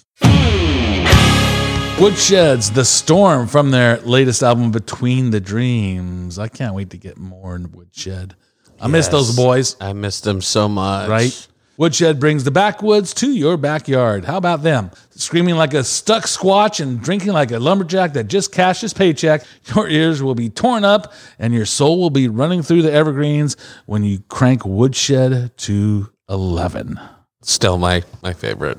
Woodshed's 1.98 2.70
The 2.72 2.84
Storm 2.84 3.46
from 3.48 3.70
their 3.70 3.96
latest 4.02 4.42
album, 4.42 4.70
Between 4.70 5.30
the 5.30 5.40
Dreams. 5.40 6.38
I 6.38 6.48
can't 6.48 6.74
wait 6.74 6.90
to 6.90 6.98
get 6.98 7.16
more 7.16 7.56
in 7.56 7.72
Woodshed. 7.72 8.36
I 8.80 8.88
miss 8.88 9.08
those 9.08 9.34
boys 9.34 9.76
I 9.80 9.92
missed 9.92 10.24
them 10.24 10.40
so 10.40 10.68
much. 10.68 11.08
right? 11.08 11.48
Woodshed 11.78 12.18
brings 12.18 12.44
the 12.44 12.50
backwoods 12.50 13.12
to 13.14 13.30
your 13.30 13.58
backyard. 13.58 14.24
How 14.24 14.38
about 14.38 14.62
them? 14.62 14.90
Screaming 15.10 15.56
like 15.56 15.74
a 15.74 15.84
stuck 15.84 16.24
squatch 16.24 16.80
and 16.80 17.02
drinking 17.02 17.32
like 17.34 17.50
a 17.50 17.58
lumberjack 17.58 18.14
that 18.14 18.28
just 18.28 18.50
cashed 18.50 18.80
his 18.80 18.94
paycheck. 18.94 19.44
Your 19.74 19.86
ears 19.86 20.22
will 20.22 20.34
be 20.34 20.48
torn 20.48 20.84
up 20.84 21.12
and 21.38 21.52
your 21.52 21.66
soul 21.66 22.00
will 22.00 22.08
be 22.10 22.28
running 22.28 22.62
through 22.62 22.80
the 22.80 22.92
evergreens 22.92 23.58
when 23.84 24.04
you 24.04 24.20
crank 24.28 24.64
Woodshed 24.64 25.54
to 25.58 26.10
11. 26.30 26.98
Still 27.42 27.76
my 27.76 28.02
my 28.22 28.32
favorite. 28.32 28.78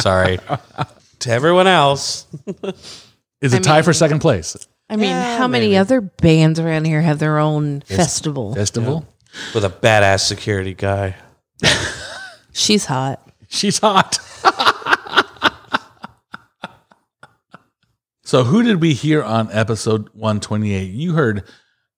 Sorry. 0.00 0.38
to 1.20 1.30
everyone 1.30 1.66
else. 1.66 2.26
Is 3.40 3.52
a 3.52 3.60
tie 3.60 3.82
for 3.82 3.92
second 3.92 4.20
place. 4.20 4.56
I 4.90 4.96
mean, 4.96 5.10
Yeah, 5.10 5.36
how 5.38 5.48
many 5.48 5.66
maybe. 5.66 5.76
other 5.78 6.00
bands 6.00 6.58
around 6.58 6.86
here 6.86 7.02
have 7.02 7.18
their 7.18 7.38
own 7.38 7.82
festival? 7.82 8.54
Festival. 8.54 9.06
With 9.54 9.64
a 9.64 9.68
badass 9.70 10.20
security 10.26 10.74
guy. 10.74 11.14
She's 12.52 12.86
hot. 12.86 13.20
She's 13.48 13.78
hot. 13.78 14.18
so, 18.24 18.44
who 18.44 18.62
did 18.62 18.80
we 18.80 18.94
hear 18.94 19.22
on 19.22 19.48
episode 19.52 20.08
128? 20.14 20.90
You 20.92 21.12
heard 21.14 21.44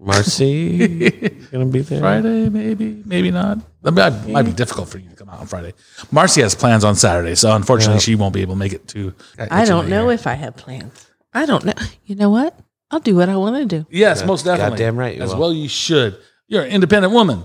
Marcy, 0.00 0.78
gonna 1.50 1.66
be 1.66 1.80
there. 1.80 2.00
Friday, 2.00 2.48
maybe, 2.48 3.02
maybe 3.06 3.30
not. 3.30 3.58
That 3.82 3.92
might, 3.92 4.28
might 4.28 4.42
be 4.42 4.52
difficult 4.52 4.88
for 4.88 4.98
you 4.98 5.08
to 5.08 5.16
come 5.16 5.30
out 5.30 5.40
on 5.40 5.46
Friday. 5.46 5.72
Marcy 6.10 6.42
has 6.42 6.54
plans 6.54 6.84
on 6.84 6.94
Saturday, 6.94 7.34
so 7.34 7.54
unfortunately, 7.54 8.00
she 8.00 8.14
won't 8.14 8.34
be 8.34 8.42
able 8.42 8.54
to 8.54 8.58
make 8.58 8.72
it 8.72 8.86
to. 8.88 9.14
I 9.38 9.64
don't 9.64 9.88
know 9.88 10.10
if 10.10 10.26
I 10.26 10.34
have 10.34 10.56
plans. 10.56 11.06
I 11.32 11.46
don't 11.46 11.64
know. 11.64 11.72
You 12.04 12.16
know 12.16 12.30
what? 12.30 12.58
I'll 12.90 13.00
do 13.00 13.16
what 13.16 13.28
I 13.28 13.36
want 13.36 13.56
to 13.56 13.66
do. 13.66 13.86
Yes, 13.90 14.24
most 14.24 14.44
definitely. 14.44 14.78
goddamn 14.78 14.96
right 14.96 15.16
you 15.16 15.22
As 15.22 15.32
will. 15.32 15.40
well, 15.40 15.52
you 15.52 15.68
should. 15.68 16.18
You're 16.46 16.64
an 16.64 16.70
independent 16.70 17.12
woman. 17.12 17.44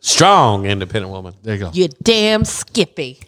Strong, 0.00 0.66
independent 0.66 1.10
woman. 1.12 1.34
There 1.42 1.54
you 1.54 1.60
go. 1.60 1.70
You 1.72 1.88
damn 2.02 2.44
Skippy. 2.44 3.20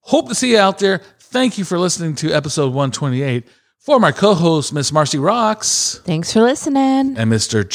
Hope 0.00 0.28
to 0.28 0.34
see 0.34 0.52
you 0.52 0.58
out 0.58 0.78
there. 0.78 1.02
Thank 1.20 1.58
you 1.58 1.64
for 1.64 1.78
listening 1.78 2.14
to 2.16 2.32
episode 2.32 2.68
128. 2.68 3.46
For 3.78 3.98
my 4.00 4.12
co-host, 4.12 4.72
Miss 4.72 4.92
Marcy 4.92 5.18
Rocks 5.18 6.00
Thanks 6.04 6.32
for 6.32 6.42
listening. 6.42 7.16
and 7.16 7.30
Mr. 7.32 7.66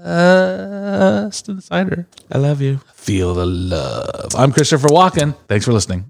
Justin 0.00 1.60
Cider. 1.60 2.06
I 2.32 2.38
love 2.38 2.60
you. 2.60 2.80
Feel 2.94 3.34
the 3.34 3.46
love. 3.46 4.34
I'm 4.36 4.52
Christopher 4.52 4.88
Walken. 4.88 5.34
Thanks 5.48 5.64
for 5.64 5.72
listening. 5.72 6.04